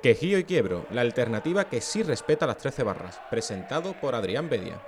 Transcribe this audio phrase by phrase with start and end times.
[0.00, 4.80] Quejío y Quiebro, la alternativa que sí respeta las 13 barras, presentado por Adrián Bedia.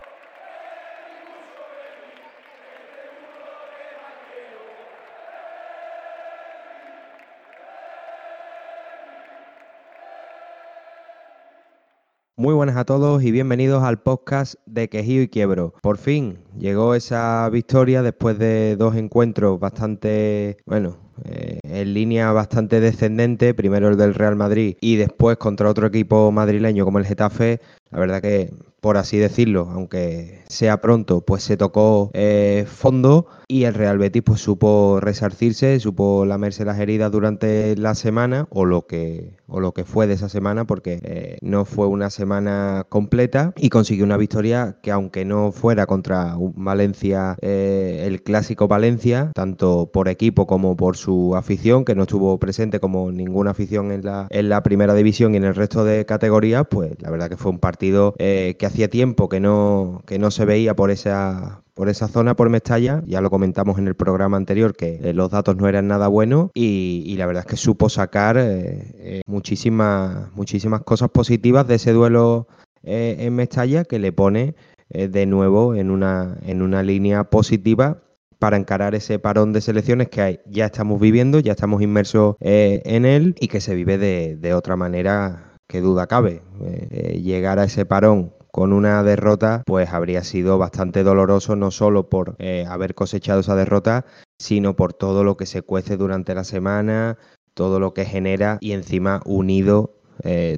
[12.37, 15.75] Muy buenas a todos y bienvenidos al podcast de Quejío y Quiebro.
[15.83, 22.81] Por fin llegó esa victoria después de dos encuentros bastante, bueno, eh, en línea bastante
[22.81, 27.61] descendente, primero el del Real Madrid y después contra otro equipo madrileño como el Getafe.
[27.91, 33.65] La verdad que, por así decirlo, aunque sea pronto, pues se tocó eh, fondo y
[33.65, 38.87] el Real Betis pues supo resarcirse, supo lamerse las heridas durante la semana o lo
[38.87, 43.53] que, o lo que fue de esa semana porque eh, no fue una semana completa
[43.57, 50.09] y consiguió una victoria que aunque no fuera contra Valencia, el clásico Valencia, tanto por
[50.09, 54.49] equipo como por su afición, que no estuvo presente como ninguna afición en la, en
[54.49, 57.59] la primera división y en el resto de categorías, pues la verdad que fue un
[57.59, 62.09] partido eh, que hacía tiempo que no, que no se veía por esa, por esa
[62.09, 63.03] zona, por Mestalla.
[63.07, 66.51] Ya lo comentamos en el programa anterior que eh, los datos no eran nada buenos
[66.55, 72.47] y, la verdad es que supo sacar eh, muchísimas, muchísimas cosas positivas de ese duelo
[72.83, 74.55] en Mestalla que le pone
[74.89, 78.01] de nuevo en una, en una línea positiva
[78.41, 83.05] para encarar ese parón de selecciones que ya estamos viviendo, ya estamos inmersos eh, en
[83.05, 86.43] él y que se vive de, otra manera que duda cabe.
[86.63, 91.71] Eh, eh, llegar a ese parón con una derrota, pues habría sido bastante doloroso, no
[91.71, 92.37] solo por
[92.69, 94.05] haber cosechado esa derrota,
[94.39, 97.19] sino por todo lo que se cuece durante la semana,
[97.55, 99.95] todo lo que genera y encima unido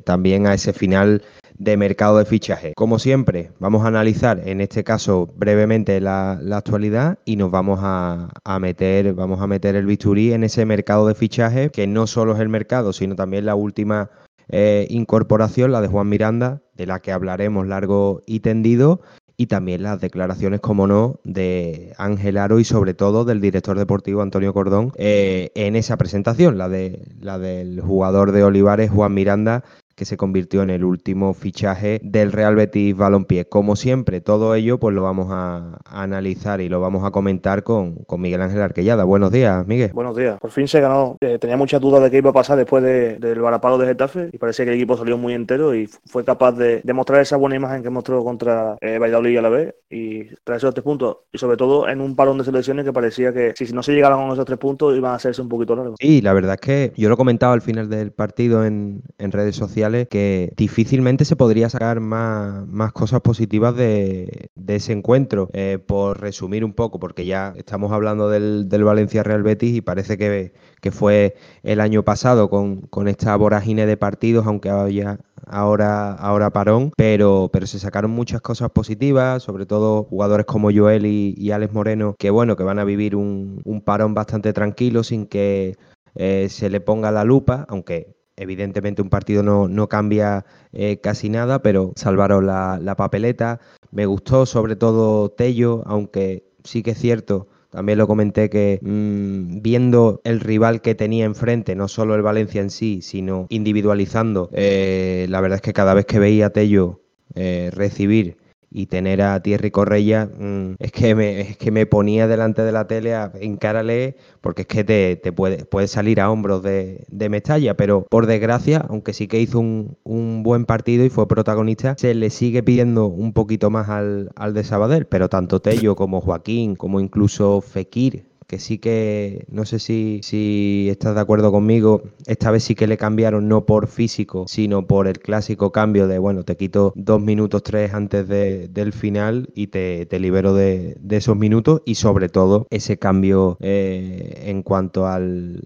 [0.04, 1.22] también a ese final
[1.62, 2.72] de mercado de fichaje.
[2.74, 8.28] Como siempre, vamos a analizar en este caso brevemente la, actualidad y nos vamos a,
[8.60, 12.40] meter, vamos a meter el bisturí en ese mercado de fichaje que no solo es
[12.40, 14.10] el mercado, sino también la última
[14.52, 19.00] eh, incorporación, la de Juan Miranda, de la que hablaremos largo y tendido,
[19.36, 24.22] y también las declaraciones, como no, de Ángel Aro y sobre todo del director deportivo
[24.22, 29.64] Antonio Cordón eh, en esa presentación, la, de, la del jugador de Olivares, Juan Miranda,
[30.02, 33.44] que se convirtió en el último fichaje del Real Betis Balompié.
[33.44, 37.94] Como siempre, todo ello pues lo vamos a, analizar y lo vamos a comentar con,
[38.04, 39.04] con, Miguel Ángel Arquellada.
[39.04, 39.92] Buenos días, Miguel.
[39.94, 40.40] Buenos días.
[40.40, 41.16] Por fin se ganó.
[41.20, 44.38] Eh, tenía muchas dudas de qué iba a pasar después del varapalo de Getafe y
[44.38, 47.84] parece que el equipo salió muy entero y fue capaz de demostrar esa buena imagen
[47.84, 51.18] que mostró contra eh, Valladolid a la vez y traer esos tres puntos.
[51.32, 54.18] Y sobre todo en un parón de selecciones que parecía que si no se llegaban
[54.18, 55.94] con esos tres puntos iban a hacerse un poquito largos.
[56.00, 59.54] Sí, la verdad es que yo lo comentaba al final del partido en, en redes
[59.54, 65.48] sociales que difícilmente se podría sacar más, más cosas positivas de, ese encuentro.
[65.52, 70.18] Eh, por resumir un poco, porque ya estamos hablando del, Valencia Real Betis y parece
[70.18, 76.50] que, que fue el año pasado con, esta vorágine de partidos, aunque haya ahora, ahora
[76.50, 81.72] parón, pero, pero se sacaron muchas cosas positivas, sobre todo jugadores como Joel y, Alex
[81.72, 85.76] Moreno, que bueno, que van a vivir un, parón bastante tranquilo sin que
[86.14, 91.62] eh, se le ponga la lupa, aunque Evidentemente un partido no, cambia eh, casi nada,
[91.62, 93.60] pero salvaron la, papeleta.
[93.90, 99.62] Me gustó sobre todo Tello, aunque sí que es cierto, también lo comenté que mm,
[99.62, 105.26] viendo el rival que tenía enfrente, no solo el Valencia en sí, sino individualizando, eh,
[105.28, 107.00] la verdad es que cada vez que veía a Tello
[107.34, 108.41] eh, recibir
[108.72, 112.72] y tener a Thierry Correia mm, es, que me, es que me ponía delante de
[112.72, 117.04] la tele a encárale porque es que te, te puede, puede, salir a hombros de,
[117.08, 121.28] de Mestalla, pero por desgracia, aunque sí que hizo un, un, buen partido y fue
[121.28, 125.94] protagonista, se le sigue pidiendo un poquito más al, al de Sabadell, pero tanto Tello
[125.94, 131.50] como Joaquín, como incluso Fekir, que sí que, no sé si, si estás de acuerdo
[131.50, 136.06] conmigo, esta vez sí que le cambiaron no por físico, sino por el clásico cambio
[136.06, 141.34] de, bueno, te quito dos minutos, tres antes del final y te, libero de, esos
[141.34, 145.62] minutos y sobre todo ese cambio eh, en cuanto al,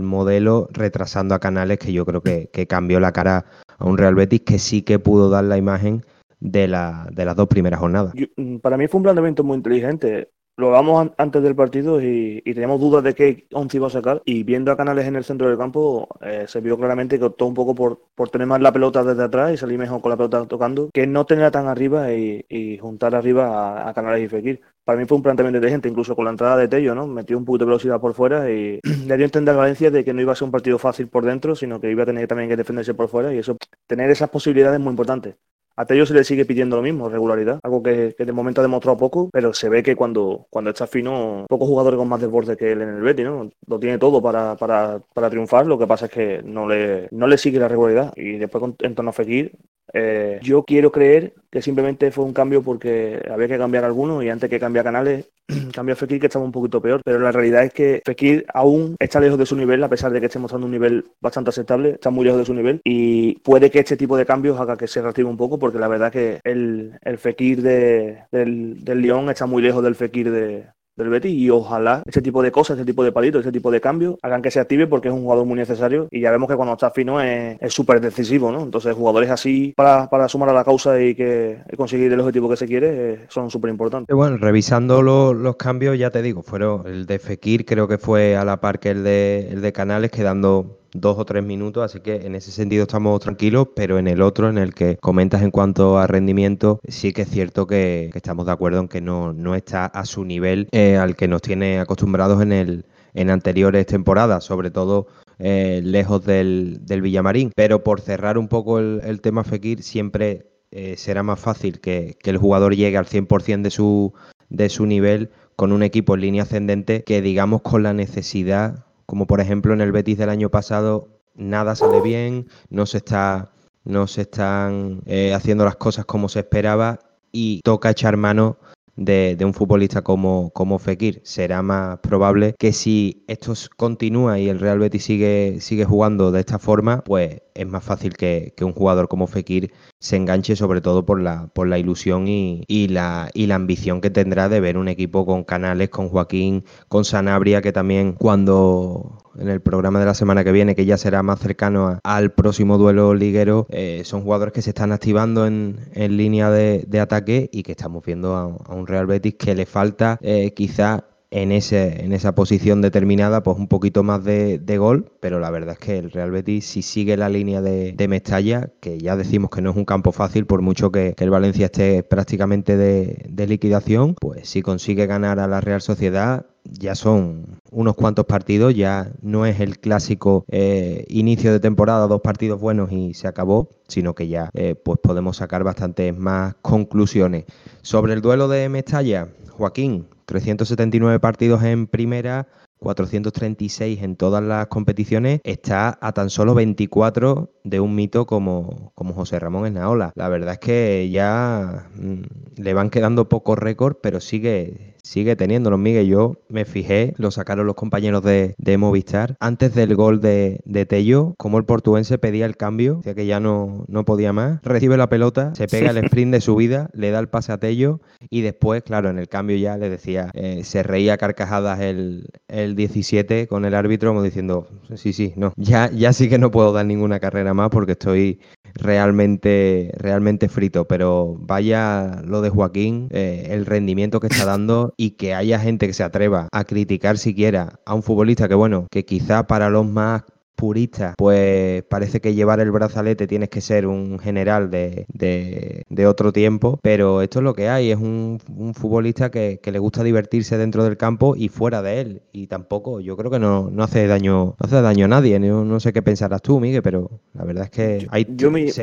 [0.00, 3.44] modelo retrasando a Canales que yo creo que, cambió la cara
[3.76, 6.04] a un Real Betis que sí que pudo dar la imagen
[6.38, 8.14] de, la, de las dos primeras jornadas.
[8.36, 10.28] Mm, para mí fue un planteamiento muy inteligente
[10.60, 14.22] lo hablamos antes del partido y, teníamos dudas de qué once iba a sacar.
[14.24, 17.46] Y viendo a Canales en el centro del campo, eh, se vio claramente que optó
[17.46, 20.16] un poco por, por tener más la pelota desde atrás y salir mejor con la
[20.16, 24.60] pelota tocando, que no tener tan arriba y, juntar arriba a, Canales y Fekir.
[24.84, 27.06] Para mí fue un planteamiento de gente, incluso con la entrada de Tello, ¿no?
[27.06, 30.04] Metió un poquito de velocidad por fuera y le dio a entender a Valencia de
[30.04, 32.26] que no iba a ser un partido fácil por dentro, sino que iba a tener
[32.28, 33.56] también que defenderse por fuera y eso,
[33.86, 35.36] tener esas posibilidades es muy importante
[35.80, 38.98] a Tello se le sigue pidiendo lo mismo, regularidad, algo que, de momento ha demostrado
[38.98, 42.72] poco, pero se ve que cuando, cuando está fino, pocos jugadores con más desborde que
[42.72, 43.50] él en el Betis, ¿no?
[43.66, 47.26] Lo tiene todo para, para, para triunfar, lo que pasa es que no le, no
[47.26, 48.12] le sigue la regularidad.
[48.14, 49.56] Y después en torno a Fekir,
[49.92, 54.28] eh, yo quiero creer que simplemente fue un cambio porque había que cambiar algunos y
[54.28, 55.28] antes que cambiar canales,
[55.74, 57.00] cambió a Fekir que estaba un poquito peor.
[57.04, 60.20] Pero la realidad es que Fekir aún está lejos de su nivel, a pesar de
[60.20, 63.70] que esté mostrando un nivel bastante aceptable, está muy lejos de su nivel y puede
[63.70, 66.98] que este tipo de cambios haga que se reactive un poco la verdad que el,
[67.02, 70.66] el Fekir de, del, del Lyon está muy lejos del Fekir de,
[71.00, 73.80] del Betis y ojalá ese tipo de cosas, ese tipo de palitos, ese tipo de
[73.80, 76.56] cambios hagan que se active porque es un jugador muy necesario y ya vemos que
[76.56, 78.62] cuando está fino es súper decisivo, ¿no?
[78.62, 82.56] Entonces jugadores así para, para, sumar a la causa y que conseguir el objetivo que
[82.56, 84.14] se quiere eh, son súper importantes.
[84.14, 88.44] Bueno, revisando los cambios ya te digo, fueron el de Fekir creo que fue a
[88.44, 92.26] la par que el de, el de Canales quedando dos o tres minutos, así que
[92.26, 95.98] en ese sentido estamos tranquilos, pero en el otro, en el que comentas en cuanto
[95.98, 99.86] a rendimiento, sí que es cierto que, estamos de acuerdo en que no, no está
[99.86, 102.84] a su nivel eh, al que nos tiene acostumbrados en el
[103.14, 105.06] en anteriores temporadas, sobre todo
[105.38, 107.50] eh, lejos del, del, Villamarín.
[107.54, 112.30] Pero por cerrar un poco el, tema Fekir, siempre eh, será más fácil que, que,
[112.30, 114.12] el jugador llegue al 100% de su,
[114.48, 119.26] de su nivel con un equipo en línea ascendente que digamos con la necesidad como
[119.26, 123.50] por ejemplo en el Betis del año pasado, nada sale bien, no se está
[123.82, 127.00] no se están eh, haciendo las cosas como se esperaba
[127.32, 128.58] y toca echar mano
[128.96, 131.20] de, un futbolista como, como Fekir.
[131.24, 136.40] Será más probable que si esto continúa y el Real Betis sigue, sigue jugando de
[136.40, 141.04] esta forma, pues es más fácil que, un jugador como Fekir se enganche, sobre todo
[141.04, 144.88] por la, por la ilusión y, la, y la ambición que tendrá de ver un
[144.88, 150.14] equipo con Canales, con Joaquín, con Sanabria, que también cuando en el programa de la
[150.14, 154.52] semana que viene, que ya será más cercano al próximo duelo liguero, eh, son jugadores
[154.52, 159.06] que se están activando en, línea de, ataque y que estamos viendo a, un Real
[159.06, 164.02] Betis que le falta eh, quizá en, ese, en esa posición determinada, pues un poquito
[164.02, 167.60] más de, gol, pero la verdad es que el Real Betis, si sigue la línea
[167.62, 171.30] de, Mestalla, que ya decimos que no es un campo fácil, por mucho que, el
[171.30, 176.46] Valencia esté prácticamente de, liquidación, pues si consigue ganar a la Real Sociedad,
[176.78, 182.20] ya son unos cuantos partidos, ya no es el clásico eh, inicio de temporada, dos
[182.20, 187.44] partidos buenos y se acabó, sino que ya eh, pues podemos sacar bastantes más conclusiones.
[187.82, 192.46] Sobre el duelo de Mestalla, Joaquín, 379 partidos en primera,
[192.80, 199.12] 436 en todas las competiciones, está a tan solo 24 de un mito como, como
[199.14, 200.12] José Ramón Esnaola.
[200.16, 205.78] La verdad es que ya mm, le van quedando pocos récords, pero sigue, sigue teniéndolos,
[205.78, 206.06] Miguel.
[206.06, 211.34] Yo me fijé, lo sacaron los compañeros de, Movistar, antes del gol de, de, Tello,
[211.36, 215.08] como el portuense pedía el cambio, decía que ya no, no podía más, recibe la
[215.08, 218.00] pelota, se pega el sprint de su vida, le da el pase a Tello
[218.30, 222.76] y después, claro, en el cambio ya le decía, eh, se reía carcajadas el, el
[222.76, 226.72] 17 con el árbitro, como diciendo, sí, sí, no, ya, ya sí que no puedo
[226.72, 228.40] dar ninguna carrera más porque estoy
[228.74, 230.86] realmente, realmente frito.
[230.86, 235.86] Pero vaya lo de Joaquín, eh, el rendimiento que está dando y que haya gente
[235.86, 239.86] que se atreva a criticar siquiera a un futbolista que, bueno, que quizá para los
[239.86, 240.22] más
[240.60, 246.78] purista, pues parece que llevar el brazalete tienes que ser un general de, otro tiempo,
[246.82, 248.38] pero esto es lo que hay, es un,
[248.74, 253.16] futbolista que, le gusta divertirse dentro del campo y fuera de él, y tampoco, yo
[253.16, 256.60] creo que no, hace daño no hace daño a nadie, no, sé qué pensarás tú,
[256.60, 258.26] Miguel, pero la verdad es que hay,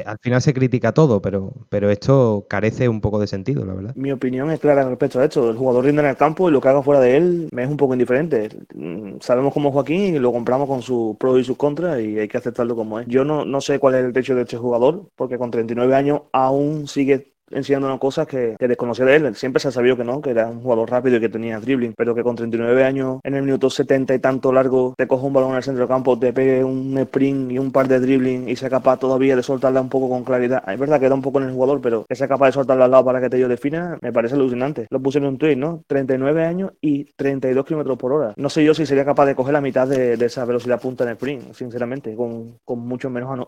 [0.05, 3.93] al final se critica todo, pero, pero esto carece un poco de sentido, la verdad.
[3.95, 6.59] Mi opinión es clara respecto a esto, el jugador rinde en el campo y lo
[6.59, 8.49] que haga fuera de él me es un poco indiferente.
[8.73, 12.27] Mm, sabemos cómo Joaquín y lo compramos con sus pros y sus contra y hay
[12.27, 13.07] que aceptarlo como es.
[13.07, 16.21] Yo no, no sé cuál es el techo de este jugador, porque con 39 años
[16.31, 19.35] aún sigue enseñándonos cosas que, que, desconocía de él.
[19.35, 21.93] Siempre se ha sabido que no, que era un jugador rápido y que tenía dribbling,
[21.95, 25.33] pero que con 39 años, en el minuto 70 y tanto largo, te coge un
[25.33, 28.49] balón en el centro del campo, te pegue un sprint y un par de dribbling
[28.49, 30.63] y sea capaz todavía de soltarla un poco con claridad.
[30.67, 32.85] Es verdad que da un poco en el jugador, pero que sea capaz de soltarla
[32.85, 34.87] al lado para que te yo defina, me parece alucinante.
[34.89, 35.83] Lo puse en un tweet, ¿no?
[35.87, 38.33] 39 años y 32 kilómetros por hora.
[38.35, 41.11] No sé yo si sería capaz de coger la mitad de, esa velocidad punta en
[41.11, 43.47] el sprint, sinceramente, con, con mucho, menos,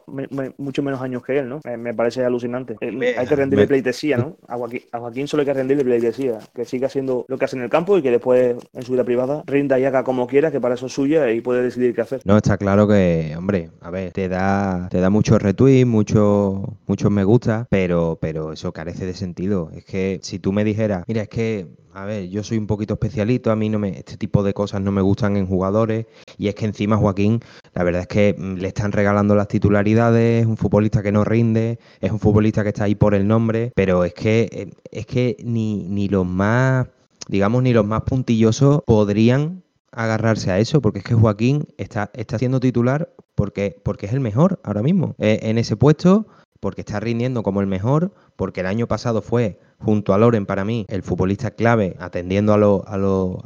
[0.57, 1.59] mucho menos años que él, ¿no?
[1.77, 2.77] Me, parece alucinante.
[2.79, 4.37] Eh, hay que rendirle play decía, ¿no?
[4.47, 7.45] A Joaquín, a Joaquín solo hay que rendirle le decía, que siga haciendo lo que
[7.45, 10.27] hace en el campo y que después en su vida privada rinda y haga como
[10.27, 12.21] quiera, que para eso es suya y puede decidir qué hacer.
[12.25, 17.11] No, está claro que, hombre, a ver, te da, te da muchos retweets, muchos muchos
[17.11, 19.69] me gusta, pero, pero eso carece de sentido.
[19.73, 22.93] Es que si tú me dijeras, mira, es que a ver, yo soy un poquito
[22.95, 26.05] especialito, a mí no me, este tipo de cosas no me gustan en jugadores
[26.37, 27.39] y es que encima Joaquín,
[27.73, 31.23] la verdad es que mm, le están regalando las titularidades, es un futbolista que no
[31.23, 35.05] rinde, es un futbolista que está ahí por el nombre, pero es que eh, es
[35.05, 36.87] que ni, ni los más,
[37.27, 42.37] digamos, ni los más puntillosos podrían agarrarse a eso, porque es que Joaquín está, está
[42.37, 46.27] siendo titular porque, porque es el mejor ahora mismo eh, en ese puesto,
[46.59, 50.65] porque está rindiendo como el mejor, porque el año pasado fue junto a Loren para
[50.65, 52.97] mí el futbolista clave atendiendo a, a, a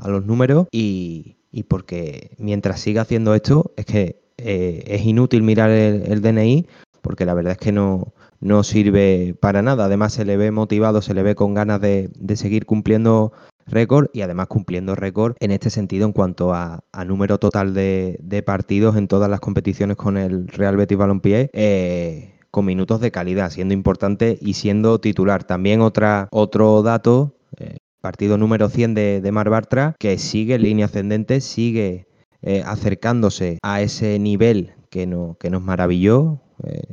[0.09, 5.69] los números y, y, porque mientras siga haciendo esto es que eh, es inútil mirar
[5.69, 6.67] el, DNI
[7.01, 9.85] porque la verdad es que no, no sirve para nada.
[9.85, 13.33] Además se le ve motivado, se le ve con ganas de, de seguir cumpliendo
[13.67, 18.95] récord y además cumpliendo récord en este sentido en cuanto a, número total de, partidos
[18.95, 21.49] en todas las competiciones con el Real Betis Balompié.
[21.53, 25.43] Eh, con minutos de calidad, siendo importante y siendo titular.
[25.43, 30.85] También otra, otro dato, eh, partido número 100 de, Mar Bartra, que sigue en línea
[30.85, 32.05] ascendente, sigue
[32.43, 36.41] eh, acercándose a ese nivel que, no, que nos maravilló,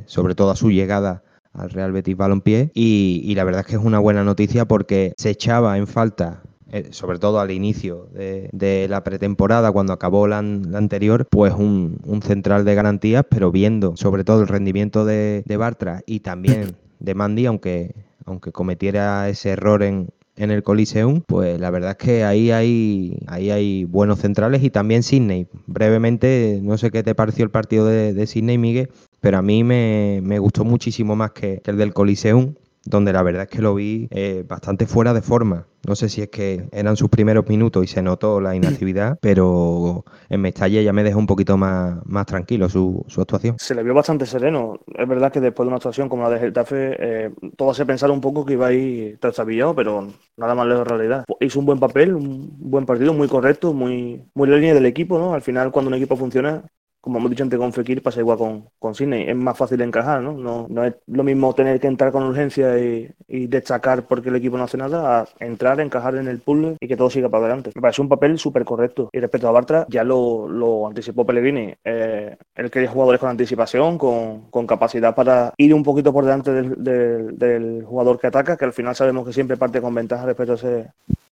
[0.07, 3.77] sobre todo a su llegada al Real Betis Balompié y, y la verdad es que
[3.77, 6.50] es una buena noticia porque se echaba en falta eh,
[6.91, 12.75] sobre todo al inicio de, la pretemporada, cuando acabó la, anterior, pues un, central de
[12.75, 18.53] garantías, pero viendo sobre todo el rendimiento de, Bartra y también de Mandy, aunque, aunque
[18.53, 23.51] cometiera ese error en, en el Coliseum, pues la verdad es que ahí hay, ahí
[23.51, 25.47] hay buenos centrales y también Sydney.
[25.67, 29.65] Brevemente, no sé qué te pareció el partido de, de Sydney, Miguel, pero a mí
[29.65, 34.09] me, gustó muchísimo más que el del Coliseum donde la verdad es que lo vi
[34.11, 35.67] eh, bastante fuera de forma.
[35.87, 40.05] No sé si es que eran sus primeros minutos y se notó la inactividad, pero
[40.29, 43.57] en Mestalla ya me dejó un poquito más, más tranquilo su, actuación.
[43.59, 44.81] Se le vio bastante sereno.
[44.87, 48.13] Es verdad que después de una actuación como la de Getafe, eh, todo se pensaba
[48.13, 51.25] un poco que iba a ir trastabillado, pero nada más lejos de realidad.
[51.41, 55.19] Hizo un buen papel, un buen partido, muy correcto, muy, muy la línea del equipo,
[55.19, 55.35] ¿no?
[55.35, 56.65] Al final, cuando un equipo funciona,
[57.01, 59.29] como hemos dicho antes con Fekir, pasa igual con, con Sidney.
[59.29, 60.33] Es más fácil encajar, ¿no?
[60.33, 60.67] ¿no?
[60.69, 63.11] No es lo mismo tener que entrar con urgencia y,
[63.47, 66.97] destacar porque el equipo no hace nada, a entrar, encajar en el puzzle y que
[66.97, 67.73] todo siga para adelante.
[67.75, 69.09] Me parece un papel súper correcto.
[69.13, 71.75] Y respecto a Bartra, ya lo, lo anticipó Pellegrini.
[71.85, 76.53] Eh, él quería jugadores con anticipación, con, con, capacidad para ir un poquito por delante
[76.53, 80.53] del, del, jugador que ataca, que al final sabemos que siempre parte con ventaja respecto
[80.53, 80.91] a ese,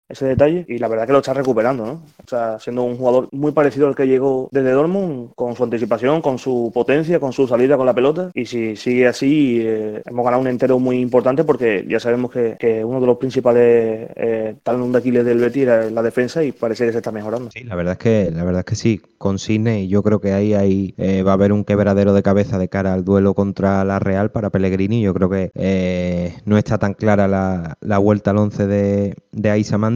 [0.08, 1.92] ese detalle y la verdad que lo está recuperando, ¿no?
[1.92, 6.20] O sea, siendo un jugador muy parecido al que llegó desde Dortmund, con su anticipación,
[6.20, 10.24] con su potencia, con su salida con la pelota y si sigue así eh, hemos
[10.24, 14.92] ganado un entero muy importante porque ya sabemos que, uno de los principales eh, talones
[14.92, 17.50] de Aquiles del Betis era la defensa y parece que se está mejorando.
[17.50, 20.32] Sí, la verdad es que la verdad es que sí, con Sidney yo creo que
[20.32, 23.84] ahí, ahí eh, va a haber un quebradero de cabeza de cara al duelo contra
[23.84, 28.32] la Real para Pellegrini, yo creo que eh, no está tan clara la, la vuelta
[28.32, 29.50] al 11 de, de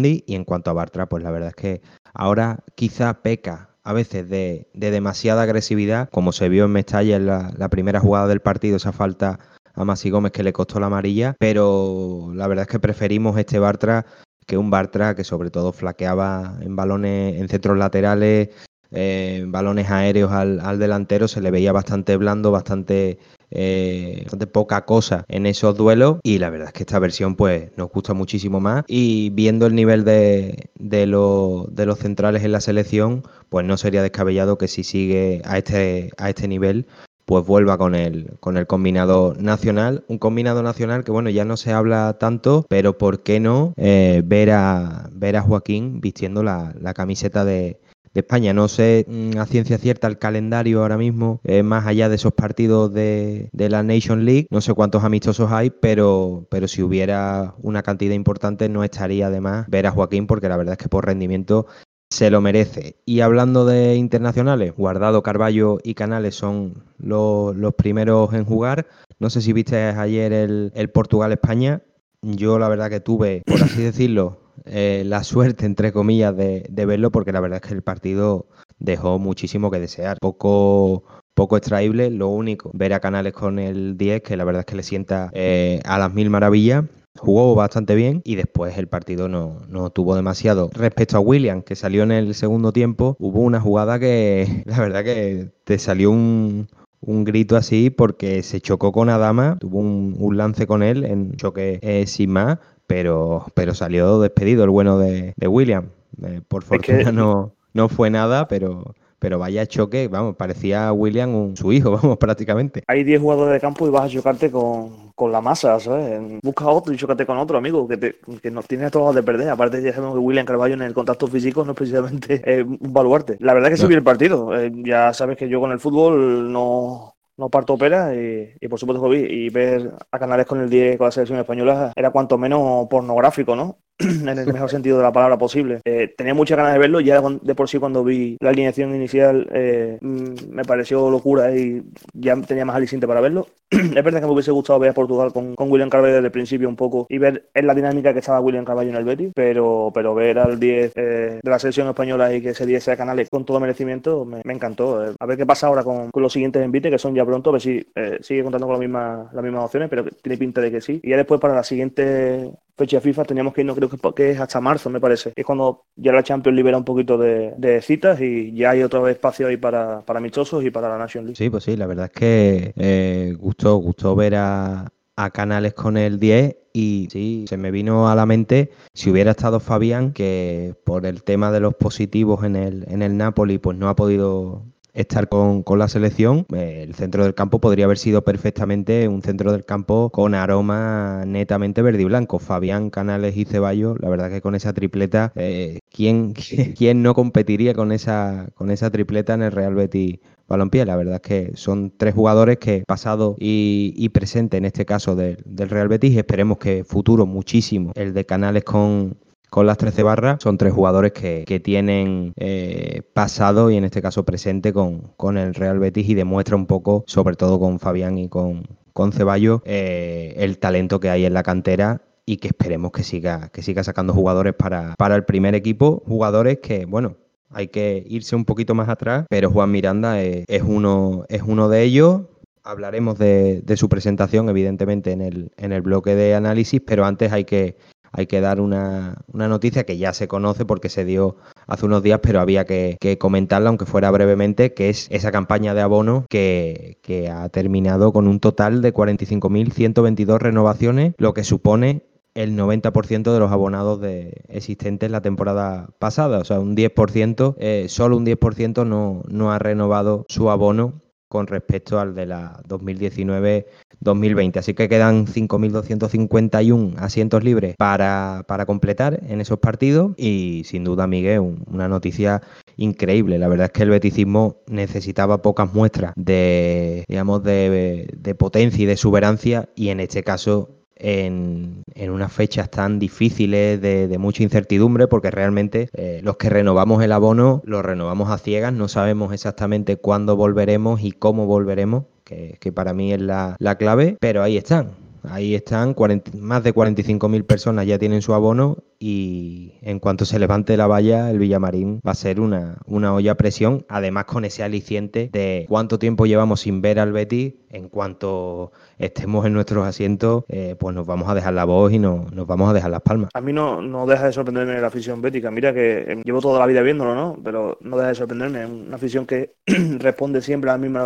[0.06, 1.82] Y en cuanto a Bartra, pues la verdad es que
[2.14, 7.68] ahora quizá peca a veces de, demasiada agresividad, como se vio en Mestalla en la,
[7.70, 9.38] primera jugada del partido, esa falta
[9.74, 13.58] a Masi Gómez que le costó la amarilla, pero la verdad es que preferimos este
[13.58, 14.04] Bartra
[14.46, 18.50] que un Bartra que sobre todo flaqueaba en balones, en centros laterales,
[18.90, 23.18] eh, balones aéreos al, delantero, se le veía bastante blando, bastante,
[23.50, 27.90] eh, poca cosa en esos duelos y la verdad es que esta versión pues nos
[27.90, 33.64] gusta muchísimo más y viendo el nivel de, de, los centrales en la selección pues
[33.64, 36.86] no sería descabellado que si sigue a este, a este nivel
[37.24, 40.02] pues vuelva con el, con el combinado nacional.
[40.08, 44.22] Un combinado nacional que, bueno, ya no se habla tanto, pero ¿por qué no eh,
[44.24, 47.78] ver, a, ver a Joaquín vistiendo la camiseta de,
[48.14, 48.52] de España.
[48.52, 52.32] No sé mm, a ciencia cierta el calendario ahora mismo, eh, más allá de esos
[52.32, 54.46] partidos de, la Nation League.
[54.50, 59.66] No sé cuántos amistosos hay, pero, pero si hubiera una cantidad importante no estaría además
[59.68, 61.66] ver a Joaquín porque la verdad es que por rendimiento
[62.10, 62.96] se lo merece.
[63.04, 68.86] Y hablando de internacionales, Guardado, Carballo y Canales son los, primeros en jugar.
[69.18, 71.82] No sé si viste ayer el, el Portugal-España.
[72.22, 77.10] Yo la verdad que tuve, por así decirlo, eh, la suerte, entre comillas, de, verlo,
[77.10, 78.46] porque la verdad es que el partido
[78.78, 80.18] dejó muchísimo que desear.
[80.20, 84.66] Poco, poco extraíble, lo único, ver a Canales con el 10, que la verdad es
[84.66, 86.84] que le sienta eh, a las mil maravillas.
[87.16, 90.70] Jugó bastante bien y después el partido no, no, tuvo demasiado.
[90.72, 95.02] Respecto a William, que salió en el segundo tiempo, hubo una jugada que la verdad
[95.02, 96.68] que te salió un,
[97.00, 101.78] un grito así porque se chocó con Adama, tuvo un, lance con él en choque
[101.82, 102.58] eh, sin más,
[102.88, 105.90] pero, pero salió despedido el bueno de, William.
[106.24, 111.56] Eh, por fortuna no, no fue nada, pero, pero vaya choque, vamos, parecía William un,
[111.56, 112.82] su hijo, vamos, prácticamente.
[112.86, 116.40] Hay 10 jugadores de campo y vas a chocarte con, con la masa, ¿sabes?
[116.42, 119.50] Busca otro y chocate con otro, amigo, que, te, que no tienes todos de perder.
[119.50, 122.92] Aparte, ya sabemos que William Carvalho en el contacto físico no es precisamente eh, un
[122.92, 123.36] baluarte.
[123.40, 124.58] La verdad es que sí vi el partido.
[124.58, 129.14] Eh, ya sabes que yo con el fútbol no, no parto opera y, por supuesto.
[129.14, 133.56] Y ver a Canales con el 10 con la selección española era cuanto menos pornográfico,
[133.56, 133.78] ¿no?
[134.28, 135.80] en el mejor sentido de la palabra posible.
[135.84, 139.48] Eh, tenía muchas ganas de verlo, ya de por sí cuando vi la alineación inicial
[139.52, 143.48] eh, mm, me pareció locura y ya tenía más aliciente para verlo.
[143.70, 146.32] es verdad que me hubiese gustado ver a Portugal con, con, William Carvalho desde el
[146.32, 149.32] principio un poco y ver en la dinámica que estaba William Carvalho en el Betis,
[149.34, 152.96] pero, pero ver al 10 eh, de la selección española y que ese 10 sea
[152.96, 155.14] Canales con todo merecimiento me, encantó.
[155.18, 157.54] a ver qué pasa ahora con, con, los siguientes envites que son ya pronto, a
[157.54, 157.84] ver si
[158.20, 161.00] sigue contando con la misma, las mismas opciones, pero tiene pinta de que sí.
[161.02, 164.60] Y ya después para la siguiente fecha FIFA teníamos que irnos, creo que, es hasta
[164.60, 165.32] marzo, me parece.
[165.34, 169.48] Es cuando ya la Champions libera un poquito de, citas y ya hay otro espacio
[169.48, 171.36] ahí para, para amistosos y para la Nation League.
[171.36, 174.92] Sí, pues sí, la verdad es que eh, gustó, gustó ver a,
[175.32, 179.58] Canales con el 10 y sí, se me vino a la mente si hubiera estado
[179.58, 183.88] Fabián, que por el tema de los positivos en el, en el Napoli, pues no
[183.88, 184.62] ha podido
[184.98, 189.52] estar con, la selección, eh, el centro del campo podría haber sido perfectamente un centro
[189.52, 192.38] del campo con aroma netamente verde y blanco.
[192.38, 196.32] Fabián, Canales y Ceballos, la verdad que con esa tripleta, eh, ¿quién,
[196.76, 200.84] ¿quién, no competiría con esa, con esa tripleta en el Real Betis Balompié.
[200.84, 205.68] La verdad es que son tres jugadores que pasado y, presente en este caso del
[205.68, 206.16] Real Betis.
[206.16, 209.18] Esperemos que futuro muchísimo el de Canales con,
[209.50, 210.38] con las 13 barras.
[210.42, 215.54] Son tres jugadores que, tienen eh, pasado y en este caso presente con, con, el
[215.54, 220.34] Real Betis y demuestra un poco, sobre todo con Fabián y con, con Ceballos, eh,
[220.38, 224.12] el talento que hay en la cantera y que esperemos que siga, que siga sacando
[224.12, 226.02] jugadores para, para el primer equipo.
[226.06, 227.16] Jugadores que, bueno,
[227.50, 231.82] hay que irse un poquito más atrás, pero Juan Miranda es, uno, es uno de
[231.82, 232.22] ellos.
[232.62, 237.32] Hablaremos de, de, su presentación, evidentemente, en el, en el bloque de análisis, pero antes
[237.32, 237.76] hay que
[238.18, 241.36] hay que dar una, noticia que ya se conoce porque se dio
[241.68, 245.82] hace unos días, pero había que, comentarla, aunque fuera brevemente, que es esa campaña de
[245.82, 246.98] abono que,
[247.32, 252.02] ha terminado con un total de 45.122 renovaciones, lo que supone
[252.34, 256.38] el 90% de los abonados de, existentes la temporada pasada.
[256.38, 261.46] O sea, un 10%, eh, solo un 10% no, no ha renovado su abono con
[261.46, 264.56] respecto al de la 2019-2020.
[264.58, 271.06] Así que quedan 5.251 asientos libres para, para, completar en esos partidos y sin duda,
[271.06, 272.42] Miguel, una noticia
[272.76, 273.38] increíble.
[273.38, 278.86] La verdad es que el beticismo necesitaba pocas muestras de, digamos, de, de potencia y
[278.86, 285.30] de exuberancia y en este caso en, unas fechas tan difíciles de, mucha incertidumbre, porque
[285.30, 290.36] realmente eh, los que renovamos el abono lo renovamos a ciegas, no sabemos exactamente cuándo
[290.36, 294.90] volveremos y cómo volveremos, que, para mí es la, la clave, pero ahí están.
[295.24, 295.94] Ahí están,
[296.38, 301.30] más de 45.000 personas ya tienen su abono y en cuanto se levante la valla,
[301.30, 305.66] el Villamarín va a ser una, una olla a presión, además con ese aliciente de
[305.68, 310.94] cuánto tiempo llevamos sin ver al Betis, en cuanto estemos en nuestros asientos, eh, pues
[310.94, 313.30] nos vamos a dejar la voz y no, nos vamos a dejar las palmas.
[313.34, 316.58] A mí no, no deja de sorprenderme la afición bética, mira que eh, llevo toda
[316.58, 317.38] la vida viéndolo, ¿no?
[317.42, 319.54] Pero no deja de sorprenderme, es una afición que
[319.98, 321.04] responde siempre a la misma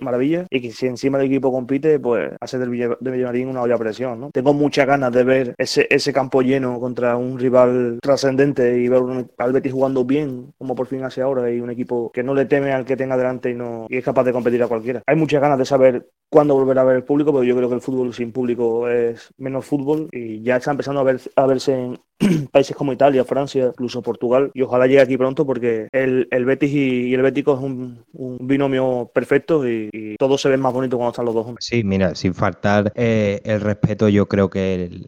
[0.00, 3.78] maravilla y que si encima el equipo compite, pues hace del, Villamarín una olla a
[3.78, 4.30] presión, ¿no?
[4.30, 9.02] Tengo muchas ganas de ver ese, ese campo lleno contra un rival trascendente y ver
[9.38, 12.46] al Betis jugando bien, como por fin hace ahora, y un equipo que no le
[12.46, 15.02] teme al que tenga delante y, no, y es capaz de competir a cualquiera.
[15.06, 17.74] Hay muchas ganas de saber cuándo volverá a ver el público, pero yo creo que
[17.76, 21.72] el fútbol sin público es menos fútbol y ya está empezando a, ver, a verse
[21.72, 21.98] en
[22.52, 26.72] países como Italia, Francia, incluso Portugal, y ojalá llegue aquí pronto porque el, el Betis
[26.72, 28.04] y, el Bético es un,
[28.40, 31.64] binomio perfecto y, todo se ve más bonito cuando están los dos juntos.
[31.64, 35.06] Sí, mira, sin faltar eh, el respeto, yo creo que el,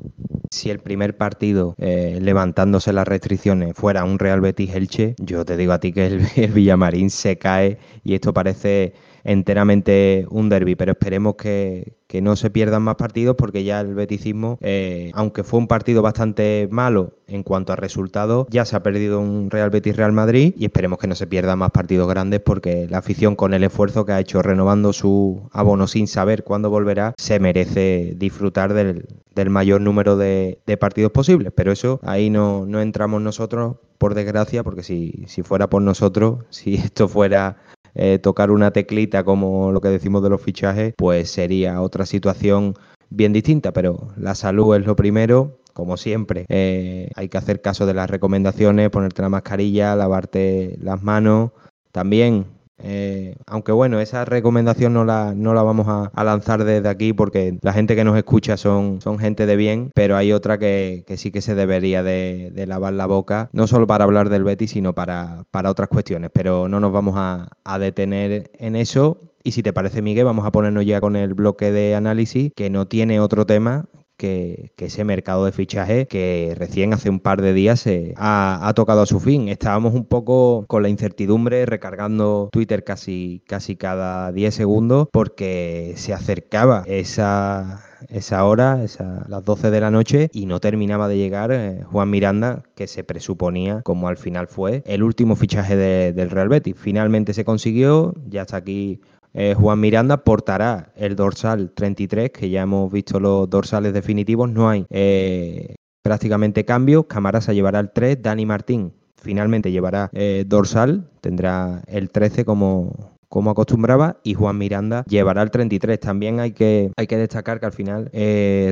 [0.51, 5.57] si el primer partido, eh, levantándose las restricciones, fuera un Real Betis Elche, yo te
[5.57, 6.21] digo a ti que el,
[6.55, 12.83] Villamarín se cae y esto parece enteramente un derby, pero esperemos que, no se pierdan
[12.83, 17.73] más partidos porque ya el beticismo, eh, aunque fue un partido bastante malo en cuanto
[17.73, 21.15] a resultados, ya se ha perdido un Real Betis Real Madrid y esperemos que no
[21.15, 24.93] se pierdan más partidos grandes porque la afición con el esfuerzo que ha hecho renovando
[24.93, 29.07] su abono sin saber cuándo volverá, se merece disfrutar del,
[29.49, 31.53] mayor número de, partidos posibles.
[31.55, 36.45] Pero eso ahí no, no entramos nosotros, por desgracia, porque si, si fuera por nosotros,
[36.51, 37.57] si esto fuera
[37.95, 42.75] eh, tocar una teclita como lo que decimos de los fichajes, pues sería otra situación
[43.11, 45.59] bien distinta, pero la salud es lo primero.
[45.73, 51.03] Como siempre, eh, hay que hacer caso de las recomendaciones, ponerte la mascarilla, lavarte las
[51.03, 51.53] manos,
[51.93, 52.47] también
[52.83, 57.59] eh, aunque bueno, esa recomendación no la, no la vamos a, lanzar desde aquí porque
[57.63, 61.31] la gente que nos escucha son, son gente de bien, pero hay otra que, sí
[61.31, 65.45] que se debería de, lavar la boca, no solo para hablar del Betis, sino para,
[65.51, 69.19] para otras cuestiones, pero no nos vamos a, a detener en eso.
[69.43, 72.69] Y si te parece, Miguel, vamos a ponernos ya con el bloque de análisis que
[72.69, 73.87] no tiene otro tema
[74.21, 79.03] que, ese mercado de fichaje que recién hace un par de días se ha, tocado
[79.03, 79.49] a su fin.
[79.49, 86.13] Estábamos un poco con la incertidumbre recargando Twitter casi, casi cada 10 segundos porque se
[86.13, 88.81] acercaba esa esa hora,
[89.29, 93.05] las 12 de la noche, y no terminaba de llegar eh, Juan Miranda, que se
[93.05, 96.77] presuponía, como al final fue, el último fichaje del Real Betis.
[96.79, 99.03] Finalmente se consiguió, ya está aquí
[99.35, 104.69] eh, Juan Miranda portará el dorsal 33, que ya hemos visto los dorsales definitivos, no
[104.69, 107.07] hay eh, prácticamente cambios.
[107.07, 113.19] Camara se llevará el 3, Dani Martín finalmente llevará eh, dorsal, tendrá el 13 como,
[113.29, 116.01] como acostumbraba, y Juan Miranda llevará el 33.
[116.01, 118.11] También hay que, hay que destacar que al final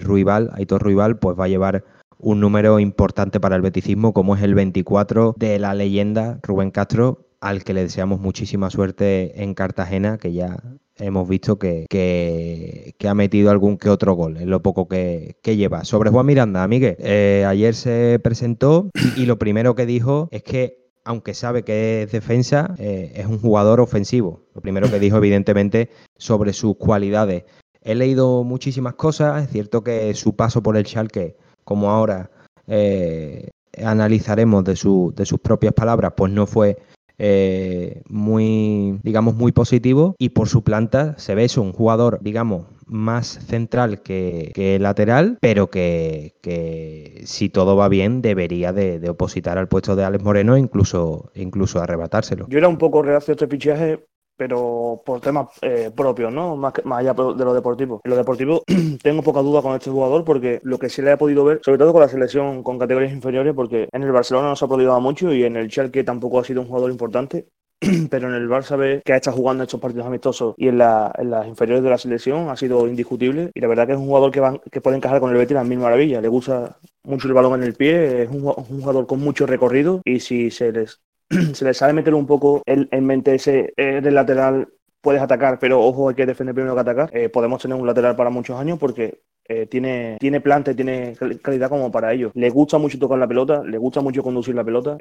[0.02, 1.84] Ruibal, Aitor Ruibal, pues va a llevar
[2.18, 7.27] un número importante para el beticismo, como es el 24 de la leyenda Rubén Castro,
[7.40, 10.62] al que le deseamos muchísima suerte en Cartagena, que ya
[10.96, 15.84] hemos visto que, que, ha metido algún que otro gol, en lo poco que, lleva.
[15.84, 20.88] Sobre Juan Miranda, Miguel, eh, ayer se presentó y lo primero que dijo es que
[21.04, 24.42] aunque sabe que es defensa, eh, es un jugador ofensivo.
[24.54, 27.44] Lo primero que dijo, evidentemente, sobre sus cualidades.
[27.80, 32.30] He leído muchísimas cosas, es cierto que su paso por el Schalke, como ahora
[32.66, 33.48] eh,
[33.82, 36.76] analizaremos de, su, de sus propias palabras, pues no fue
[37.18, 42.66] eh, muy, digamos, muy positivo y por su planta se ve eso, un jugador, digamos,
[42.86, 49.68] más central que, lateral, pero que, que, si todo va bien debería de, opositar al
[49.68, 52.46] puesto de Alex Moreno incluso, incluso arrebatárselo.
[52.48, 54.04] Yo era un poco reacio a este fichaje
[54.38, 56.56] pero por temas eh, propios, ¿no?
[56.56, 58.00] Más, más allá de lo deportivo.
[58.04, 58.62] En lo deportivo
[59.02, 61.78] tengo poca duda con este jugador porque lo que sí le he podido ver, sobre
[61.78, 65.00] todo con la selección con categorías inferiores, porque en el Barcelona no se ha prodigado
[65.00, 67.48] mucho y en el Schalke tampoco ha sido un jugador importante.
[68.10, 71.12] Pero en el Barça ve que ha estado jugando estos partidos amistosos y en, las
[71.46, 73.50] inferiores de la selección ha sido indiscutible.
[73.54, 75.56] Y la verdad que es un jugador que, va, que puede encajar con el Betis
[75.56, 76.22] a mil maravillas.
[76.22, 80.00] Le gusta mucho el balón en el pie, es un, un jugador con mucho recorrido
[80.04, 81.00] y si se les
[81.54, 84.68] se le sabe meter un poco en, mente ese eh, del lateral
[85.00, 87.10] puedes atacar, pero ojo, hay que defender primero que atacar.
[87.12, 91.14] Eh, podemos tener un lateral para muchos años porque eh, tiene, tiene planta y tiene
[91.40, 92.30] calidad como para ello.
[92.34, 94.98] Le gusta mucho tocar la pelota, le gusta mucho conducir la pelota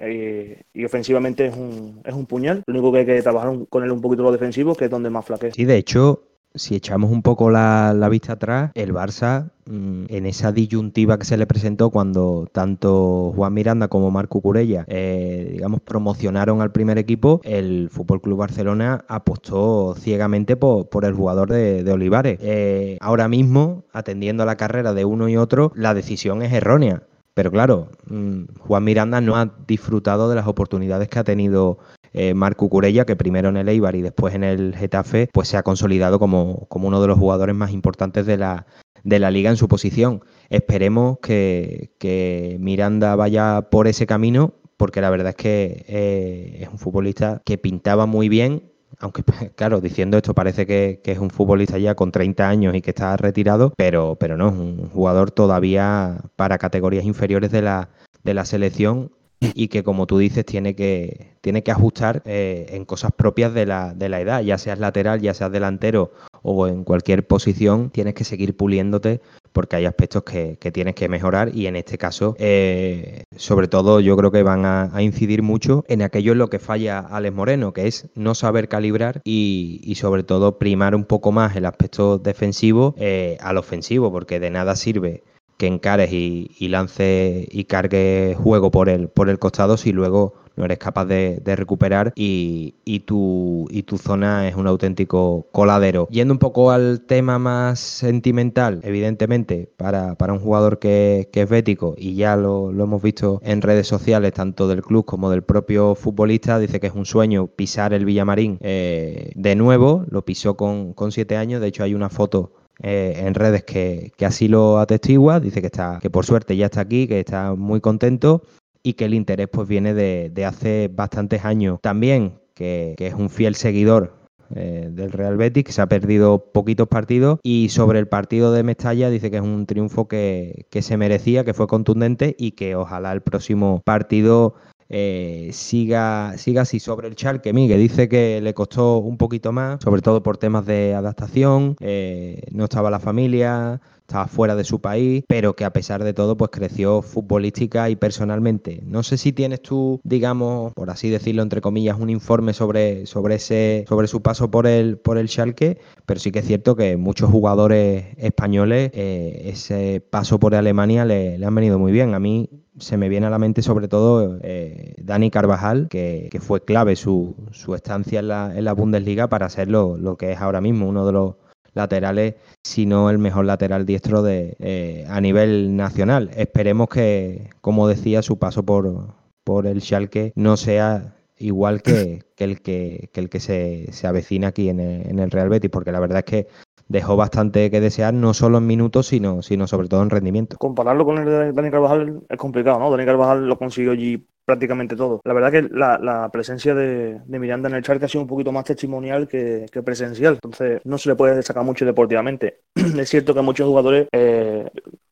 [0.73, 2.63] y ofensivamente es un, es un puñal.
[2.67, 5.09] Lo único que hay que trabajar con él un poquito lo defensivo, que es donde
[5.09, 5.51] más flaquea.
[5.51, 6.21] Sí, de hecho,
[6.57, 11.37] si echamos un poco la, vista atrás, el Barça, mm, en esa disyuntiva que se
[11.37, 17.41] le presentó cuando tanto Juan Miranda como Marco Curella, eh, digamos, promocionaron al primer equipo,
[17.43, 22.39] el Fútbol Club Barcelona apostó ciegamente por, el jugador de, Olivares.
[22.41, 27.03] Eh, ahora mismo, atendiendo a la carrera de uno y otro, la decisión es errónea.
[27.37, 31.77] Pero claro, mm, Juan Miranda no ha disfrutado de las oportunidades que ha tenido
[32.17, 35.57] eh, Marco Curella, que primero en el Eibar y después en el Getafe, pues se
[35.57, 38.65] ha consolidado como, como uno de los jugadores más importantes de la,
[39.03, 40.21] de la liga en su posición.
[40.49, 46.69] Esperemos que, que Miranda vaya por ese camino, porque la verdad es que eh, es
[46.69, 48.63] un futbolista que pintaba muy bien,
[48.99, 49.23] aunque
[49.55, 52.91] claro, diciendo esto parece que, que, es un futbolista ya con 30 años y que
[52.91, 57.89] está retirado, pero, pero no, es un jugador todavía para categorías inferiores de la,
[58.23, 62.85] de la selección y que como tú dices tiene que, tiene que ajustar eh, en
[62.85, 66.83] cosas propias de la, de la edad, ya seas lateral, ya seas delantero o en
[66.83, 69.21] cualquier posición, tienes que seguir puliéndote
[69.51, 74.15] porque hay aspectos que, tienes que mejorar y en este caso, eh, sobre todo, yo
[74.15, 77.87] creo que van a, incidir mucho en aquello en lo que falla Alex Moreno, que
[77.87, 83.37] es no saber calibrar y, sobre todo primar un poco más el aspecto defensivo eh,
[83.41, 85.23] al ofensivo, porque de nada sirve
[85.57, 90.35] que encares y, y lance y cargue juego por el, por el costado si luego
[90.57, 92.73] no eres capaz de, recuperar y,
[93.05, 96.07] tu, y tu zona es un auténtico coladero.
[96.09, 102.15] Yendo un poco al tema más sentimental, evidentemente, para, un jugador que, es bético y
[102.15, 106.79] ya lo, hemos visto en redes sociales, tanto del club como del propio futbolista, dice
[106.79, 111.37] que es un sueño pisar el Villamarín eh, de nuevo, lo pisó con, con siete
[111.37, 115.67] años, de hecho hay una foto eh, en redes que, así lo atestigua, dice que
[115.67, 118.43] está, que por suerte ya está aquí, que está muy contento
[118.83, 121.79] y que el interés pues viene de, hace bastantes años.
[121.81, 124.13] También que, es un fiel seguidor
[124.55, 128.63] eh, del Real Betis, que se ha perdido poquitos partidos y sobre el partido de
[128.63, 133.11] Mestalla dice que es un triunfo que, se merecía, que fue contundente y que ojalá
[133.11, 134.53] el próximo partido
[134.89, 137.53] eh, siga, siga así sobre el Schalke.
[137.53, 142.43] Miguel dice que le costó un poquito más, sobre todo por temas de adaptación, eh,
[142.51, 146.37] no estaba la familia, estaba fuera de su país, pero que a pesar de todo,
[146.37, 148.81] pues creció futbolística y personalmente.
[148.85, 153.35] No sé si tienes tú, digamos, por así decirlo, entre comillas, un informe sobre, sobre
[153.35, 156.95] ese, sobre su paso por el, por el Schalke, pero sí que es cierto que
[156.95, 162.13] muchos jugadores españoles, eh, ese paso por Alemania le, le, han venido muy bien.
[162.13, 166.39] A mí se me viene a la mente sobre todo eh, Dani Carvajal, que, que,
[166.39, 170.39] fue clave su, su estancia en la, en la Bundesliga para ser lo que es
[170.39, 171.35] ahora mismo, uno de los
[171.77, 176.31] laterales, sino el mejor lateral diestro de, eh, a nivel nacional.
[176.35, 179.13] Esperemos que, como decía, su paso por,
[179.43, 184.07] por el Schalke no sea igual que, que el que, que, el que se, se
[184.07, 186.47] avecina aquí en el, en el, Real Betis, porque la verdad es que
[186.87, 190.57] dejó bastante que desear, no solo en minutos, sino, sino sobre todo en rendimiento.
[190.57, 192.89] Compararlo con el de Dani Carvajal es complicado, ¿no?
[192.91, 195.19] Dani Carvajal lo consiguió allí prácticamente todo.
[195.25, 198.63] La verdad que la, presencia de, Miranda en el Charque ha sido un poquito más
[198.63, 202.61] testimonial que, presencial, entonces no se le puede destacar mucho deportivamente.
[202.75, 204.65] es cierto que muchos jugadores eh,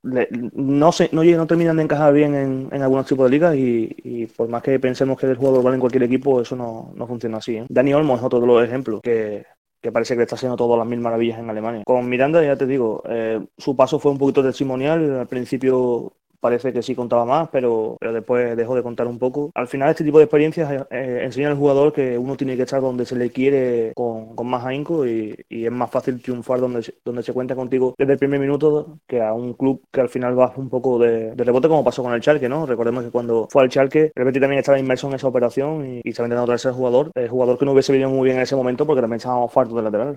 [0.03, 4.25] no, se, no, terminan de encajar bien en, en algunos tipos de ligas y, y,
[4.27, 7.37] por más que pensemos que el jugador vale en cualquier equipo, eso no, no funciona
[7.37, 7.57] así.
[7.57, 7.65] ¿eh?
[7.67, 9.43] Dani Olmo es otro de los ejemplos que
[9.85, 11.83] que parece que está haciendo todas las mil maravillas en Alemania.
[11.85, 15.19] Con Miranda, ya te digo, eh, su paso fue un poquito testimonial.
[15.19, 16.13] Al principio
[16.45, 19.49] parece que sí contaba más, pero, pero después dejó de contar un poco.
[19.55, 22.81] Al final este tipo de experiencias eh, enseña al jugador que uno tiene que estar
[22.81, 26.93] donde se le quiere con, con más ahínco y, y, es más fácil triunfar donde,
[27.03, 30.37] donde se cuenta contigo desde el primer minuto que a un club que al final
[30.39, 32.67] va un poco de, de rebote como pasó con el Chalque, ¿no?
[32.67, 36.01] Recordemos que cuando fue al Chalque, el Betis también estaba inmerso en esa operación y,
[36.03, 38.43] y estaba intentando traerse al jugador, el jugador que no hubiese venido muy bien en
[38.43, 40.15] ese momento porque también estábamos fartos de lateral.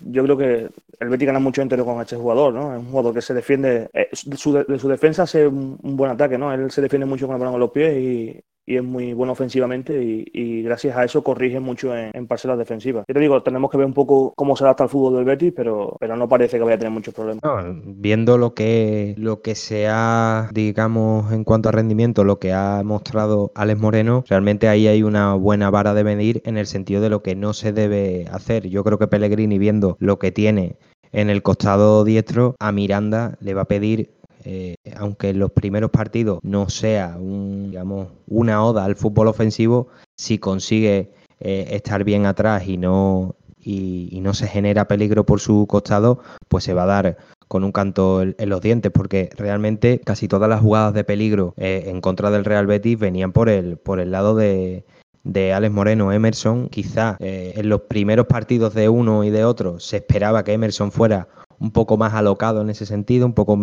[0.00, 0.68] Yo creo que
[1.00, 2.72] el Betis gana mucho entero con este jugador, ¿no?
[2.72, 5.46] Es un jugador que se defiende, eh, de, su, de su defensa hace
[5.82, 6.52] un, buen ataque, ¿no?
[6.52, 9.32] Él se defiende mucho con el balón en los pies y, y es muy bueno
[9.32, 13.04] ofensivamente y, y, gracias a eso corrige mucho en, parcelas defensivas.
[13.06, 15.52] Yo te digo, tenemos que ver un poco cómo se adapta al fútbol del Betis,
[15.54, 17.42] pero, pero no parece que vaya a tener muchos problemas.
[17.84, 22.82] Viendo lo que, lo que se ha, digamos, en cuanto a rendimiento, lo que ha
[22.84, 27.10] mostrado Alex Moreno, realmente ahí hay una buena vara de medir en el sentido de
[27.10, 28.68] lo que no se debe hacer.
[28.68, 30.76] Yo creo que Pellegrini, viendo lo que tiene
[31.12, 34.10] en el costado diestro, a Miranda le va a pedir
[34.48, 39.88] eh, aunque en los primeros partidos no sea un, digamos, una oda al fútbol ofensivo,
[40.16, 45.66] si consigue eh, estar bien atrás y no, y, no se genera peligro por su
[45.68, 47.16] costado, pues se va a dar
[47.48, 51.86] con un canto en, los dientes, porque realmente casi todas las jugadas de peligro eh,
[51.88, 54.84] en contra del Real Betis venían por el, por el lado de,
[55.24, 59.96] de Alex Moreno, Emerson, quizá en los primeros partidos de uno y de otro se
[59.96, 61.26] esperaba que Emerson fuera
[61.58, 63.56] un poco más alocado en ese sentido, un poco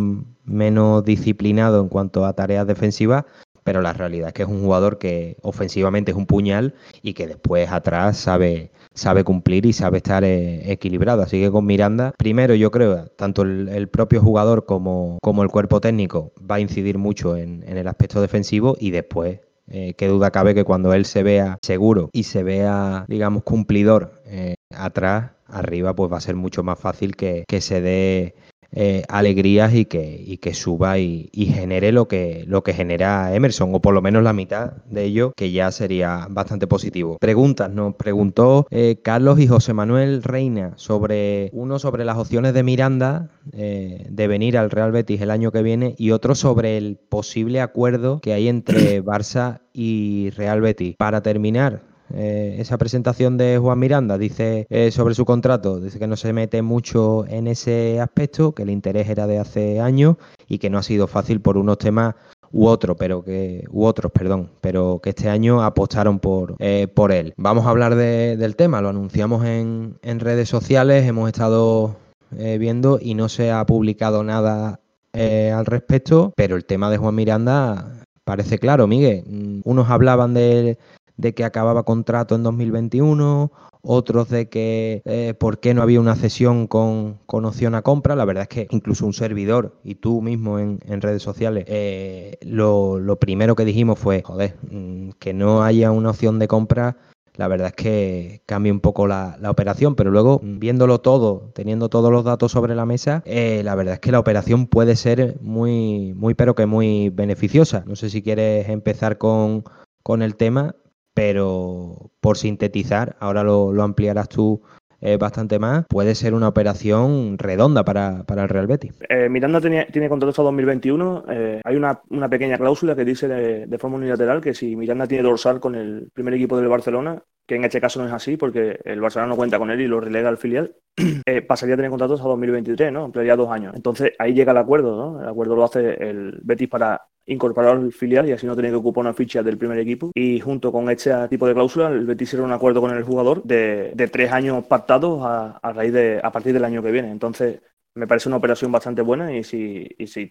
[0.46, 3.26] menos disciplinado en cuanto a tareas defensivas,
[3.64, 7.28] pero la realidad es que es un jugador que ofensivamente es un puñal y que
[7.28, 11.22] después atrás sabe, sabe cumplir y sabe estar eh, equilibrado.
[11.22, 15.80] Así que con Miranda, primero yo creo, tanto el, propio jugador como, como, el cuerpo
[15.80, 20.32] técnico va a incidir mucho en, en el aspecto defensivo y después eh, qué duda
[20.32, 25.96] cabe que cuando él se vea seguro y se vea, digamos, cumplidor eh, atrás, arriba,
[25.96, 28.36] pues va a ser mucho más fácil que, que se dé
[28.76, 33.36] eh, alegrías y que, y que suba y, y, genere lo que, lo que genera
[33.36, 37.18] Emerson, o por lo menos la mitad de ello, que ya sería bastante positivo.
[37.20, 42.64] Preguntas, nos preguntó eh, Carlos y José Manuel Reina sobre uno sobre las opciones de
[42.64, 46.98] Miranda eh, de venir al Real Betis el año que viene y otro sobre el
[46.98, 50.96] posible acuerdo que hay entre Barça y Real Betis.
[50.98, 56.08] Para terminar, eh, esa presentación de Juan Miranda dice eh, sobre su contrato, dice que
[56.08, 60.58] no se mete mucho en ese aspecto, que el interés era de hace años y
[60.60, 62.16] que no ha sido fácil por unos temas
[62.52, 67.12] u otro, pero que u otros, perdón, pero que este año apostaron por, eh, por
[67.12, 67.34] él.
[67.38, 71.98] Vamos a hablar de, del tema, lo anunciamos en, en redes sociales, hemos estado
[72.36, 74.80] viendo y no se ha publicado nada
[75.14, 79.62] al respecto, pero el tema de Juan Miranda parece claro, Miguel.
[79.64, 80.80] Unos hablaban de
[81.18, 86.16] de que acababa contrato en 2021, otros de que eh, por qué no había una
[86.16, 88.16] cesión con, con, opción a compra.
[88.16, 92.38] La verdad es que incluso un servidor y tú mismo en, en redes sociales, eh,
[92.42, 96.98] lo, lo, primero que dijimos fue, joder, mm, que no haya una opción de compra.
[97.36, 101.90] La verdad es que cambia un poco la, la, operación, pero luego viéndolo todo, teniendo
[101.90, 105.40] todos los datos sobre la mesa, eh, la verdad es que la operación puede ser
[105.42, 107.84] muy, muy, pero que muy beneficiosa.
[107.88, 109.64] No sé si quieres empezar con,
[110.04, 110.76] con el tema
[111.14, 114.62] pero por sintetizar, ahora lo, ampliarás tú
[115.02, 118.94] eh, bastante más, puede ser una operación redonda para, el Real Betis.
[119.10, 121.26] Eh, Miranda tiene, contrato hasta 2021.
[121.30, 125.60] Eh, hay una, pequeña cláusula que dice de, forma unilateral que si Miranda tiene dorsal
[125.60, 129.02] con el primer equipo del Barcelona, que en este caso no es así porque el
[129.02, 130.74] Barcelona no cuenta con él y lo relega al filial,
[131.48, 133.04] pasaría a tener contrato hasta 2023, ¿no?
[133.04, 133.74] Ampliaría dos años.
[133.76, 135.22] Entonces ahí llega el acuerdo, ¿no?
[135.22, 138.78] El acuerdo lo hace el Betis para incorporar al filial y así no tener que
[138.78, 140.12] ocupar una ficha del primer equipo.
[140.14, 143.44] Y junto con este tipo de cláusula, el Betis hicieron un acuerdo con el jugador
[143.44, 147.12] de, tres años pactados a, raíz de, a partir del año que viene.
[147.12, 147.62] Entonces,
[147.96, 149.88] me parece una operación bastante buena y si,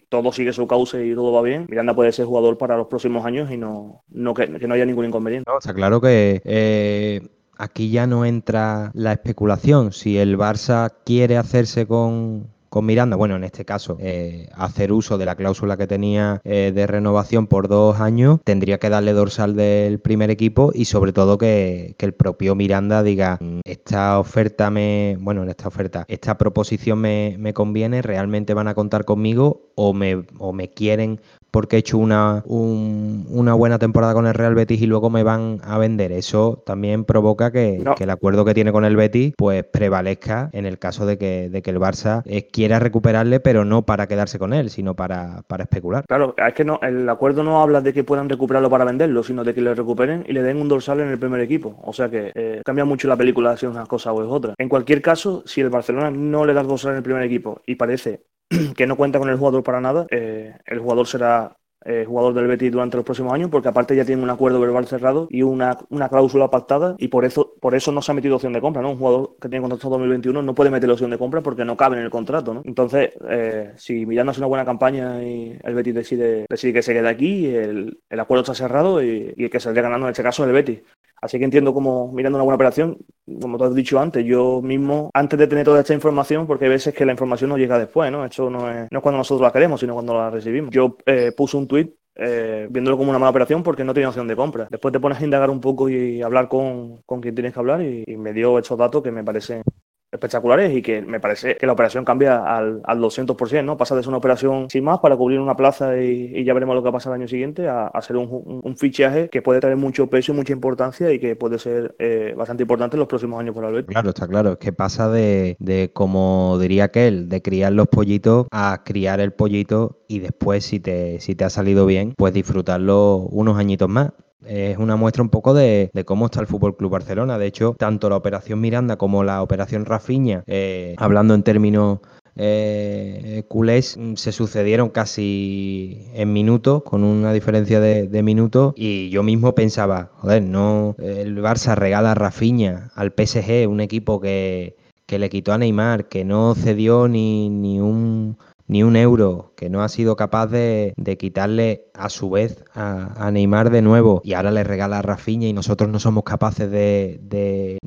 [0.09, 3.25] todo sigue su cauce y todo va bien, Miranda puede ser jugador para los próximos
[3.25, 5.49] años y no, no que, no haya ningún inconveniente.
[5.73, 7.21] claro que eh,
[7.57, 9.93] aquí ya no entra la especulación.
[9.93, 15.19] Si el Barça quiere hacerse con, con Miranda, bueno, en este caso, eh, hacer uso
[15.19, 19.55] de la cláusula que tenía eh, de renovación por dos años, tendría que darle dorsal
[19.55, 25.17] del primer equipo y sobre todo que, el propio Miranda diga, mm, esta oferta me,
[25.21, 29.93] bueno, en esta oferta, esta proposición me, me conviene, realmente van a contar conmigo o
[29.93, 31.19] me, o me quieren
[31.53, 35.61] porque he hecho una, una buena temporada con el Real Betis y luego me van
[35.63, 36.11] a vender.
[36.11, 40.79] Eso también provoca que, el acuerdo que tiene con el Betis pues prevalezca en el
[40.79, 44.51] caso de que, de que el Barça eh, quiera recuperarle, pero no para quedarse con
[44.51, 46.05] él, sino para, especular.
[46.07, 49.43] Claro, es que no, el acuerdo no habla de que puedan recuperarlo para venderlo, sino
[49.43, 51.79] de que le recuperen y le den un dorsal en el primer equipo.
[51.83, 54.55] O sea que eh, cambia mucho la película si es una cosa o es otra.
[54.57, 57.75] En cualquier caso, si el Barcelona no le da dorsal en el primer equipo y
[57.75, 58.23] parece
[58.77, 62.47] que no cuenta con el jugador para nada, eh, el jugador será eh, jugador del
[62.47, 65.77] Betis durante los próximos años, porque aparte ya tiene un acuerdo verbal cerrado y una,
[65.89, 68.81] una cláusula pactada, y por eso, por eso no se ha metido opción de compra,
[68.81, 68.91] ¿no?
[68.91, 71.97] Un jugador que tiene contrato 2021 no puede meter opción de compra porque no cabe
[71.97, 72.61] en el contrato, ¿no?
[72.63, 76.93] Entonces, eh, si Miranda hace una buena campaña y el Betis decide, decide que se
[76.93, 80.23] quede aquí, el, el acuerdo está cerrado y, y el que saldría ganando en este
[80.23, 80.81] caso es el Betis.
[81.23, 82.97] Así que entiendo como mirando una buena operación,
[83.41, 86.71] como te has dicho antes, yo mismo, antes de tener toda esta información, porque hay
[86.71, 88.25] veces que la información no llega después, ¿no?
[88.25, 90.71] Esto no es, no es cuando nosotros la queremos, sino cuando la recibimos.
[90.71, 94.27] Yo eh, puse un tweet eh, viéndolo como una mala operación porque no tenía opción
[94.27, 94.67] de compra.
[94.69, 97.81] Después te pones a indagar un poco y hablar con, con quien tienes que hablar
[97.81, 99.63] y, y me dio estos datos que me parecen
[100.13, 103.77] espectaculares y que me parece que la operación cambia al, al 200%, ¿no?
[103.77, 106.83] Pasa de ser una operación sin más para cubrir una plaza y, ya veremos lo
[106.83, 110.07] que pasa el año siguiente a, a ser un, un, fichaje que puede tener mucho
[110.07, 113.55] peso y mucha importancia y que puede ser eh, bastante importante en los próximos años
[113.55, 113.91] por Alberto.
[113.91, 118.47] Claro, está claro, es que pasa de, de, como diría aquel, de criar los pollitos
[118.51, 123.17] a criar el pollito y después si te, si te ha salido bien, pues disfrutarlo
[123.17, 124.11] unos añitos más
[124.47, 127.37] es una muestra un poco de, cómo está el Fútbol Club Barcelona.
[127.37, 131.99] De hecho, tanto la operación Miranda como la operación Rafiña, eh, hablando en términos
[132.35, 138.73] eh, culés, se sucedieron casi en minutos, con una diferencia de, minutos.
[138.75, 144.19] Y yo mismo pensaba, joder, no, el Barça regala a Rafiña al PSG, un equipo
[144.19, 144.75] que,
[145.05, 148.37] que le quitó a Neymar, que no cedió ni, ni un
[148.73, 153.69] ni un euro, que no ha sido capaz de, quitarle a su vez a, Neymar
[153.69, 154.19] de nuevo.
[154.23, 157.79] Y ahora le regala a Rafinha y nosotros no somos capaces de,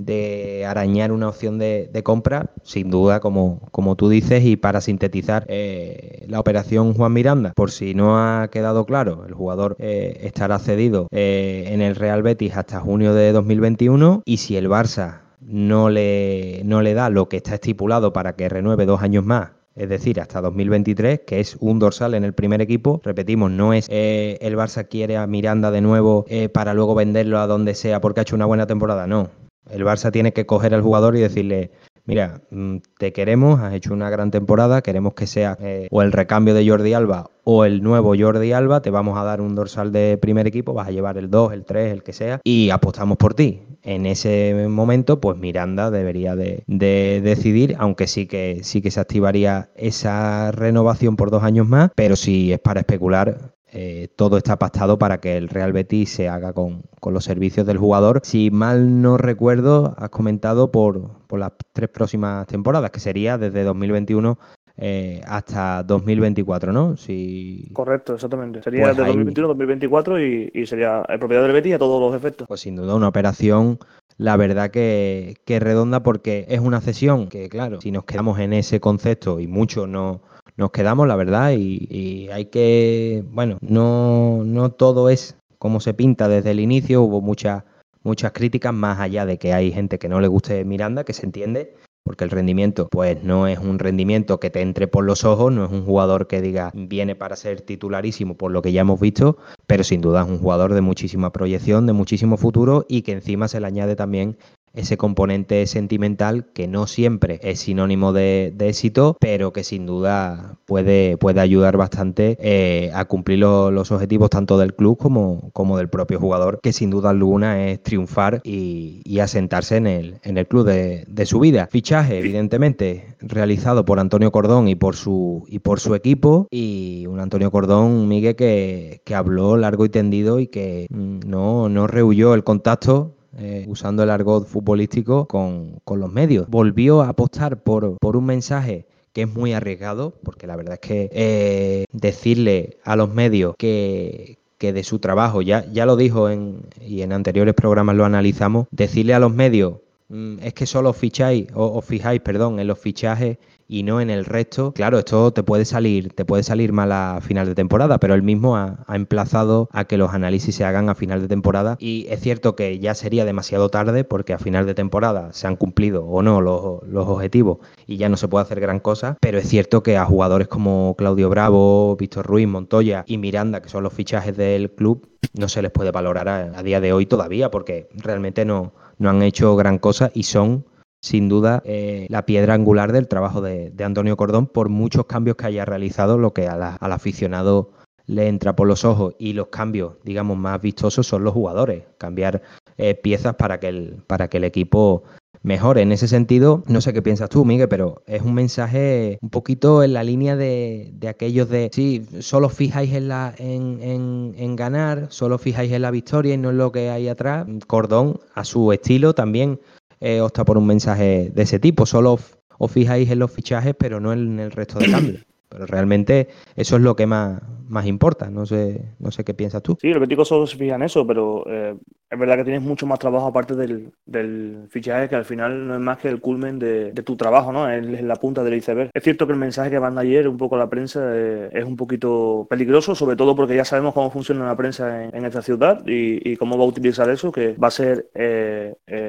[0.64, 6.24] arañar una opción de, compra, sin duda, como, como tú dices, y para sintetizar eh,
[6.28, 11.08] la operación Juan Miranda, por si no ha quedado claro, el jugador eh, estará cedido
[11.10, 16.62] eh, en el Real Betis hasta junio de 2021 y si el Barça no le,
[16.64, 20.20] no le da lo que está estipulado para que renueve dos años más es decir,
[20.20, 23.00] hasta 2023, que es un dorsal en el primer equipo.
[23.04, 27.38] Repetimos, no es eh, el Barça quiere a Miranda de nuevo eh, para luego venderlo
[27.38, 29.06] a donde sea porque ha hecho una buena temporada.
[29.06, 29.30] No.
[29.70, 31.70] El Barça tiene que coger al jugador y decirle,
[32.06, 36.12] mira, mm, te queremos, has hecho una gran temporada, queremos que sea eh, o el
[36.12, 39.92] recambio de Jordi Alba o el nuevo Jordi Alba, te vamos a dar un dorsal
[39.92, 43.18] de primer equipo, vas a llevar el 2, el 3, el que sea, y apostamos
[43.18, 43.62] por ti.
[43.84, 49.70] En ese momento, pues Miranda debería de, decidir, aunque sí que sí que se activaría
[49.76, 54.98] esa renovación por dos años más, pero si es para especular, eh, todo está pactado
[54.98, 58.20] para que el Real Betis se haga con, los servicios del jugador.
[58.24, 63.64] Si mal no recuerdo, has comentado por, por las tres próximas temporadas, que sería desde
[63.64, 64.38] 2021
[64.78, 66.96] eh, hasta 2024, ¿no?
[66.96, 67.68] Si...
[67.74, 68.62] Correcto, exactamente.
[68.62, 72.48] Sería pues de 2021 2024 y, sería el propiedad del Betis a todos los efectos.
[72.48, 73.78] Pues sin duda una operación,
[74.16, 78.54] la verdad que, que redonda porque es una cesión que, claro, si nos quedamos en
[78.54, 80.22] ese concepto y mucho no
[80.56, 86.28] nos quedamos, la verdad, y, hay que, bueno, no, no todo es como se pinta
[86.28, 87.64] desde el inicio, hubo muchas
[88.02, 91.26] muchas críticas, más allá de que hay gente que no le guste Miranda, que se
[91.26, 95.52] entiende, porque el rendimiento pues no es un rendimiento que te entre por los ojos,
[95.52, 99.00] no es un jugador que diga viene para ser titularísimo por lo que ya hemos
[99.00, 103.12] visto, pero sin duda es un jugador de muchísima proyección, de muchísimo futuro y que
[103.12, 104.38] encima se le añade también
[104.76, 111.16] ese componente sentimental que no siempre es sinónimo de, éxito, pero que sin duda puede,
[111.16, 116.20] puede ayudar bastante eh, a cumplir los objetivos tanto del club como, como del propio
[116.20, 121.26] jugador, que sin duda alguna es triunfar y, asentarse en el, en el club de,
[121.26, 121.68] su vida.
[121.70, 127.18] Fichaje, evidentemente, realizado por Antonio Cordón y por su, y por su equipo, y un
[127.18, 132.34] Antonio Cordón, Miguel, que, que habló largo y tendido y que mm, no, no rehuyó
[132.34, 136.48] el contacto eh, usando el argot futbolístico con, los medios.
[136.48, 140.80] Volvió a apostar por, por un mensaje que es muy arriesgado, porque la verdad es
[140.80, 146.30] que eh, decirle a los medios que, que de su trabajo, ya, ya lo dijo
[146.30, 149.74] en, y en anteriores programas lo analizamos, decirle a los medios
[150.08, 153.38] mm, es que solo ficháis o, os fijáis, perdón, en los fichajes
[153.68, 157.20] y no en el resto, claro, esto te puede salir, te puede salir mal a
[157.20, 160.94] final de temporada, pero él mismo ha, emplazado a que los análisis se hagan a
[160.94, 161.76] final de temporada.
[161.80, 165.56] Y es cierto que ya sería demasiado tarde porque a final de temporada se han
[165.56, 169.38] cumplido o no los, los objetivos y ya no se puede hacer gran cosa, pero
[169.38, 173.82] es cierto que a jugadores como Claudio Bravo, Víctor Ruiz, Montoya y Miranda, que son
[173.82, 177.50] los fichajes del club, no se les puede valorar a, a día de hoy todavía
[177.50, 180.64] porque realmente no, no han hecho gran cosa y son
[181.06, 185.46] sin duda eh, la piedra angular del trabajo de, Antonio Cordón por muchos cambios que
[185.46, 187.70] haya realizado, lo que al aficionado
[188.06, 192.42] le entra por los ojos y los cambios, digamos, más vistosos son los jugadores, cambiar
[192.76, 195.04] eh, piezas para que, el, para que el equipo
[195.42, 195.82] mejore.
[195.82, 199.84] En ese sentido, no sé qué piensas tú, Miguel, pero es un mensaje un poquito
[199.84, 205.38] en la línea de, aquellos de, sí, solo fijáis en, la, en, en, ganar, solo
[205.38, 207.46] fijáis en la victoria y no en lo que hay atrás.
[207.68, 209.60] Cordón, a su estilo, también
[210.06, 211.84] eh, opta por un mensaje de ese tipo.
[211.84, 212.20] Solo
[212.58, 215.26] os fijáis en los fichajes, pero no en el resto de cambios.
[215.48, 218.30] Pero realmente eso es lo que más, más importa.
[218.30, 219.76] No sé, no sé qué piensas tú.
[219.80, 221.76] Sí, el Bético solo se fija en eso, pero eh,
[222.10, 225.74] es verdad que tienes mucho más trabajo aparte del, del, fichaje, que al final no
[225.74, 227.70] es más que el culmen de, de tu trabajo, ¿no?
[227.70, 228.90] Es, la punta del iceberg.
[228.94, 231.64] Es cierto que el mensaje que manda ayer un poco a la prensa eh, es
[231.64, 235.82] un poquito peligroso, sobre todo porque ya sabemos cómo funciona la prensa en, esta ciudad
[235.86, 238.10] y, cómo va a utilizar eso, que va a ser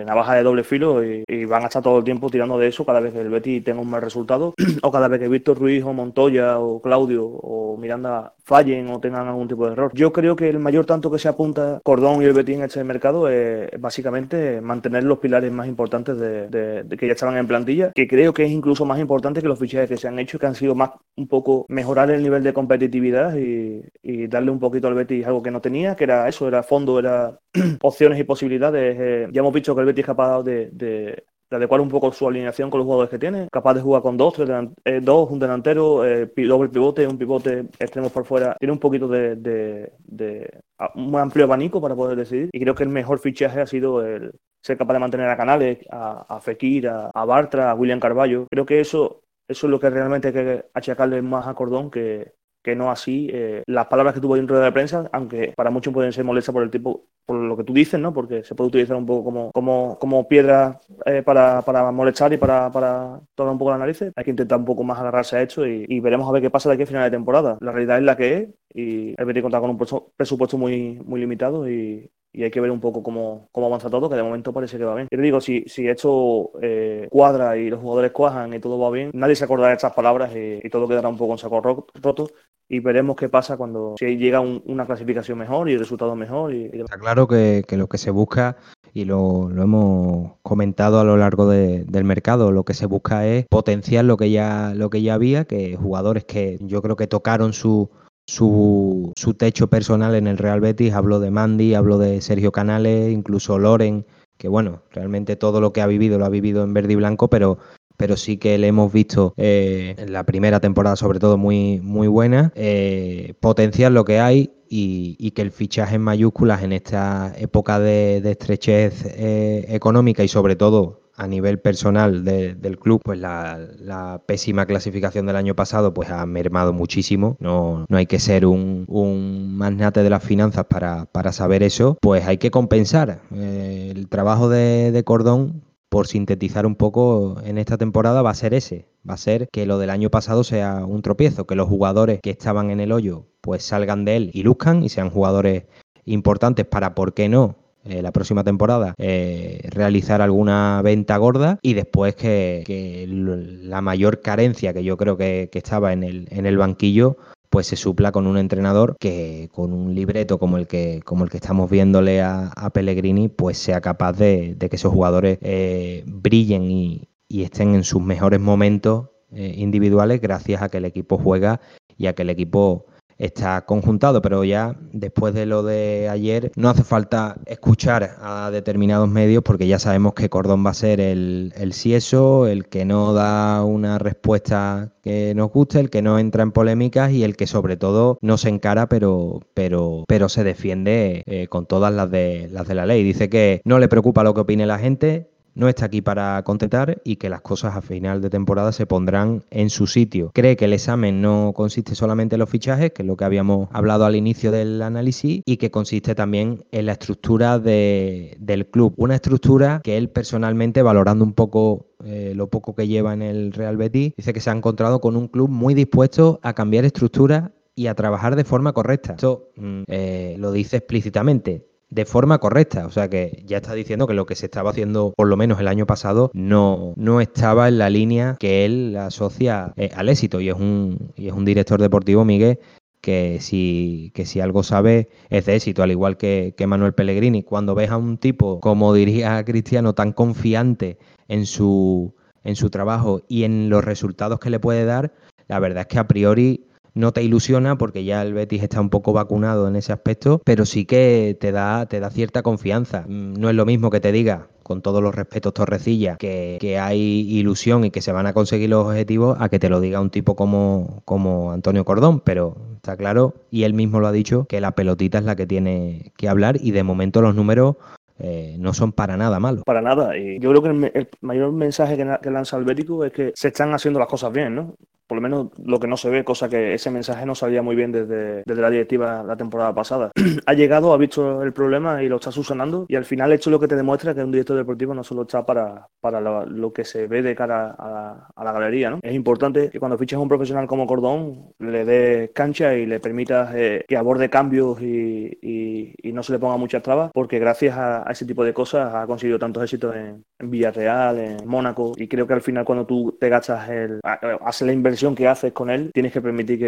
[0.06, 2.86] navaja de doble filo y, y, van a estar todo el tiempo tirando de eso
[2.86, 5.84] cada vez que el Betty tenga un mal resultado o cada vez que Víctor Ruiz
[5.84, 9.92] o Montoya o Claudio o Miranda fallen o tengan algún tipo de error.
[9.94, 12.82] Yo creo que el mayor tanto que se apunta Cordón y el Betín en este
[12.86, 18.08] mercado es básicamente mantener los pilares más importantes de, que ya estaban en plantilla, que
[18.08, 20.56] creo que es incluso más importante que los fichajes que se han hecho, que han
[20.56, 23.84] sido más un poco mejorar el nivel de competitividad y,
[24.28, 27.40] darle un poquito al Betis algo que no tenía, que era eso, era fondo, era
[27.82, 28.98] opciones y posibilidades.
[29.00, 31.26] Eh, ya hemos visto que el Betis es capaz de, de
[31.56, 34.34] adecuar un poco su alineación con los jugadores que tiene, capaz de jugar con dos,
[34.34, 34.50] tres
[34.86, 39.08] eh, dos un delantero, eh, doble pivote, un pivote extremo por fuera, tiene un poquito
[39.08, 40.60] de, de,
[40.96, 44.32] un amplio abanico para poder decidir y creo que el mejor fichaje ha sido el
[44.62, 48.48] ser capaz de mantener a Canales, a, Fekir, a, Bartra, a William Carballo.
[48.50, 52.34] Creo que eso, eso es lo que realmente hay que achacarle más a Cordón que,
[52.68, 55.94] que no así eh, las palabras que tuvo dentro de la prensa, aunque para muchos
[55.94, 58.14] pueden ser molestas por el tipo, por lo que tú dices, ¿no?
[58.14, 62.38] Porque se puede utilizar un poco como, como, como piedra eh, para, para, molestar y
[62.38, 64.02] para, para tomar un poco la nariz.
[64.14, 66.68] Hay que intentar un poco más agarrarse a esto y, veremos a ver qué pasa
[66.68, 67.58] de aquí a final de temporada.
[67.62, 69.78] La realidad es la que es y que contar con un
[70.18, 74.10] presupuesto muy, muy limitado y, y hay que ver un poco cómo, cómo, avanza todo,
[74.10, 75.08] que de momento parece que va bien.
[75.10, 78.92] Y te digo, si, si esto eh, cuadra y los jugadores cuajan y todo va
[78.92, 82.28] bien, nadie se acordará de estas palabras y, todo quedará un poco en saco roto
[82.70, 86.54] y veremos qué pasa cuando si llega una clasificación mejor y el resultado mejor.
[86.54, 88.58] Y, Está claro que, lo que se busca,
[88.94, 94.06] y lo, hemos comentado a lo largo del mercado, lo que se busca es potenciar
[94.06, 97.90] lo que ya, lo que ya había, que jugadores que yo creo que tocaron su
[98.28, 100.94] su, su techo personal en el Real Betis.
[100.94, 104.06] Hablo de Mandy, hablo de Sergio Canales, incluso Loren,
[104.38, 107.30] que bueno, realmente todo lo que ha vivido lo ha vivido en verde y blanco,
[107.30, 107.58] pero,
[107.96, 112.08] pero sí que le hemos visto eh, en la primera temporada sobre todo muy, muy
[112.08, 117.80] buena, eh, potenciar lo que hay y, que el fichaje en mayúsculas en esta época
[117.80, 124.66] de, estrechez eh, económica y sobre todo a nivel personal del club, pues la, pésima
[124.66, 127.38] clasificación del año pasado pues ha mermado muchísimo.
[127.40, 131.98] No, no hay que ser un, un magnate de las finanzas para, para, saber eso.
[132.02, 133.22] Pues hay que compensar.
[133.34, 138.36] Eh, el trabajo de, de Cordón por sintetizar un poco en esta temporada, va a
[138.36, 138.88] ser ese.
[139.10, 142.30] Va a ser que lo del año pasado sea un tropiezo, que los jugadores que
[142.30, 145.64] estaban en el hoyo pues salgan de él y luzcan y sean jugadores
[146.06, 147.56] importantes para, ¿por qué no?
[147.90, 154.74] Eh, la próxima temporada eh, realizar alguna venta gorda y después que, la mayor carencia
[154.74, 157.18] que yo creo que, estaba en el, en el banquillo
[157.50, 161.30] pues se supla con un entrenador que con un libreto como el que, como el
[161.30, 167.08] que estamos viéndole a, Pellegrini, pues sea capaz de, que esos jugadores eh, brillen y,
[167.30, 171.60] estén en sus mejores momentos individuales gracias a que el equipo juega
[171.98, 172.86] y a que el equipo
[173.18, 179.10] está conjuntado, pero ya después de lo de ayer no hace falta escuchar a determinados
[179.10, 183.14] medios porque ya sabemos que Cordón va a ser el, el sieso, el que no
[183.14, 187.48] da una respuesta que nos guste, el que no entra en polémicas y el que
[187.48, 192.50] sobre todo no se encara pero, pero, pero se defiende eh, con todas las de,
[192.52, 193.04] las de la ley.
[193.04, 197.02] Dice que no le preocupa lo que opine la gente, no está aquí para contentar
[197.04, 200.32] y que las cosas a final de temporada se pondrán en su sitio.
[200.34, 203.68] Cree que el examen no consiste solamente en los fichajes, que es lo que habíamos
[203.72, 208.94] hablado al inicio del análisis, y que consiste también en la estructura del club.
[208.98, 213.52] Una estructura que él personalmente, valorando un poco eh, lo poco que lleva en el
[213.52, 217.52] Real Betis, dice que se ha encontrado con un club muy dispuesto a cambiar estructura
[217.74, 219.14] y a trabajar de forma correcta.
[219.14, 222.86] Esto mm, eh, lo dice explícitamente de forma correcta.
[222.86, 225.60] O sea que ya está diciendo que lo que se estaba haciendo, por lo menos
[225.60, 230.42] el año pasado, no, no estaba en la línea que él asocia eh, al éxito.
[230.42, 232.60] Y es un, y es un director deportivo, Miguel,
[233.02, 237.44] que si, que si algo sabe es de éxito, al igual que, que Manuel Pellegrini.
[237.44, 242.14] Cuando ves a un tipo, como diría Cristiano, tan confiante en su,
[242.44, 245.14] en su trabajo y en los resultados que le puede dar,
[245.48, 246.68] la verdad es que a priori
[246.98, 250.66] no te ilusiona porque ya el Betis está un poco vacunado en ese aspecto, pero
[250.66, 253.06] sí que te da, te da cierta confianza.
[253.08, 256.78] Mm, no es lo mismo que te diga, con todos los respetos Torrecilla, que, que,
[256.78, 260.02] hay ilusión y que se van a conseguir los objetivos, a que te lo diga
[260.02, 264.46] un tipo como, como Antonio Cordón, pero está claro, y él mismo lo ha dicho,
[264.50, 267.76] que la pelotita es la que tiene que hablar y de momento los números
[268.20, 269.64] eh, no son para nada malos.
[269.64, 270.18] Para nada.
[270.18, 273.50] Y yo creo que el, mayor mensaje que, que, lanza el Bético es que se
[273.50, 274.76] están haciendo las cosas bien, ¿no?
[275.08, 277.76] Por lo menos lo que no se ve, cosa que ese mensaje no salía muy
[277.76, 280.12] bien desde, desde la directiva la temporada pasada.
[280.46, 283.60] ha llegado, ha visto el problema y lo está subsanando y al final hecho lo
[283.60, 287.08] que te demuestra que un director deportivo no solo está para, para lo, que se
[287.08, 288.90] ve de cara a, la galería.
[288.90, 289.00] ¿no?
[289.02, 293.00] Es importante que cuando fiches a un profesional como Cordón le des cancha y le
[293.00, 297.78] permitas eh, que aborde cambios y, y, no se le ponga muchas trabas, porque gracias
[297.78, 302.26] a, ese tipo de cosas ha conseguido tantos éxitos en, Villarreal, en Mónaco y creo
[302.26, 305.92] que al final cuando tú te gastas el, hace la inversión que haces con él,
[305.94, 306.60] tienes que permitir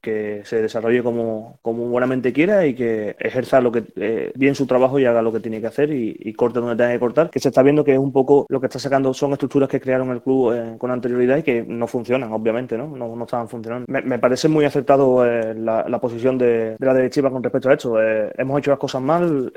[0.00, 4.66] que, se desarrolle como, como, buenamente quiera y que ejerza lo que eh, bien su
[4.66, 7.30] trabajo y haga lo que tiene que hacer y, corte donde tenga que cortar.
[7.30, 9.80] Que se está viendo que es un poco lo que está sacando son estructuras que
[9.80, 12.86] crearon el club eh, con anterioridad y que no funcionan, obviamente, ¿no?
[12.96, 13.86] No, no estaban funcionando.
[13.88, 18.00] Me, parece muy acertado eh, la, posición de, la derecha con respecto a esto.
[18.00, 19.52] hemos hecho las cosas mal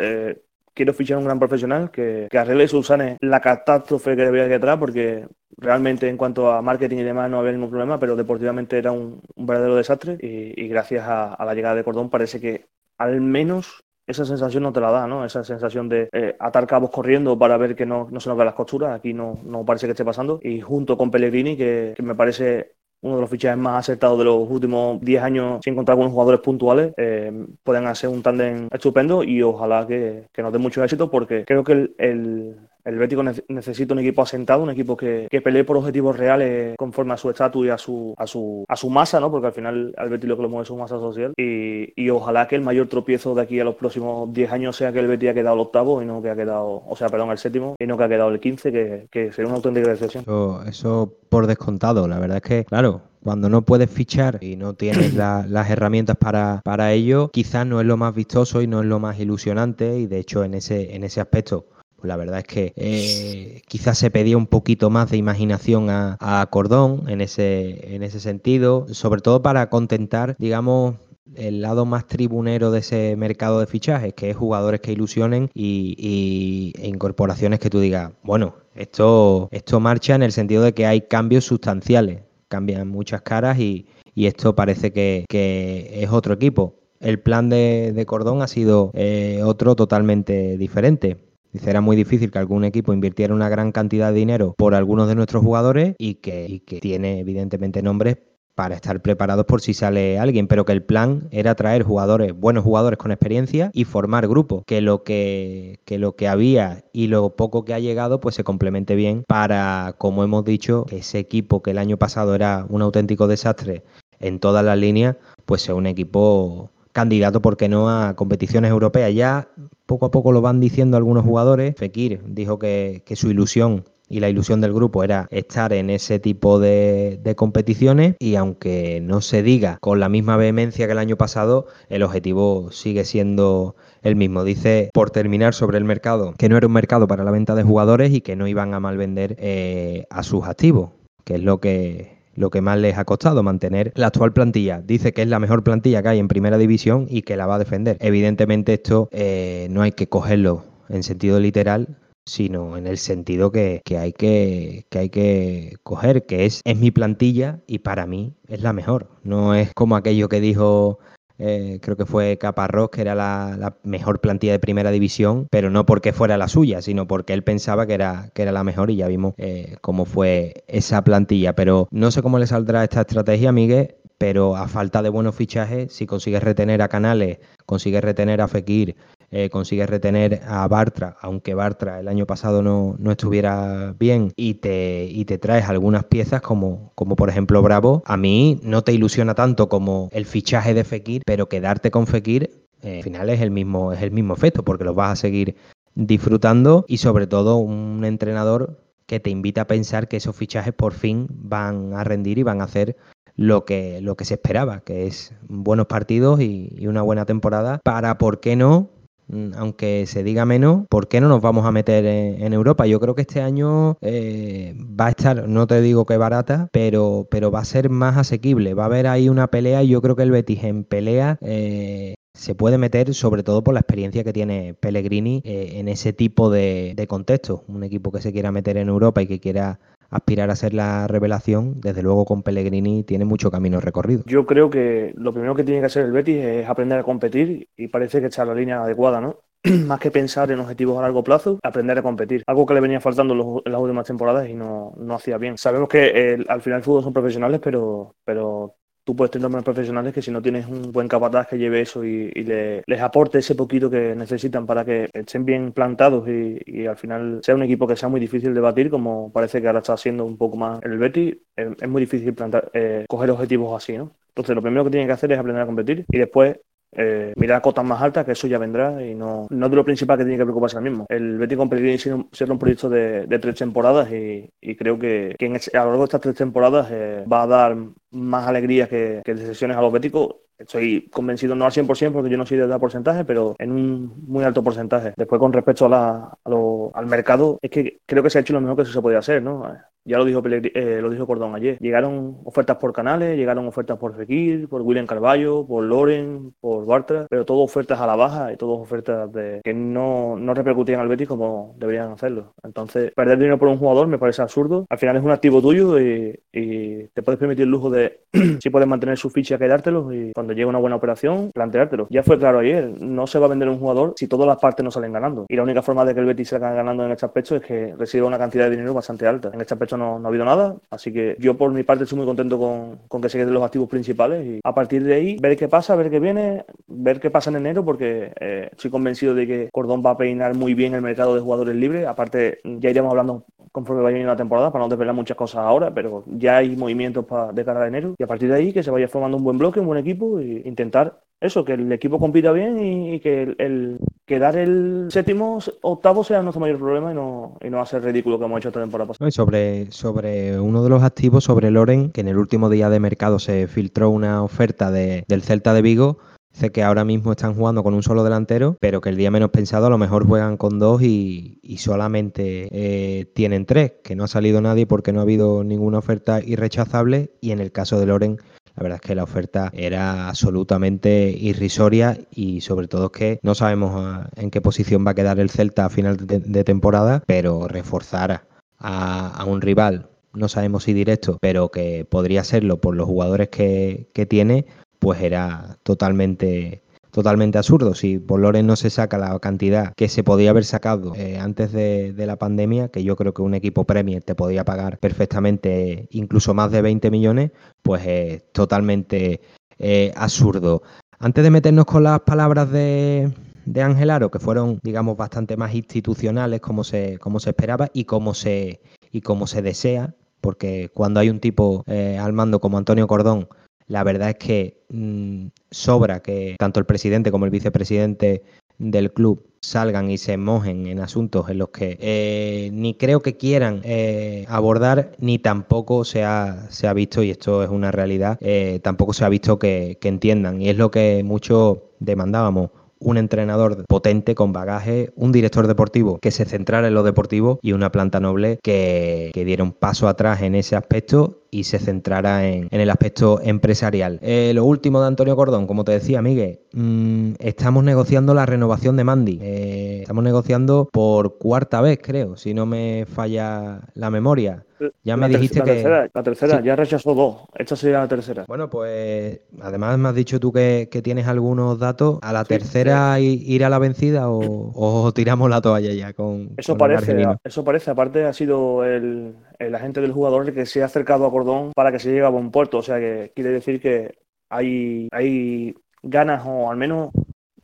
[0.74, 4.78] quiero fichar un gran profesional que, que arregle y subsane la catástrofe que había detrás,
[4.78, 8.92] porque realmente en cuanto a marketing y demás no había ningún problema, pero deportivamente era
[8.92, 12.68] un, verdadero desastre y, gracias a, la llegada de Cordón parece que
[12.98, 15.24] al menos esa sensación no te la da, ¿no?
[15.24, 18.56] Esa sensación de eh, atar cabos corriendo para ver que no, se nos vean las
[18.56, 20.40] costuras, aquí no, no parece que esté pasando.
[20.44, 24.26] Y junto con Pellegrini, que, que me parece uno de los fichajes más acertados de
[24.26, 27.32] los últimos 10 años sin encontrar algunos jugadores puntuales, eh,
[27.64, 31.72] pueden hacer un tándem estupendo y ojalá que, nos dé mucho éxito porque creo que
[31.74, 32.56] el, el,
[32.86, 37.14] el Bético necesita un equipo asentado, un equipo que, que pelee por objetivos reales conforme
[37.14, 39.32] a su estatus y a su, a su, a su masa, ¿no?
[39.32, 42.10] porque al final al Betis lo que lo mueve es su masa social y, y,
[42.10, 45.08] ojalá que el mayor tropiezo de aquí a los próximos 10 años sea que el
[45.08, 47.76] Betis ha quedado el octavo y no que ha quedado, o sea, perdón, el séptimo
[47.80, 50.24] y no que ha quedado el 15, que, que sería una auténtica decepción.
[50.24, 54.74] Eso, eso por descontado, la verdad es que, claro, cuando no puedes fichar y no
[54.74, 58.86] tienes las herramientas para, para ello, quizás no es lo más vistoso y no es
[58.86, 61.66] lo más ilusionante y de hecho en ese, en ese aspecto
[62.02, 66.48] pues la verdad es que eh, quizás se pedía un poquito más de imaginación a,
[66.50, 70.96] Cordón en ese, en ese sentido, sobre todo para contentar, digamos,
[71.36, 76.74] el lado más tribunero de ese mercado de fichajes, que es jugadores que ilusionen y,
[76.78, 81.02] e incorporaciones que tú digas, bueno, esto, esto marcha en el sentido de que hay
[81.02, 82.22] cambios sustanciales
[82.52, 86.76] cambian muchas caras y, esto parece que, es otro equipo.
[87.00, 91.31] El plan de, Cordón ha sido eh, otro totalmente diferente.
[91.54, 95.08] Dice, era muy difícil que algún equipo invirtiera una gran cantidad de dinero por algunos
[95.08, 98.18] de nuestros jugadores y que, y que tiene evidentemente nombres
[98.56, 102.64] para estar preparados por si sale alguien, pero que el plan era traer jugadores, buenos
[102.64, 107.36] jugadores con experiencia y formar grupos, que lo que, que lo que había y lo
[107.36, 111.72] poco que ha llegado pues se complemente bien para, como hemos dicho, ese equipo que
[111.72, 113.84] el año pasado era un auténtico desastre
[114.20, 119.14] en todas las líneas, pues sea un equipo candidato, ¿por qué no?, a competiciones europeas.
[119.14, 119.48] Ya
[119.92, 121.76] poco a poco lo van diciendo algunos jugadores.
[121.76, 126.62] Fekir dijo que, su ilusión y la ilusión del grupo era estar en ese tipo
[126.62, 131.18] de, de competiciones y aunque no se diga con la misma vehemencia que el año
[131.18, 134.46] pasado, el objetivo sigue siendo el mismo.
[134.46, 137.64] Dice, por terminar sobre el mercado, que no era un mercado para la venta de
[137.64, 140.92] jugadores y que no iban a malvender eh, a sus activos,
[141.26, 144.82] que es lo que lo que más les ha costado mantener la actual plantilla.
[144.82, 147.56] Dice que es la mejor plantilla que hay en primera división y que la va
[147.56, 147.98] a defender.
[148.00, 153.82] Evidentemente esto eh, no hay que cogerlo en sentido literal, sino en el sentido que,
[153.84, 158.36] que, hay que, que hay que coger, que es, es mi plantilla y para mí
[158.48, 159.10] es la mejor.
[159.24, 161.00] No es como aquello que dijo
[161.44, 165.86] eh, creo que fue Caparrós, que era la, mejor plantilla de primera división, pero no
[165.86, 168.98] porque fuera la suya, sino porque él pensaba que era, que era la mejor y
[168.98, 171.54] ya vimos eh, cómo fue esa plantilla.
[171.56, 175.92] Pero no sé cómo le saldrá esta estrategia, Miguel, pero a falta de buenos fichajes,
[175.92, 178.96] si consigues retener a Canales, consigues retener a Fekir,
[179.32, 184.56] eh, consigues retener a Bartra, aunque Bartra el año pasado no, no estuviera bien, y
[184.56, 188.94] te, y te traes algunas piezas como, como por ejemplo Bravo, a mí no te
[188.94, 193.42] ilusiona tanto como el fichaje de Fekir, pero quedarte con Fekir eh, al final es
[193.42, 195.56] el mismo, es el mismo efecto, porque los vas a seguir
[195.96, 200.94] disfrutando y sobre todo un entrenador que te invita a pensar que esos fichajes por
[200.94, 202.96] fin van a rendir y van a hacer
[203.36, 207.80] lo que, lo que se esperaba, que es buenos partidos y, y una buena temporada
[207.84, 208.90] para, ¿por qué no?
[209.32, 212.86] Mm, aunque se diga menos, ¿por qué no nos vamos a meter en, Europa?
[212.86, 217.28] Yo creo que este año eh, va a estar, no te digo que barata, pero,
[217.32, 218.74] pero va a ser más asequible.
[218.74, 222.16] Va a haber ahí una pelea y yo creo que el Betis en pelea eh,
[222.34, 226.50] se puede meter sobre todo por la experiencia que tiene Pellegrini eh, en ese tipo
[226.50, 227.64] de contexto.
[227.68, 229.80] Un equipo que se quiera meter en Europa y que quiera
[230.12, 234.24] aspirar a ser la revelación, desde luego con Pellegrini tiene mucho camino recorrido.
[234.28, 237.70] Yo creo que lo primero que tiene que hacer el Betis es aprender a competir
[237.76, 239.40] y parece que está la línea adecuada, ¿no?
[239.86, 242.44] más que pensar en objetivos a largo plazo, aprender a competir.
[242.48, 245.58] Algo que le venía faltando en, las últimas temporadas y no, no hacía bien.
[245.58, 248.76] Sabemos que al final el fútbol son profesionales, pero, pero
[249.12, 252.02] tú puedes tener nombres profesionales que si no tienes un buen capataz que lleve eso
[252.06, 256.96] y, le, les aporte ese poquito que necesitan para que estén bien plantados y, al
[256.96, 259.94] final sea un equipo que sea muy difícil de batir, como parece que ahora está
[259.94, 261.38] haciendo un poco más el es,
[261.82, 264.16] es muy difícil plantar, eh, coger objetivos así, ¿no?
[264.30, 266.58] Entonces lo primero que tienen que hacer es aprender a competir y después
[266.94, 269.86] eh, mirar cotas más altas, que eso ya vendrá y no, no es de lo
[269.86, 271.06] principal que tiene que preocuparse ahora mismo.
[271.10, 275.36] El Betis con Pellegrini será un proyecto de, tres temporadas y, creo que,
[275.74, 277.78] a lo largo de estas tres temporadas eh, va a dar
[278.12, 280.36] más alegrías que, que decisiones a los béticos.
[280.58, 284.14] Estoy convencido, no al 100% porque yo no soy de dar porcentaje, pero en un
[284.28, 285.14] muy alto porcentaje.
[285.18, 288.42] Después, con respecto a la, a lo, al mercado, es que creo que se ha
[288.42, 289.66] hecho lo mejor que se podía hacer, ¿no?
[290.06, 291.78] Ya lo dijo, eh, lo dijo Cordón ayer.
[291.80, 297.28] Llegaron ofertas por canales, llegaron ofertas por Fekir, por William Carballo, por Loren, por Bartra,
[297.30, 301.08] pero todo ofertas a la baja y todas ofertas de, que no, no repercutían al
[301.08, 302.54] Betis como deberían hacerlo.
[302.64, 304.86] Entonces, perder dinero por un jugador me parece absurdo.
[304.90, 308.22] Al final es un activo tuyo y, y te puedes permitir el lujo de,
[308.60, 312.08] si puedes mantener su ficha, quedártelo y cuando llegue una buena operación, planteártelo.
[312.10, 314.84] Ya fue claro ayer, no se va a vender un jugador si todas las partes
[314.84, 315.46] no salen ganando.
[315.48, 317.94] Y la única forma de que el Betis salga ganando en este aspecto es que
[317.98, 319.52] reciba una cantidad de dinero bastante alta.
[319.54, 322.18] En este aspecto no, no, ha habido nada, así que yo por mi parte estoy
[322.18, 325.38] muy contento con, con, que se queden los activos principales y a partir de ahí
[325.40, 329.34] ver qué pasa, ver qué viene, ver qué pasa en enero porque eh, estoy convencido
[329.34, 332.90] de que Cordón va a peinar muy bien el mercado de jugadores libres, aparte ya
[332.90, 336.76] iremos hablando conforme vaya la temporada para no desvelar muchas cosas ahora, pero ya hay
[336.76, 339.38] movimientos para, de cara a enero y a partir de ahí que se vaya formando
[339.38, 343.20] un buen bloque, un buen equipo e intentar eso, que el equipo compita bien y,
[343.20, 348.04] que el, quedar el séptimo, octavo sea nuestro mayor problema y no, y no hacer
[348.04, 349.32] ridículo que hemos hecho esta temporada pasada.
[349.32, 353.40] Sobre, sobre uno de los activos, sobre Loren, que en el último día de mercado
[353.40, 356.20] se filtró una oferta de, del Celta de Vigo.
[356.54, 359.50] Dice que ahora mismo están jugando con un solo delantero, pero que el día menos
[359.52, 364.26] pensado a lo mejor juegan con dos y, y solamente eh, tienen tres, que no
[364.26, 368.06] ha salido nadie porque no ha habido ninguna oferta irrechazable y en el caso de
[368.06, 368.38] Loren
[368.76, 373.56] la verdad es que la oferta era absolutamente irrisoria y sobre todo es que no
[373.56, 377.68] sabemos ah, en qué posición va a quedar el Celta a final de, temporada, pero
[377.68, 378.48] reforzar
[378.78, 383.50] a, a, un rival, no sabemos si directo, pero que podría serlo por los jugadores
[383.50, 384.66] que, que tiene,
[385.00, 387.94] pues era totalmente totalmente absurdo.
[387.94, 391.72] Si por Loren no se saca la cantidad que se podía haber sacado eh, antes
[391.72, 396.54] de, la pandemia, que yo creo que un equipo Premier te podía pagar perfectamente incluso
[396.54, 397.52] más de 20 millones,
[397.82, 399.42] pues es totalmente
[399.80, 400.84] eh, absurdo.
[401.20, 403.32] Antes de meternos con las palabras de,
[403.66, 408.06] de Ángel Aro, que fueron, digamos, bastante más institucionales como se, como se esperaba y
[408.06, 408.82] como se,
[409.12, 413.48] y como se desea, porque cuando hay un tipo eh, al mando como Antonio Cordón,
[413.92, 418.42] la verdad es que mmm, sobra que tanto el presidente como el vicepresidente
[418.78, 423.36] del club salgan y se mojen en asuntos en los que eh, ni creo que
[423.36, 428.38] quieran eh, abordar, ni tampoco se ha, se ha, visto, y esto es una realidad,
[428.40, 430.62] eh, tampoco se ha visto que, que entiendan.
[430.62, 436.32] Y es lo que mucho demandábamos un entrenador potente con bagaje, un director deportivo que
[436.32, 440.42] se centrara en lo deportivo y una planta noble que, que diera un paso atrás
[440.44, 444.20] en ese aspecto y se centrara en, en el aspecto empresarial.
[444.22, 448.96] Eh, lo último de Antonio Cordón, como te decía, Miguel, mmm, estamos negociando la renovación
[448.96, 449.40] de Mandy.
[449.42, 454.64] Eh, estamos negociando por cuarta vez, creo, si no me falla la memoria.
[455.04, 455.72] Ya me la dijiste la que...
[455.74, 456.64] Tercera, la tercera, Sí.
[456.66, 457.36] ya rechazó dos.
[457.54, 458.46] Esta sería la tercera.
[458.48, 462.18] Bueno, pues además me has dicho tú que, que tienes algunos datos.
[462.24, 466.14] ¿A la Sí, tercera i- ir a la vencida o, o tiramos la toalla ya
[466.14, 467.92] con, Eso con parece, eso parece.
[467.92, 471.92] Aparte ha sido el, el agente del jugador que se ha acercado a Cordón para
[471.92, 472.80] que se llegue a buen puerto.
[472.80, 474.16] O sea que quiere decir que
[474.50, 477.12] hay, hay ganas o al menos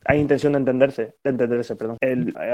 [0.04, 1.98] hay intención de entenderse, de entenderse, perdón.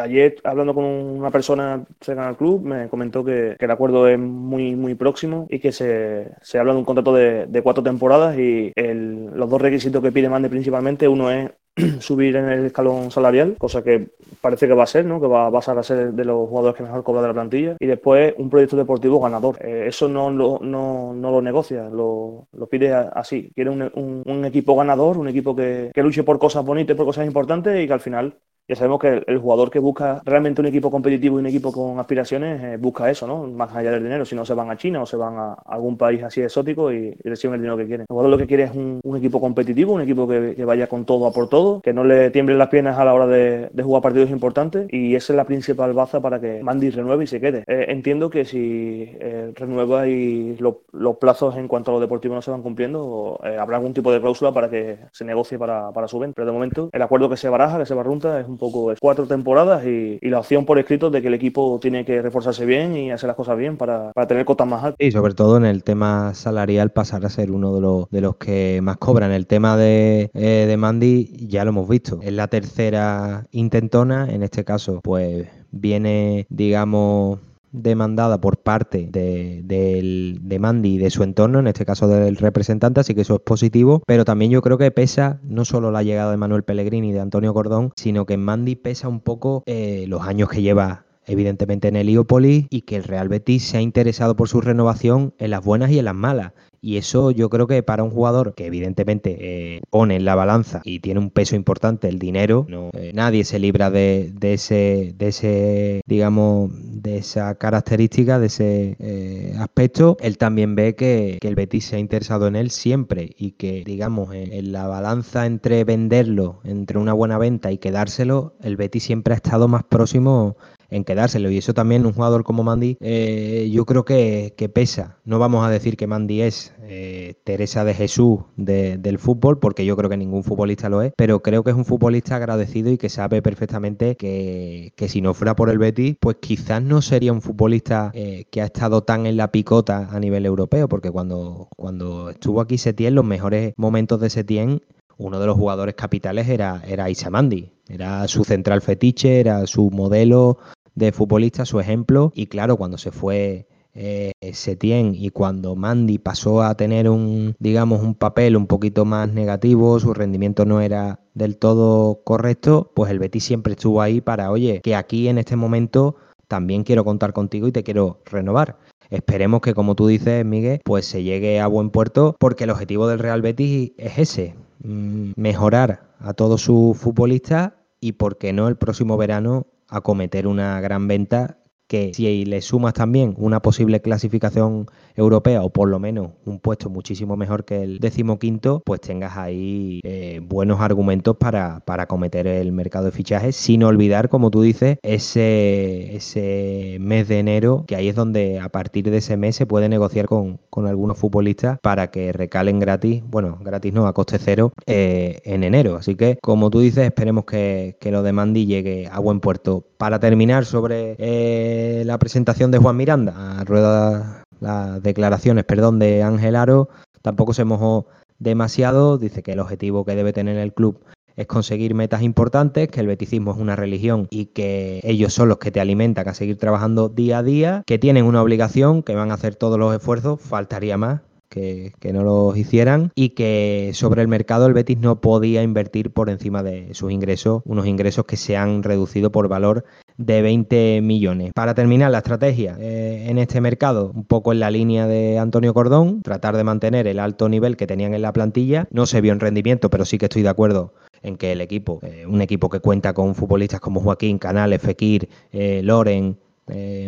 [0.01, 4.75] Ayer hablando con una persona cercana al club me comentó que, el acuerdo es muy
[4.75, 9.49] muy próximo y que se, se habla de un contrato de, cuatro temporadas y los
[9.49, 11.51] dos requisitos que pide Mande principalmente uno es
[12.01, 14.11] subir en el escalón salarial, cosa que
[14.41, 15.21] parece que va a ser, ¿no?
[15.21, 17.77] Que va a pasar a ser de los jugadores que mejor cobra de la plantilla.
[17.81, 19.57] Y después un proyecto deportivo ganador.
[19.65, 23.51] Eh, eso no lo, no, no lo negocia, lo, lo pide así.
[23.55, 27.07] Quiere un, un- un equipo ganador, un equipo que, que luche por cosas bonitas, por
[27.07, 30.67] cosas importantes y que al final ya sabemos que el, jugador que busca realmente un
[30.67, 33.47] equipo competitivo y un equipo con aspiraciones eh, busca eso, ¿no?
[33.47, 35.99] Más allá del dinero, si no se van a China o se van a algún
[35.99, 38.07] país así exótico y, y reciben el dinero que quieren.
[38.09, 41.27] El jugador lo que quiere es un, equipo competitivo, un equipo que, vaya con todo
[41.27, 44.31] a por todo, que no le tiemblen las piernas a la hora de, jugar partidos
[44.31, 47.65] importantes y esa es la principal baza para que Mandy renueve y se quede.
[47.67, 52.35] Eh, entiendo que si eh, renueva y lo- los plazos en cuanto a lo deportivo
[52.35, 55.93] no se van cumpliendo, eh, habrá algún tipo de cláusula para que se negocie para,
[55.93, 56.35] para su venta.
[56.37, 58.99] Pero de momento el acuerdo que se baraja, que se barrunta, es un poco es
[59.01, 62.67] cuatro temporadas y, y la opción por escrito de que el equipo tiene que reforzarse
[62.67, 64.97] bien y hacer las cosas bien para, para tener cotas más altas.
[64.99, 68.37] Y sobre todo en el tema salarial pasar a ser uno de los, de los
[68.37, 69.33] que más cobran.
[69.33, 72.19] El tema de, eh, de Mandy ya lo hemos visto.
[72.23, 77.41] Es la tercera intentona, en este caso pues viene digamos
[77.75, 83.15] demandada por parte de, Mandy y de su entorno, en este caso del representante, así
[83.15, 86.37] que eso es positivo, pero también yo creo que pesa no solo la llegada de
[86.37, 90.49] Manuel Pellegrini y de Antonio Cordón, sino que Mandy pesa un poco eh, los años
[90.49, 94.61] que lleva evidentemente en Heliópolis y que el Real Betis se ha interesado por su
[94.61, 96.53] renovación en las buenas y en las malas.
[96.85, 100.83] Y eso yo creo que para un jugador que evidentemente eh, pone en la balanza
[100.85, 105.15] y tiene un peso importante el dinero, no, eh, nadie se libra de, de ese,
[105.17, 110.19] de ese, digamos, de esa característica, de ese eh, aspecto.
[110.21, 114.35] Él también ve que, el Betis se ha interesado en él siempre y que, digamos,
[114.35, 119.33] en, en la balanza entre venderlo, entre una buena venta y quedárselo, el Betis siempre
[119.33, 120.59] ha estado más próximo
[120.95, 121.51] en quedárselo.
[121.51, 125.19] Y eso también un jugador como Mandy, eh, yo creo que, que pesa.
[125.25, 129.85] No vamos a decir que Mandy es eh, Teresa de Jesús de- del fútbol, porque
[129.85, 132.99] yo creo que ningún futbolista lo es, pero creo que es un futbolista agradecido y
[132.99, 137.33] que sabe perfectamente que, que si no fuera por el Betis, pues quizás no sería
[137.33, 141.69] un futbolista eh, que ha estado tan en la picota a nivel europeo, porque cuando,
[141.77, 144.81] cuando estuvo aquí Setién, los mejores momentos de Setién
[145.17, 147.71] uno de los jugadores capitales era, era Isamandi.
[147.89, 150.59] Era su central fetiche, era su modelo
[150.95, 152.33] de futbolista, su ejemplo.
[152.35, 158.03] Y claro, cuando se fue eh, Setién y cuando Mandy pasó a tener un, digamos,
[158.03, 163.19] un papel un poquito más negativo, su rendimiento no era del todo correcto, pues el
[163.19, 166.17] Betis siempre estuvo ahí para, oye, que aquí en este momento
[166.49, 168.79] también quiero contar contigo y te quiero renovar.
[169.11, 173.07] Esperemos que, como tú dices, Miguel, pues se llegue a buen puerto, porque el objetivo
[173.07, 178.67] del Real Betis es ese, mm, mejorar a todos sus futbolistas y, por qué no,
[178.69, 179.67] el próximo verano
[179.97, 185.89] acometer una gran venta que si le sumas también una posible clasificación europea o por
[185.89, 191.37] lo menos un puesto muchísimo mejor que el decimoquinto, pues tengas ahí eh, buenos argumentos
[191.37, 197.29] para, para acometer el mercado de fichajes, sin olvidar, como tú dices, ese, ese mes
[197.29, 200.59] de enero, que ahí es donde a partir de ese mes se puede negociar con,
[200.71, 205.65] con algunos futbolistas para que recalen gratis, bueno, gratis no, a coste cero, eh, en
[205.65, 205.97] enero.
[205.97, 209.85] Así que, como tú dices, esperemos que, que lo de Mandy llegue a buen puerto.
[209.97, 211.74] Para terminar sobre eh,
[212.05, 216.89] la presentación de Juan Miranda, a rueda las declaraciones, perdón, de Ángel Aro,
[217.23, 218.07] tampoco se mojó
[218.39, 221.01] demasiado, dice que el objetivo que debe tener el club
[221.37, 225.59] es conseguir metas importantes, que el beticismo es una religión y que ellos son los
[225.59, 229.31] que te alimentan a seguir trabajando día a día, que tienen una obligación, que van
[229.31, 234.29] a hacer todos los esfuerzos, faltaría más, que, no los hicieran y que sobre el
[234.29, 238.57] mercado el Betis no podía invertir por encima de sus ingresos, unos ingresos que se
[238.57, 239.85] han reducido por valor
[240.17, 241.53] de 20 millones.
[241.55, 245.75] Para terminar, la estrategia eh, en este mercado, un poco en la línea de Antonio
[245.75, 248.87] Cordón, tratar de mantener el alto nivel que tenían en la plantilla.
[248.91, 252.01] No se vio en rendimiento, pero sí que estoy de acuerdo en que el equipo,
[252.03, 256.39] eh, un equipo que cuenta con futbolistas como Joaquín, Canales, Fekir, eh, Loren,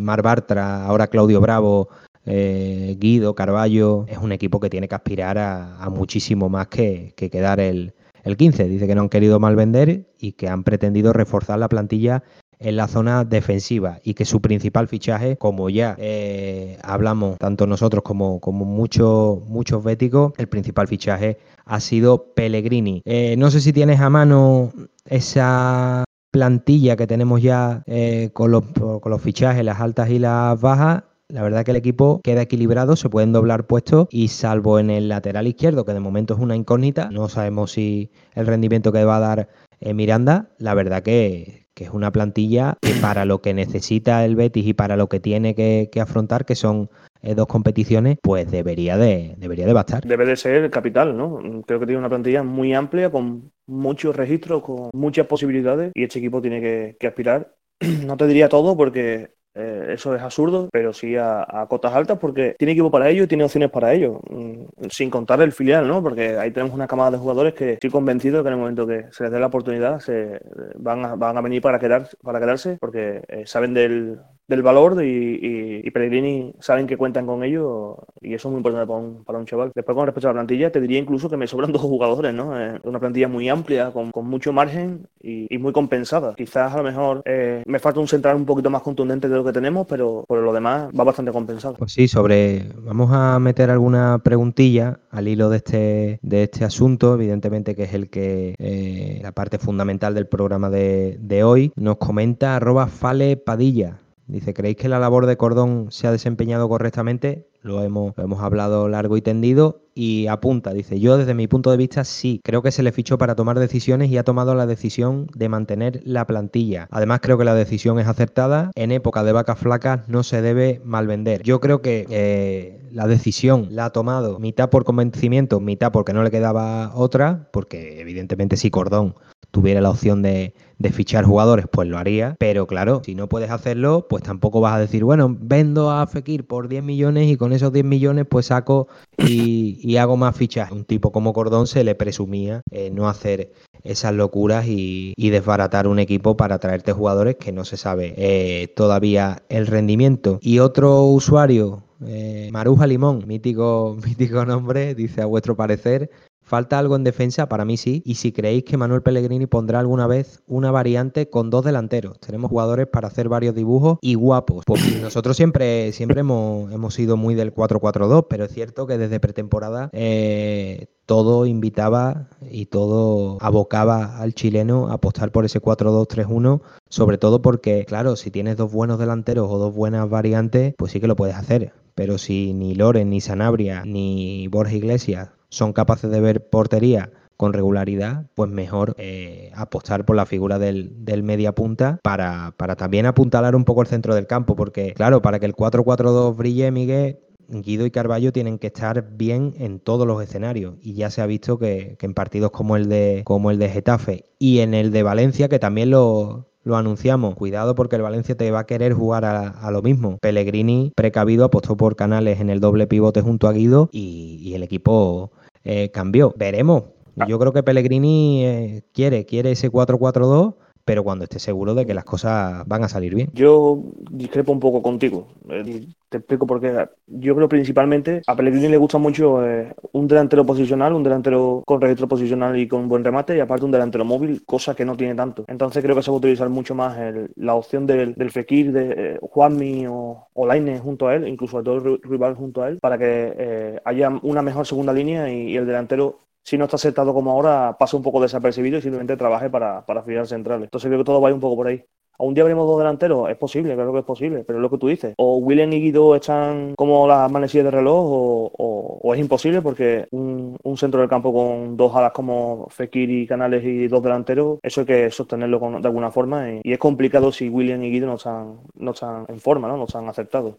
[0.02, 1.88] Mar Bartra, ahora Claudio Bravo,
[2.26, 7.58] Guido, Carballo, es un equipo que tiene que aspirar a, muchísimo más que, que quedar
[7.60, 7.94] el,
[8.24, 8.68] el 15.
[8.68, 12.22] Dice que no han querido mal vender y que han pretendido reforzar la plantilla
[12.58, 18.02] en la zona defensiva y que su principal fichaje, como ya eh, hablamos tanto nosotros
[18.02, 23.02] como, como muchos, muchos béticos, el principal fichaje ha sido Pellegrini.
[23.04, 24.72] Eh, no sé si tienes a mano
[25.04, 30.60] esa plantilla que tenemos ya eh, con, los, con los fichajes, las altas y las
[30.60, 31.04] bajas.
[31.28, 35.08] La verdad que el equipo queda equilibrado, se pueden doblar puestos y salvo en el
[35.08, 39.16] lateral izquierdo, que de momento es una incógnita, no sabemos si el rendimiento que va
[39.16, 39.48] a dar
[39.80, 44.66] Miranda, la verdad que, que es una plantilla que para lo que necesita el Betis
[44.66, 46.88] y para lo que tiene que, afrontar, que son
[47.20, 50.02] eh, dos competiciones, pues debería de, debería de bastar.
[50.02, 51.38] Debe de ser capital, ¿no?
[51.66, 56.18] Creo que tiene una plantilla muy amplia, con muchos registros, con muchas posibilidades, y este
[56.18, 57.54] equipo tiene que, que aspirar.
[58.06, 62.54] No te diría todo porque eh, eso es absurdo, pero sí a, cotas altas porque
[62.58, 64.20] tiene equipo para ello y tiene opciones para ello.
[64.30, 66.02] Mm, sin contar el filial, ¿no?
[66.02, 69.06] Porque ahí tenemos una camada de jugadores que estoy convencido que en el momento que
[69.10, 70.40] se les dé la oportunidad se
[70.76, 75.02] van a, van a venir para, quedar, para quedarse porque eh, saben del, del valor
[75.04, 79.24] y, y, Pellegrini saben que cuentan con ello y eso es muy importante para un,
[79.24, 79.72] para un chaval.
[79.74, 82.58] Después con respecto a la plantilla, te diría incluso que me sobran dos jugadores, ¿no?
[82.58, 86.34] Es una plantilla muy amplia, con, con mucho margen y, y, muy compensada.
[86.34, 89.44] Quizás a lo mejor eh, me falta un central un poquito más contundente de lo
[89.44, 91.74] que tenemos, pero por lo demás va bastante compensado.
[91.74, 92.66] Pues sí, sobre...
[92.84, 97.94] Vamos a meter alguna preguntilla al hilo de este, de este asunto, evidentemente que es
[97.94, 101.72] el que eh, la parte fundamental del programa de, de hoy.
[101.74, 103.98] Nos comenta arroba Fale Padilla.
[104.28, 107.46] Dice, ¿creéis que la labor de Cordón se ha desempeñado correctamente?
[107.62, 111.76] Lo hemos, hemos hablado largo y tendido y apunta, dice, yo desde mi punto de
[111.76, 115.28] vista sí, creo que se le fichó para tomar decisiones y ha tomado la decisión
[115.34, 116.88] de mantener la plantilla.
[116.90, 120.80] Además creo que la decisión es acertada, en época de vacas flacas no se debe
[120.84, 121.42] mal vender.
[121.44, 126.24] Yo creo que eh, la decisión la ha tomado mitad por convencimiento, mitad porque no
[126.24, 129.14] le quedaba otra, porque evidentemente si Cordón
[129.50, 130.52] tuviera la opción de,
[130.92, 132.36] fichar jugadores, pues lo haría.
[132.38, 136.46] Pero claro, si no puedes hacerlo, pues tampoco vas a decir, bueno, vendo a Fekir
[136.46, 140.70] por 10 millones y con esos 10 millones pues saco y, hago más fichas.
[140.72, 143.52] Un tipo como Cordón se le presumía eh, no hacer
[143.82, 149.42] esas locuras y, desbaratar un equipo para traerte jugadores que no se sabe eh, todavía
[149.48, 150.38] el rendimiento.
[150.40, 156.10] Y otro usuario, eh, Maruja Limón, mítico, mítico nombre, dice a vuestro parecer,
[156.46, 158.02] Falta algo en defensa, para mí sí.
[158.04, 162.20] Y si creéis que Manuel Pellegrini pondrá alguna vez una variante con dos delanteros.
[162.20, 164.62] Tenemos jugadores para hacer varios dibujos y guapos.
[164.64, 169.18] Pues nosotros siempre, siempre hemos, hemos sido muy del 4-4-2, pero es cierto que desde
[169.18, 177.18] pretemporada eh, todo invitaba y todo abocaba al chileno a apostar por ese 4-2-3-1, sobre
[177.18, 181.08] todo porque, claro, si tienes dos buenos delanteros o dos buenas variantes, pues sí que
[181.08, 181.72] lo puedes hacer.
[181.96, 187.52] Pero si ni Loren, ni Sanabria, ni Borja Iglesias son capaces de ver portería con
[187.52, 193.04] regularidad, pues mejor eh, apostar por la figura del, del media punta para, para, también
[193.04, 197.18] apuntalar un poco el centro del campo, porque claro, para que el 4-4-2 brille, Miguel,
[197.48, 200.74] Guido y Carballo tienen que estar bien en todos los escenarios.
[200.82, 204.24] Y ya se ha visto que, en partidos como el de como el de Getafe
[204.38, 207.36] y en el de Valencia que también lo, lo anunciamos.
[207.36, 210.18] Cuidado porque el Valencia te va a querer jugar a, lo mismo.
[210.18, 215.30] Pellegrini, precavido, apostó por Canales en el doble pivote junto a Guido y, el equipo
[215.64, 216.34] eh, cambió.
[216.36, 216.84] Veremos.
[217.18, 217.26] Ah.
[217.28, 220.56] Yo creo que Pellegrini eh, quiere, quiere ese 4-4-2
[220.86, 223.28] pero cuando esté seguro de que las cosas van a salir bien.
[223.34, 225.26] Yo discrepo un poco contigo.
[225.50, 226.88] Eh, te explico por qué.
[227.08, 231.80] Yo creo principalmente a Pellegrini le gusta mucho eh, un delantero posicional, un delantero con
[231.80, 235.16] registro posicional y con buen remate, y aparte un delantero móvil, cosa que no tiene
[235.16, 235.44] tanto.
[235.48, 236.96] Entonces creo que se va a utilizar mucho más
[237.34, 241.64] la opción del, Fekir, de eh, Juanmi o, o Laine junto a él, incluso a
[241.64, 245.66] todo el rival junto a él, para que haya una mejor segunda línea y el
[245.66, 249.84] delantero si no está aceptado como ahora, pasa un poco desapercibido y simplemente trabaje para,
[249.84, 250.66] para filial centrales.
[250.66, 251.84] Entonces creo que todo va un poco por ahí.
[252.18, 253.28] ¿A un día veremos dos delanteros?
[253.28, 255.14] Es posible, creo que es posible, pero es lo que tú dices.
[255.18, 260.56] O William y Guido están como las manecillas de reloj o, es imposible porque un,
[260.76, 264.86] centro del campo con dos alas como Fekir y Canales y dos delanteros, eso hay
[264.86, 268.92] que sostenerlo de alguna forma y, es complicado si William y Guido no están, no
[268.92, 269.76] están en forma, ¿no?
[269.76, 270.56] no están aceptados.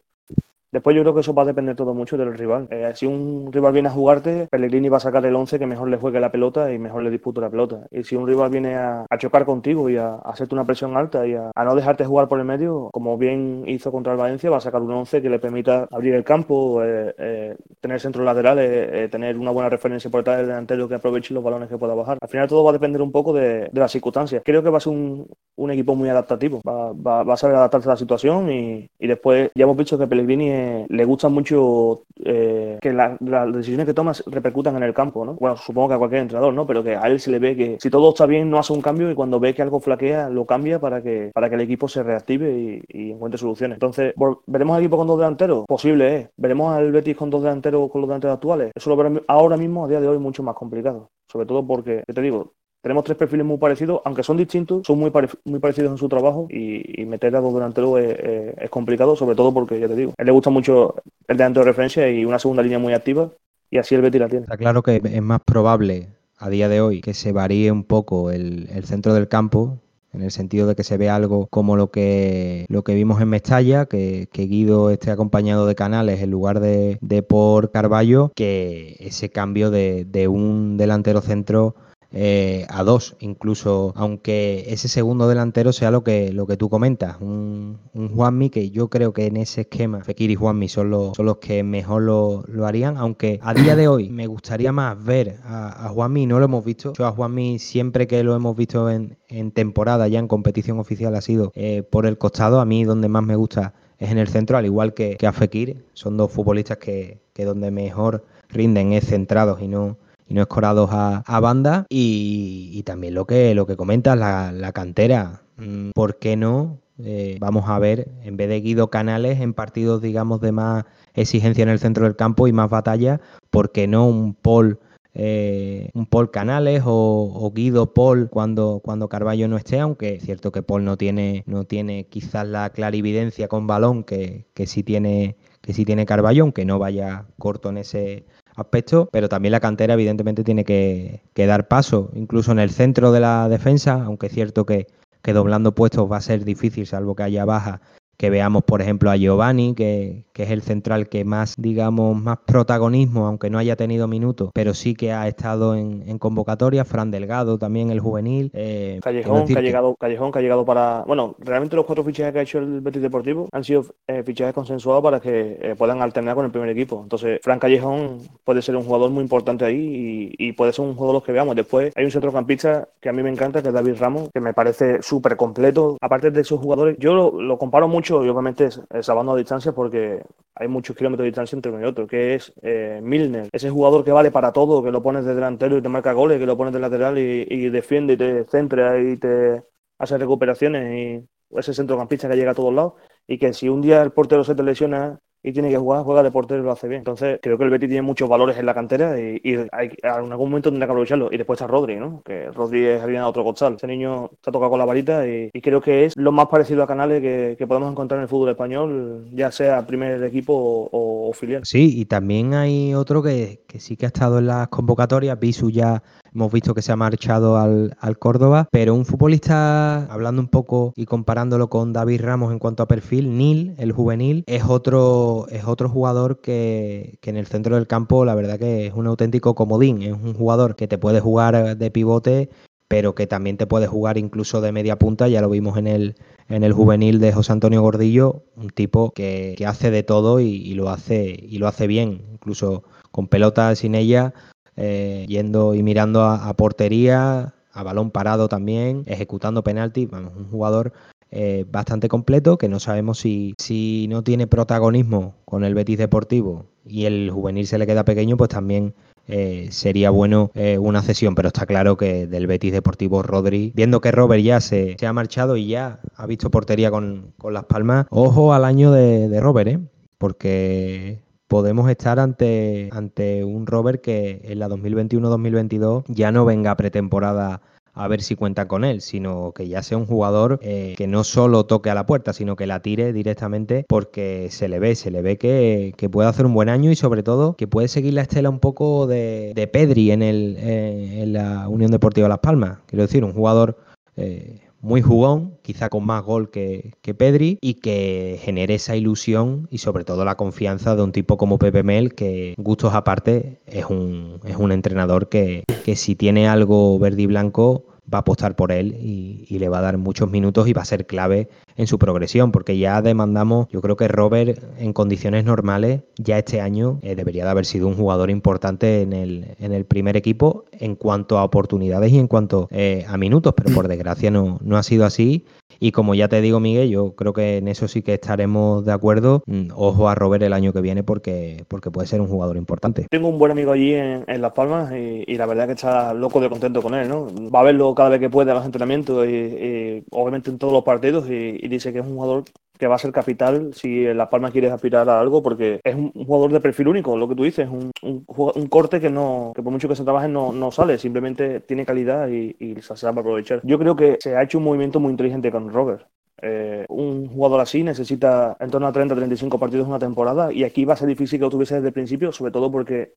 [0.72, 2.68] Después yo creo que eso va a depender todo mucho del rival.
[2.72, 5.88] Eh, si un rival viene a jugarte, Pellegrini va a sacar el 11 que mejor
[5.90, 7.88] le juegue la pelota y mejor le dispute la pelota.
[7.90, 11.36] Y si un rival viene a, chocar contigo y a, hacerte una presión alta y
[11.36, 14.62] a, no dejarte jugar por el medio, como bien hizo contra el Valencia, va a
[14.62, 19.38] sacar un 11 que le permita abrir el campo, eh, eh, tener centros laterales, tener
[19.38, 22.18] una buena referencia por detrás del delantero que aproveche los balones que pueda bajar.
[22.22, 24.42] Al final todo va a depender un poco de, las circunstancias.
[24.44, 26.62] Creo que va a ser un, equipo muy adaptativo.
[26.66, 30.57] Va, a saber adaptarse a la situación y, y después ya hemos visto que Pellegrini
[30.88, 33.20] le gusta mucho eh, que las
[33.54, 35.34] decisiones que tomas repercutan en el campo, ¿no?
[35.36, 36.66] Bueno, supongo que a cualquier entrenador, ¿no?
[36.66, 38.82] Pero que a él se le ve que si todo está bien no hace un
[38.82, 41.88] cambio y cuando ve que algo flaquea lo cambia para que, para que el equipo
[41.88, 43.76] se reactive y, encuentre soluciones.
[43.76, 44.14] Entonces,
[44.46, 45.66] ¿veremos al equipo con dos delanteros?
[45.66, 46.30] Posible, ¿eh?
[46.38, 48.72] ¿Veremos al Betis con dos delanteros con los delanteros actuales?
[48.76, 51.10] Eso lo veremos ahora mismo, a día de hoy, mucho más complicado.
[51.28, 52.54] Sobre todo porque, te digo,
[52.88, 55.12] tenemos tres perfiles muy parecidos, aunque son distintos, son muy,
[55.44, 59.78] muy parecidos en su trabajo y, meter a dos delanteros es, complicado, sobre todo porque,
[59.78, 60.96] ya te digo, a él le gusta mucho
[61.28, 63.30] el delantero de referencia y una segunda línea muy activa
[63.70, 64.44] y así el Betis la tiene.
[64.44, 66.08] Está claro que es más probable
[66.38, 69.80] a día de hoy que se varíe un poco el, centro del campo,
[70.14, 73.28] en el sentido de que se vea algo como lo que, lo que vimos en
[73.28, 79.72] Mestalla, que, Guido esté acompañado de Canales en lugar de, por Carballo, que ese cambio
[79.72, 81.76] de, de un delantero centro
[82.20, 87.18] eh, a dos, incluso aunque ese segundo delantero sea lo que, lo que tú comentas,
[87.22, 91.16] un, un Juanmi que yo creo que en ese esquema Fekir y Juanmi son los,
[91.16, 95.38] son los que mejor lo, harían, aunque a día de hoy me gustaría más ver
[95.44, 98.90] a, a Juanmi, no lo hemos visto, yo a Juanmi siempre que lo hemos visto
[98.90, 99.16] en,
[99.52, 103.24] temporada, ya en competición oficial ha sido eh, por el costado, a mí donde más
[103.24, 106.80] me gusta es en el centro, al igual que, que a Fekir, son dos futbolistas
[106.80, 109.98] que, que donde mejor rinden es centrados y no
[110.28, 111.86] y no escorados a, a banda.
[111.90, 115.42] Y, también lo que, lo que comentas, la, cantera.
[115.58, 116.80] Mm, ¿Por qué no?
[117.04, 121.64] Eh, vamos a ver, en vez de Guido Canales en partidos, digamos, de más exigencia
[121.64, 124.80] en el centro del campo y más batalla, ¿por qué no un Paul?
[125.20, 130.52] Eh, un Paul Canales o, Guido Paul cuando, cuando Carballo no esté, aunque es cierto
[130.52, 135.36] que Paul no tiene, no tiene quizás la clarividencia con balón que, que sí tiene
[135.62, 138.26] que sí tiene Carballo, aunque no vaya corto en ese
[138.58, 143.12] aspecto, pero también la cantera evidentemente tiene que, que, dar paso, incluso en el centro
[143.12, 144.88] de la defensa, aunque es cierto que,
[145.22, 147.82] que doblando puestos va a ser difícil, salvo que haya baja
[148.18, 153.26] que veamos, por ejemplo, a Giovanni, que, es el central que más, digamos, más protagonismo,
[153.26, 157.90] aunque no haya tenido minutos, pero sí que ha estado en, convocatoria, Fran Delgado también,
[157.90, 158.52] el juvenil.
[158.54, 161.04] Eh, Callejón, que ha llegado, Callejón, que ha llegado para...
[161.08, 164.54] Bueno, realmente los cuatro fichajes que ha hecho el Betis Deportivo han sido eh, fichajes
[164.54, 167.00] consensuados para que eh, puedan alternar con el primer equipo.
[167.02, 171.16] Entonces, Fran Callejón puede ser un jugador muy importante ahí y, puede ser un jugador
[171.16, 171.56] los que veamos.
[171.56, 174.54] Después hay un centrocampista que a mí me encanta, que es David Ramos, que me
[174.54, 175.98] parece súper completo.
[176.02, 178.70] Aparte de esos jugadores, yo lo comparo mucho y obviamente
[179.02, 180.24] salvando a distancia porque
[180.56, 184.04] hay muchos kilómetros de distancia entre uno y otro, que es eh, Milner, ese jugador
[184.04, 186.58] que vale para todo, que lo pones de delantero y te marca goles, que lo
[186.58, 189.64] pones de lateral y, defiende y te centra y te
[190.00, 192.94] hace recuperaciones y ese centrocampista que llega a todos lados
[193.28, 196.24] y que si un día el portero se te lesiona y tiene que jugar, juega
[196.24, 197.00] de y lo hace bien.
[197.00, 199.40] Entonces, creo que el Betis tiene muchos valores en la cantera y,
[199.72, 201.30] hay, en algún momento tendrá que aprovecharlo.
[201.32, 202.22] Y después está Rodri, ¿no?
[202.26, 203.76] Que Rodri es alguien otro costal.
[203.76, 206.88] Ese niño ha tocado con la varita y, creo que es lo más parecido a
[206.88, 211.62] Canales que, podemos encontrar en el fútbol español, ya sea primer equipo o, filial.
[211.66, 215.40] Sí, y también hay otro que, que, sí que ha estado en las convocatorias.
[215.40, 216.04] Bisu ya
[216.38, 221.06] hemos visto que se ha marchado al, Córdoba, pero un futbolista, hablando un poco y
[221.06, 225.90] comparándolo con David Ramos en cuanto a perfil, Nil, el juvenil, es otro es otro
[225.90, 230.14] jugador que, en el centro del campo la verdad que es un auténtico comodín, es
[230.14, 232.50] un jugador que te puede jugar de pivote,
[232.88, 236.16] pero que también te puede jugar incluso de media punta, ya lo vimos en el,
[236.50, 240.90] en el juvenil de José Antonio Gordillo, un tipo que, hace de todo y, lo
[240.90, 244.34] hace, y lo hace bien, incluso con pelota sin ella,
[244.78, 250.94] eh, yendo y mirando a, portería, a balón parado también, ejecutando penalti, vamos, un jugador
[251.32, 256.68] eh, bastante completo, que no sabemos si, si no tiene protagonismo con el Betis Deportivo
[256.86, 258.94] y el juvenil se le queda pequeño, pues también
[259.28, 264.12] eh, sería bueno una cesión, pero está claro que del Betis Deportivo Rodri, viendo que
[264.12, 268.64] Robert ya se, ha marchado y ya ha visto portería con, Las Palmas, ojo al
[268.64, 269.80] año de, de Robert, ¿eh?
[270.18, 277.62] porque podemos estar ante, ante un Robert que en la 2021-2022 ya no venga pretemporada
[277.98, 281.24] a ver si cuenta con él, sino que ya sea un jugador eh, que no
[281.24, 285.10] solo toque a la puerta, sino que la tire directamente porque se le ve, se
[285.10, 288.22] le ve que, puede hacer un buen año y sobre todo que puede seguir la
[288.22, 292.80] estela un poco de, Pedri en, el, eh, en la Unión Deportiva Las Palmas.
[292.86, 293.78] Quiero decir, un jugador...
[294.16, 299.68] Eh, muy jugón, quizá con más gol que, que, Pedri, y que genere esa ilusión
[299.70, 303.86] y sobre todo la confianza de un tipo como Pepe Mel, que gustos aparte es
[303.86, 308.56] un, es un entrenador que, que si tiene algo verde y blanco va a apostar
[308.56, 311.88] por él y, le va a dar muchos minutos y va a ser clave en
[311.88, 317.00] su progresión, porque ya demandamos, yo creo que Robert en condiciones normales ya este año
[317.02, 320.96] eh, debería de haber sido un jugador importante en el, en el primer equipo en
[320.96, 324.84] cuanto a oportunidades y en cuanto eh, a minutos, pero por desgracia no, no ha
[324.84, 325.46] sido así.
[325.80, 328.92] Y como ya te digo, Miguel, yo creo que en eso sí que estaremos de
[328.92, 329.44] acuerdo.
[329.46, 333.08] Mm, ojo a Robert el año que viene porque, porque puede ser un jugador importante.
[333.10, 336.50] Tengo un buen amigo allí en, Las Palmas y, la verdad que está loco de
[336.50, 337.28] contento con él, ¿no?
[337.54, 340.84] Va a verlo cada vez que puede a los entrenamientos y, obviamente en todos los
[340.84, 342.44] partidos y dice que es un jugador
[342.78, 346.12] que va a ser capital si Las Palmas quiere aspirar a algo, porque es un
[346.12, 349.72] jugador de perfil único, lo que tú dices, un, un, corte que no que por
[349.72, 353.62] mucho que se trabaje no, no sale, simplemente tiene calidad y, y, se sabe aprovechar.
[353.64, 356.08] Yo creo que se ha hecho un movimiento muy inteligente con Robert.
[356.40, 360.94] Eh, un jugador así necesita en torno a 30-35 partidos una temporada y aquí va
[360.94, 363.14] a ser difícil que lo tuviese desde el principio, sobre todo porque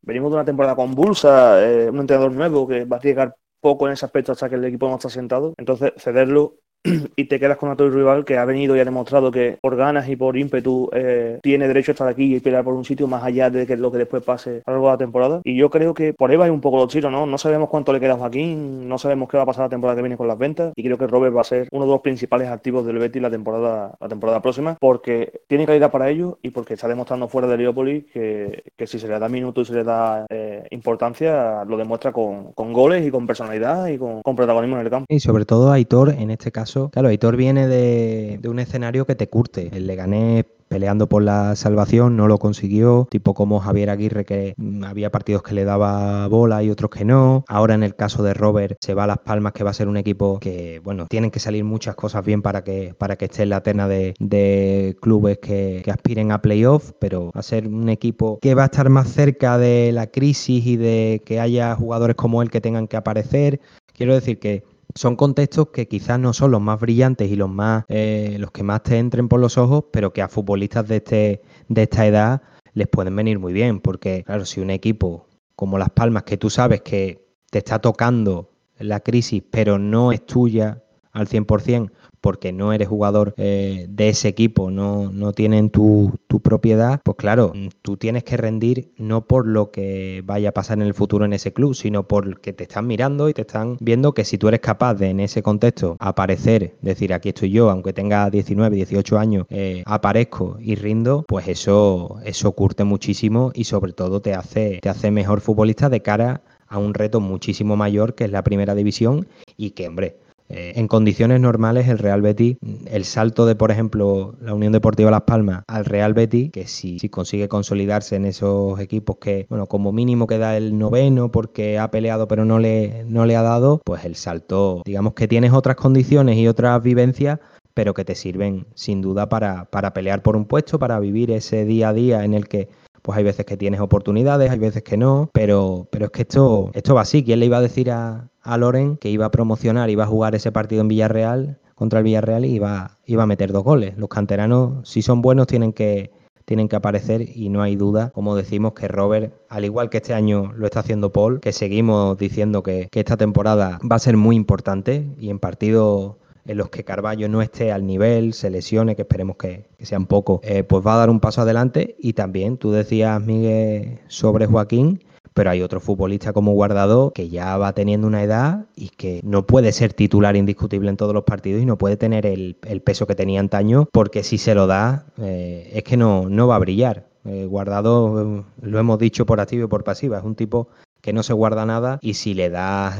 [0.00, 3.92] venimos de una temporada convulsa, eh, un entrenador nuevo que va a llegar poco en
[3.92, 5.54] ese aspecto hasta que el equipo no está sentado.
[5.56, 6.56] Entonces, cederlo
[7.16, 10.08] y te quedas con otro rival que ha venido y ha demostrado que por ganas
[10.08, 13.22] y por ímpetu eh, tiene derecho a estar aquí y pelear por un sitio más
[13.22, 15.40] allá de que lo que después pase a lo largo de la temporada.
[15.44, 17.26] Y yo creo que por ahí va un poco los tiros, ¿no?
[17.26, 19.96] No sabemos cuánto le queda a Joaquín, no sabemos qué va a pasar la temporada
[19.96, 22.00] que viene con las ventas y creo que Robert va a ser uno de los
[22.00, 26.50] principales activos del Betis la temporada, la temporada próxima porque tiene calidad para ello y
[26.50, 29.78] porque está demostrando fuera de Heliópolis que, que si se le da minutos y se
[29.78, 34.76] le da eh, importancia lo demuestra con, con, goles y con personalidad y con protagonismo
[34.76, 35.06] en el campo.
[35.08, 39.28] Y sobre todo Aitor en este caso Claro, Aitor viene de, un escenario que te
[39.28, 39.70] curte.
[39.72, 44.54] El Leganés peleando por la salvación, no lo consiguió, tipo como Javier Aguirre que
[44.86, 47.44] había partidos que le daba bola y otros que no.
[47.46, 49.86] Ahora en el caso de Robert se va a Las Palmas que va a ser
[49.86, 53.42] un equipo que, bueno, tienen que salir muchas cosas bien para que, para que esté
[53.42, 58.54] en la terna de, clubes que, aspiren a playoff, pero a ser un equipo que
[58.54, 62.48] va a estar más cerca de la crisis y de que haya jugadores como él
[62.48, 63.60] que tengan que aparecer.
[63.92, 64.64] Quiero decir que
[64.94, 68.62] son contextos que quizás no son los más brillantes y los más eh, los que
[68.62, 72.42] más te entren por los ojos, pero que a futbolistas de este de esta edad
[72.74, 76.50] les pueden venir muy bien, porque claro, si un equipo como Las Palmas que tú
[76.50, 80.82] sabes que te está tocando la crisis, pero no es tuya
[81.12, 81.90] al 100%,
[82.22, 87.16] porque no eres jugador eh, de ese equipo, no, no tienen tu, tu, propiedad, pues
[87.18, 87.52] claro,
[87.82, 91.32] tú tienes que rendir no por lo que vaya a pasar en el futuro en
[91.32, 94.60] ese club, sino porque te están mirando y te están viendo que si tú eres
[94.60, 99.46] capaz de en ese contexto aparecer, decir aquí estoy yo, aunque tenga 19, 18 años,
[99.50, 104.88] eh, aparezco y rindo, pues eso, eso curte muchísimo y sobre todo te hace, te
[104.88, 109.26] hace mejor futbolista de cara a un reto muchísimo mayor que es la primera división
[109.56, 110.16] y que, hombre,
[110.52, 112.56] eh, en condiciones normales, el Real Betis,
[112.90, 116.98] el salto de, por ejemplo, la Unión Deportiva Las Palmas al Real Betis, que si,
[116.98, 121.90] si, consigue consolidarse en esos equipos que, bueno, como mínimo queda el noveno porque ha
[121.90, 125.76] peleado pero no le, no le ha dado, pues el salto, digamos que tienes otras
[125.76, 127.38] condiciones y otras vivencias
[127.74, 131.64] pero que te sirven sin duda para, para pelear por un puesto, para vivir ese
[131.64, 132.68] día a día en el que
[133.02, 136.70] pues hay veces que tienes oportunidades, hay veces que no, pero, pero es que esto,
[136.72, 137.24] esto va así.
[137.24, 140.34] ¿Quién le iba a decir a, a Loren que iba a promocionar, iba a jugar
[140.34, 143.96] ese partido en Villarreal contra el Villarreal y iba, iba a meter dos goles?
[143.96, 146.12] Los canteranos, si son buenos, tienen que,
[146.44, 150.14] tienen que aparecer y no hay duda, como decimos, que Robert, al igual que este
[150.14, 154.16] año lo está haciendo Paul, que seguimos diciendo que, que esta temporada va a ser
[154.16, 158.96] muy importante y en partidos en los que Carballo no esté al nivel, se lesione,
[158.96, 161.96] que esperemos que, sean pocos, eh, pues va a dar un paso adelante.
[161.98, 165.02] Y también tú decías, Miguel, sobre Joaquín,
[165.34, 169.46] pero hay otro futbolista como Guardado que ya va teniendo una edad y que no
[169.46, 173.06] puede ser titular indiscutible en todos los partidos y no puede tener el, el peso
[173.06, 176.60] que tenía antaño, porque si se lo da, eh, es que no, no va a
[176.60, 177.06] brillar.
[177.24, 180.68] Eh, guardado, lo hemos dicho por activa y por pasiva, es un tipo
[181.00, 182.96] que no se guarda nada y si le das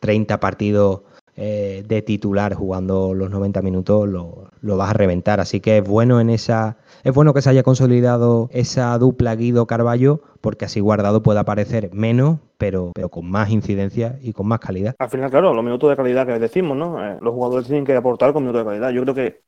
[0.00, 1.02] 30 partidos
[1.40, 5.38] eh, de titular jugando los 90 minutos lo, lo, vas a reventar.
[5.38, 6.78] Así que es bueno en esa.
[7.04, 11.90] Es bueno que se haya consolidado esa dupla Guido Carballo, porque así guardado puede aparecer
[11.92, 14.94] menos, pero, pero con más incidencia y con más calidad.
[14.98, 17.04] Al final, claro, los minutos de calidad que decimos, ¿no?
[17.04, 18.90] Eh, los jugadores tienen que aportar con minutos de calidad.
[18.90, 19.42] Yo creo que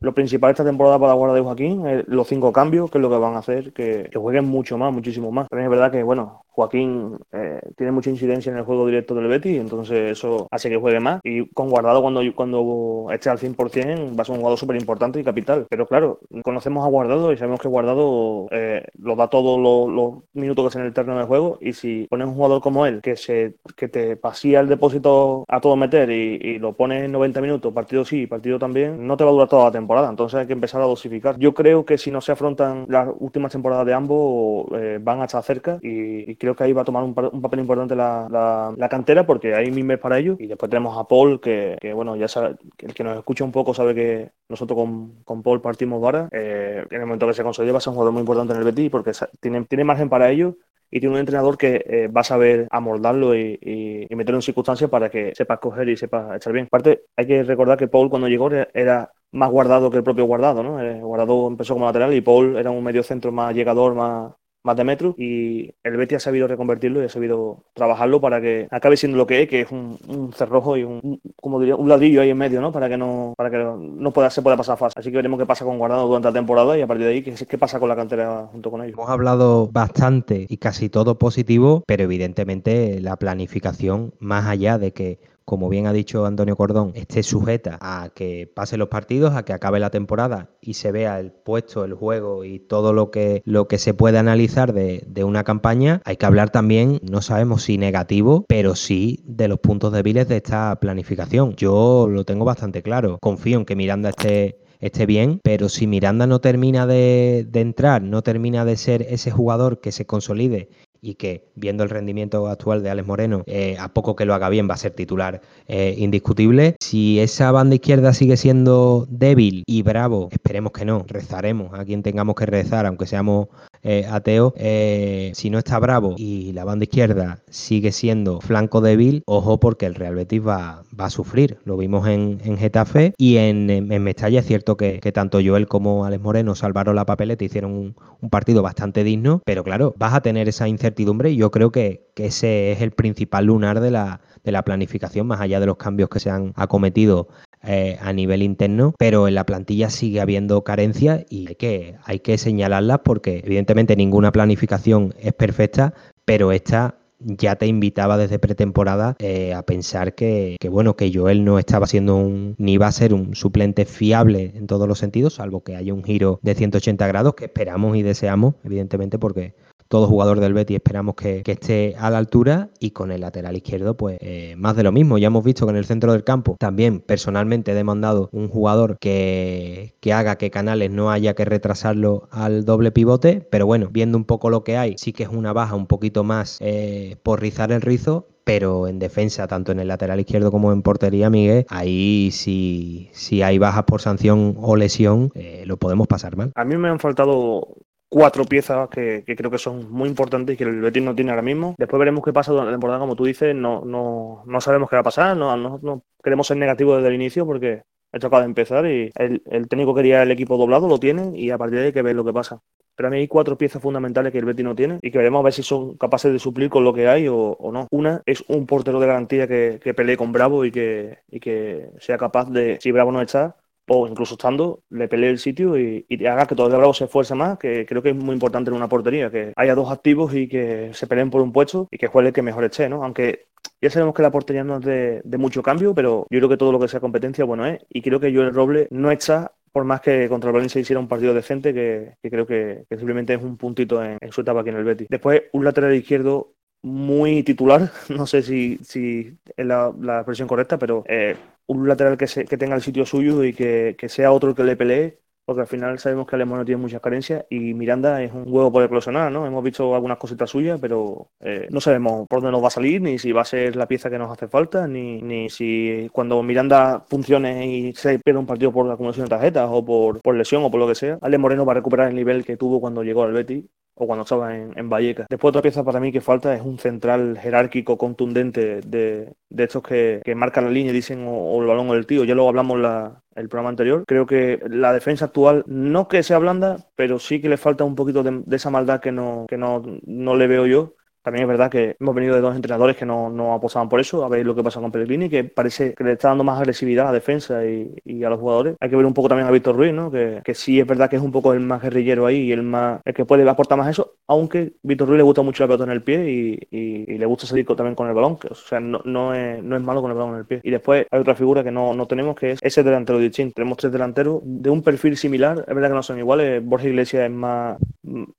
[0.00, 3.02] lo principal esta temporada para la guarda de Joaquín es los cinco cambios, que es
[3.02, 5.48] lo que van a hacer que, que jueguen mucho más, muchísimo más.
[5.48, 9.26] También es verdad que, bueno, Joaquín eh, tiene mucha incidencia en el juego directo del
[9.26, 11.20] Betis, entonces eso hace que juegue más.
[11.24, 15.18] Y con Guardado, cuando, cuando esté al 100%, va a ser un jugador súper importante
[15.18, 15.66] y capital.
[15.68, 20.66] Pero claro, conocemos a Guardado y sabemos que Guardado eh, lo da todos los, minutos
[20.66, 21.58] que sea en el terreno de juego.
[21.60, 25.60] Y si pones un jugador como él, que, se, que te pasía el depósito a
[25.60, 29.30] todo meter y, lo pones en 90 minutos, partido sí, partido también, no te va
[29.30, 30.08] a durar toda la temporada.
[30.08, 31.36] Entonces hay que empezar a dosificar.
[31.38, 35.24] Yo creo que si no se afrontan las últimas temporadas de ambos, eh, van a
[35.24, 39.54] estar cerca y, creo que ahí va a tomar un, papel importante la, cantera porque
[39.54, 40.36] hay mimes para ello.
[40.38, 43.74] Y después tenemos a Paul, que, bueno, ya sabe, el que nos escucha un poco
[43.74, 46.28] sabe que nosotros con, con Paul partimos vara.
[46.30, 48.60] Eh, en el momento que se consolide va a ser un jugador muy importante en
[48.60, 50.56] el Betis porque tiene, tiene margen para ello
[50.90, 55.10] y tiene un entrenador que eh, va a saber amoldarlo y, meterlo en circunstancias para
[55.10, 56.66] que sepa escoger y sepa echar bien.
[56.66, 60.62] Aparte, hay que recordar que Paul cuando llegó era más guardado que el propio guardado,
[60.62, 60.80] ¿no?
[60.80, 64.34] Eh, guardado empezó como lateral y Paul era un medio centro más llegador, más,
[64.64, 68.66] más de metro y el Betis ha sabido reconvertirlo y ha sabido trabajarlo para que
[68.70, 72.22] acabe siendo lo que es, que es un, cerrojo y un, como diría, un ladrillo
[72.22, 72.72] ahí en medio, ¿no?
[72.72, 74.98] Para que no, para que no pueda, se pueda pasar fácil.
[74.98, 77.22] Así que veremos qué pasa con Guardado durante la temporada y a partir de ahí
[77.22, 78.94] qué, qué pasa con la cantera junto con ellos.
[78.94, 85.18] Hemos hablado bastante y casi todo positivo, pero evidentemente la planificación, más allá de que
[85.44, 89.52] como bien ha dicho Antonio Cordón, esté sujeta a que pasen los partidos, a que
[89.52, 93.68] acabe la temporada y se vea el puesto, el juego y todo lo que, lo
[93.68, 98.44] que se puede analizar de, una campaña, hay que hablar también, no sabemos si negativo,
[98.48, 101.54] pero sí de los puntos débiles de esta planificación.
[101.56, 103.18] Yo lo tengo bastante claro.
[103.20, 108.02] Confío en que Miranda esté esté bien, pero si Miranda no termina de, de, entrar,
[108.02, 110.68] no termina de ser ese jugador que se consolide
[111.04, 114.48] y que viendo el rendimiento actual de Alex Moreno, eh, a poco que lo haga
[114.48, 116.76] bien va a ser titular eh, indiscutible.
[116.80, 122.02] Si esa banda izquierda sigue siendo débil y bravo, esperemos que no, rezaremos a quien
[122.02, 123.48] tengamos que rezar, aunque seamos
[123.84, 124.52] eh, ateos.
[124.56, 129.94] si no está bravo y la banda izquierda sigue siendo flanco débil, ojo porque el
[129.94, 131.58] Real Betis va, va a sufrir.
[131.64, 134.40] Lo vimos en, Getafe y en, en, Mestalla.
[134.40, 137.94] Es cierto que, tanto Joel como Alex Moreno salvaron la papeleta, hicieron un,
[138.30, 142.72] partido bastante digno, pero claro, vas a tener esa incertidumbre y yo creo que, ese
[142.72, 146.20] es el principal lunar de la, de la planificación, más allá de los cambios que
[146.20, 147.28] se han acometido
[147.66, 152.20] eh, a nivel interno, pero en la plantilla sigue habiendo carencias y hay que, hay
[152.20, 159.16] que señalarlas porque evidentemente ninguna planificación es perfecta, pero esta ya te invitaba desde pretemporada
[159.18, 163.14] eh, a pensar que, bueno, que Joel no estaba siendo un, ni va a ser
[163.14, 167.34] un suplente fiable en todos los sentidos, salvo que haya un giro de 180 grados
[167.34, 169.54] que esperamos y deseamos, evidentemente, porque
[169.88, 173.96] todo jugador del Betis esperamos que, esté a la altura y con el lateral izquierdo
[173.96, 175.18] pues eh, más de lo mismo.
[175.18, 178.98] Ya hemos visto que en el centro del campo también personalmente he demandado un jugador
[178.98, 184.24] que, haga que Canales no haya que retrasarlo al doble pivote, pero bueno, viendo un
[184.24, 187.72] poco lo que hay, sí que es una baja un poquito más eh, por rizar
[187.72, 192.30] el rizo, pero en defensa, tanto en el lateral izquierdo como en portería, Miguel, ahí
[192.30, 196.52] si, si hay bajas por sanción o lesión, eh, lo podemos pasar mal.
[196.54, 197.76] A mí me han faltado
[198.14, 201.42] cuatro piezas que, creo que son muy importantes y que el Betis no tiene ahora
[201.42, 201.74] mismo.
[201.76, 204.94] Después veremos qué pasa durante la temporada, como tú dices, no, no, no sabemos qué
[204.94, 207.82] va a pasar, no, no, queremos ser negativos desde el inicio porque
[208.12, 211.58] esto acaba de empezar y el, técnico quería el equipo doblado, lo tiene y a
[211.58, 212.60] partir de ahí hay que ver lo que pasa.
[212.94, 215.40] Pero a mí hay cuatro piezas fundamentales que el Betis no tiene y que veremos
[215.40, 217.88] a ver si son capaces de suplir con lo que hay o, no.
[217.90, 221.88] Una es un portero de garantía que, que pelee con Bravo y que, y que
[221.98, 226.06] sea capaz de, si Bravo no está, o incluso estando, le pelee el sitio y,
[226.26, 228.88] haga que todavía Bravo se esfuerce más, que creo que es muy importante en una
[228.88, 232.28] portería, que haya dos activos y que se peleen por un puesto y que juegue
[232.28, 233.04] el que mejor esté, ¿no?
[233.04, 233.48] Aunque
[233.80, 236.72] ya sabemos que la portería no es de, mucho cambio, pero yo creo que todo
[236.72, 237.84] lo que sea competencia, bueno es.
[237.90, 241.08] Y creo que Joel Roble no está por más que contra el Valencia hiciera un
[241.08, 244.84] partido decente, que, creo que, simplemente es un puntito en, su etapa aquí en el
[244.84, 245.08] Betis.
[245.10, 246.54] Después, un lateral izquierdo
[246.84, 249.88] muy titular, no sé si, si es la,
[250.18, 251.36] expresión correcta, pero eh,
[251.66, 254.64] un lateral que, se, que tenga el sitio suyo y que, que, sea otro que
[254.64, 258.44] le pelee, porque al final sabemos que Alemán tiene muchas carencias y Miranda es un
[258.46, 259.46] huevo por eclosionar, ¿no?
[259.46, 263.02] Hemos visto algunas cositas suyas, pero eh, no sabemos por dónde nos va a salir,
[263.02, 266.42] ni si va a ser la pieza que nos hace falta, ni, ni si cuando
[266.42, 270.34] Miranda funcione y se pierde un partido por la acumulación de tarjetas o por, por
[270.34, 272.80] lesión o por lo que sea, Ale Moreno va a recuperar el nivel que tuvo
[272.80, 273.64] cuando llegó al Betis
[273.96, 275.26] o cuando estaba en, en, Vallecas.
[275.30, 279.82] Después otra pieza para mí que falta es un central jerárquico contundente de, de estos
[279.82, 282.24] que, que, marcan la línea y dicen o, el balón o el tío.
[282.24, 284.04] Ya luego hablamos la, el programa anterior.
[284.06, 287.94] Creo que la defensa actual, no que sea blanda, pero sí que le falta un
[287.94, 290.94] poquito de, de esa maldad que no, que no, no le veo yo
[291.24, 294.24] también es verdad que hemos venido de dos entrenadores que no, no apostaban por eso.
[294.26, 297.06] A ver lo que pasa con Pellegrini, que parece que le está dando más agresividad
[297.06, 298.76] a la defensa y, a los jugadores.
[298.78, 300.10] Hay que ver un poco también a Víctor Ruiz, ¿no?
[300.10, 302.62] Que, que, sí es verdad que es un poco el más guerrillero ahí y el
[302.62, 304.16] más el que puede aportar más eso.
[304.26, 306.30] aunque Víctor Ruiz le gusta mucho la pelota en el pie
[306.70, 309.76] y, le gusta salir también con el balón, que, o sea, no, no, es, no
[309.76, 310.60] es malo con el balón en el pie.
[310.62, 313.54] Y después hay otra figura que no, no tenemos, que es ese delantero distinto.
[313.54, 317.24] Tenemos tres delanteros de un perfil similar, es verdad que no son iguales, Borja Iglesias
[317.24, 317.78] es más,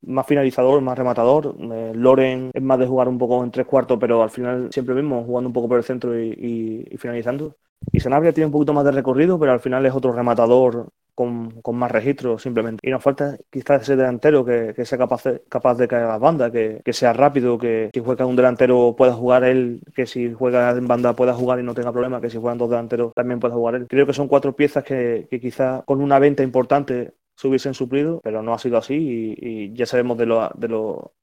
[0.01, 3.97] más finalizador, más rematador, eh, Loren es más de jugar un poco en tres cuartos,
[3.99, 7.55] pero al final siempre mismo jugando un poco por el centro y, finalizando.
[7.91, 11.61] Y Sanabria tiene un poquito más de recorrido, pero al final es otro rematador con,
[11.73, 12.87] más registros simplemente.
[12.87, 16.51] Y nos falta quizás ese delantero que, sea capaz capaz de caer a las bandas,
[16.51, 20.87] que, sea rápido, que si juega un delantero pueda jugar él, que si juega en
[20.87, 23.75] banda pueda jugar y no tenga problema, que si juegan dos delanteros también pueda jugar
[23.75, 23.87] él.
[23.87, 28.19] Creo que son cuatro piezas que, que quizás con una venta importante se hubiesen suplido,
[28.23, 30.67] pero no ha sido así y, ya sabemos de los de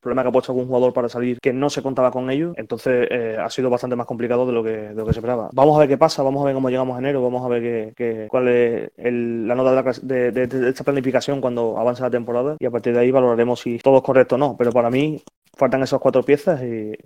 [0.01, 3.09] problemas que ha puesto algún jugador para salir que no se contaba con ellos, entonces
[3.11, 5.49] eh, ha sido bastante más complicado de lo, que, de lo que se esperaba.
[5.53, 7.95] Vamos a ver qué pasa, vamos a ver cómo llegamos a enero, vamos a ver
[7.95, 12.71] qué, cuál es la nota de, de, esta planificación cuando avance la temporada y a
[12.71, 15.23] partir de ahí valoraremos si todo es correcto o no, pero para mí
[15.57, 16.97] faltan esas cuatro piezas y,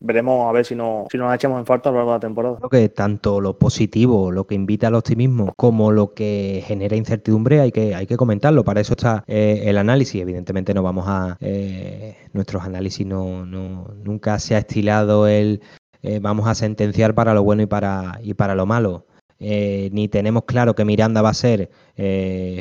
[0.00, 2.20] veremos a ver si, no, si nos echamos en falta a lo largo de la
[2.20, 2.56] temporada.
[2.56, 7.60] Creo que tanto lo positivo, lo que invita al optimismo, como lo que genera incertidumbre,
[7.60, 8.64] hay que, hay que comentarlo.
[8.64, 10.20] Para eso está eh, el análisis.
[10.20, 11.36] Evidentemente no vamos a...
[11.40, 15.60] Eh, nuestros análisis no, nunca se ha estilado el...
[16.02, 19.06] Eh, vamos a sentenciar para lo bueno y para, y para lo malo.
[19.38, 21.70] ni tenemos claro que Miranda va a ser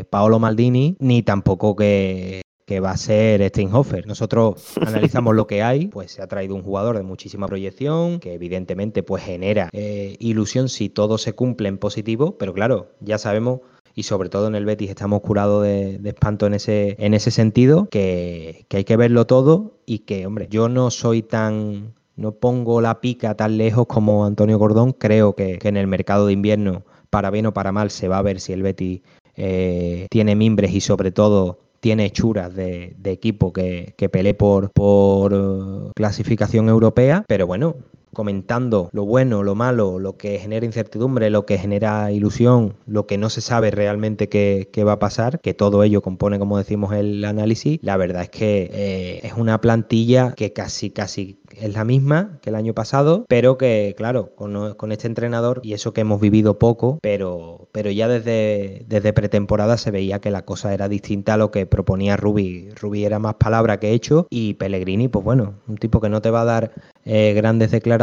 [0.09, 2.41] Paolo Maldini, ni tampoco que,
[2.71, 4.07] que va a ser Steinhofer.
[4.07, 8.33] Nosotros analizamos lo que hay, pues se ha traído un jugador de muchísima proyección, que
[8.33, 13.59] evidentemente pues genera eh, ilusión si todo se cumple en positivo, pero claro, ya sabemos
[13.93, 17.89] y sobre todo en el Betis estamos curados de, espanto en ese, en ese sentido,
[17.91, 21.93] que, hay que verlo todo y que, hombre, yo no soy tan...
[22.15, 24.93] No pongo la pica tan lejos como Antonio Gordón.
[24.93, 28.21] Creo que, en el mercado de invierno, para bien o para mal, se va a
[28.21, 29.01] ver si el Betis
[29.35, 35.33] eh, tiene mimbres y sobre todo tiene hechuras de, equipo que, que pelee por, por
[35.33, 37.75] eh, clasificación europea, pero bueno,
[38.13, 43.17] comentando lo bueno, lo malo, lo que genera incertidumbre, lo que genera ilusión, lo que
[43.17, 47.23] no se sabe realmente qué, va a pasar, que todo ello compone, como decimos, el
[47.23, 52.39] análisis, la verdad es que eh, es una plantilla que casi, casi es la misma
[52.41, 56.59] que el año pasado, pero que, claro, con, este entrenador y eso que hemos vivido
[56.59, 61.37] poco, pero, pero ya desde, desde pretemporada se veía que la cosa era distinta a
[61.37, 62.69] lo que proponía Rubi.
[62.71, 66.31] Rubi era más palabra que hecho y Pellegrini, pues bueno, un tipo que no te
[66.31, 66.71] va a dar
[67.05, 68.00] eh, grandes declaraciones,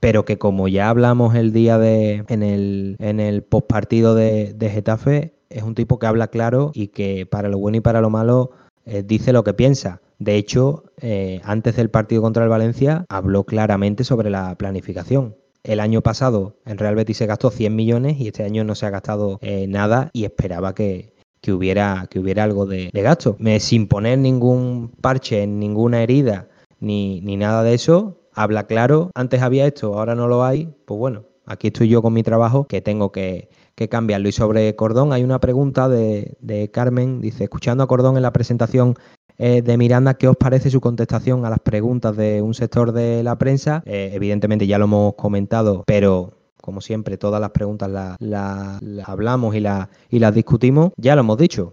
[0.00, 4.70] pero que como ya hablamos el día de en el, en el postpartido de, de
[4.70, 8.10] Getafe, es un tipo que habla claro y que para lo bueno y para lo
[8.10, 8.50] malo
[8.84, 10.00] eh, dice lo que piensa.
[10.18, 15.36] De hecho, eh, antes del partido contra el Valencia habló claramente sobre la planificación.
[15.62, 18.86] El año pasado en Real Betis se gastó 100 millones y este año no se
[18.86, 21.12] ha gastado eh, nada y esperaba que,
[21.48, 23.36] hubiera, que hubiera algo de, gasto.
[23.58, 26.48] sin poner ningún parche en ninguna herida
[26.80, 29.10] ni, ni nada de eso, habla claro.
[29.14, 30.72] Antes había esto, ahora no lo hay.
[30.86, 34.28] Pues bueno, aquí estoy yo con mi trabajo que tengo que, que cambiarlo.
[34.28, 38.32] Y sobre Cordón hay una pregunta de, de, Carmen, dice, escuchando a Cordón en la
[38.32, 38.94] presentación
[39.38, 43.22] eh, de Miranda, ¿qué os parece su contestación a las preguntas de un sector de
[43.22, 43.82] la prensa?
[43.86, 47.88] Eh, evidentemente ya lo hemos comentado, pero como siempre, todas las preguntas
[48.20, 49.64] las, hablamos y,
[50.10, 50.92] y las discutimos.
[50.96, 51.72] Ya lo hemos dicho,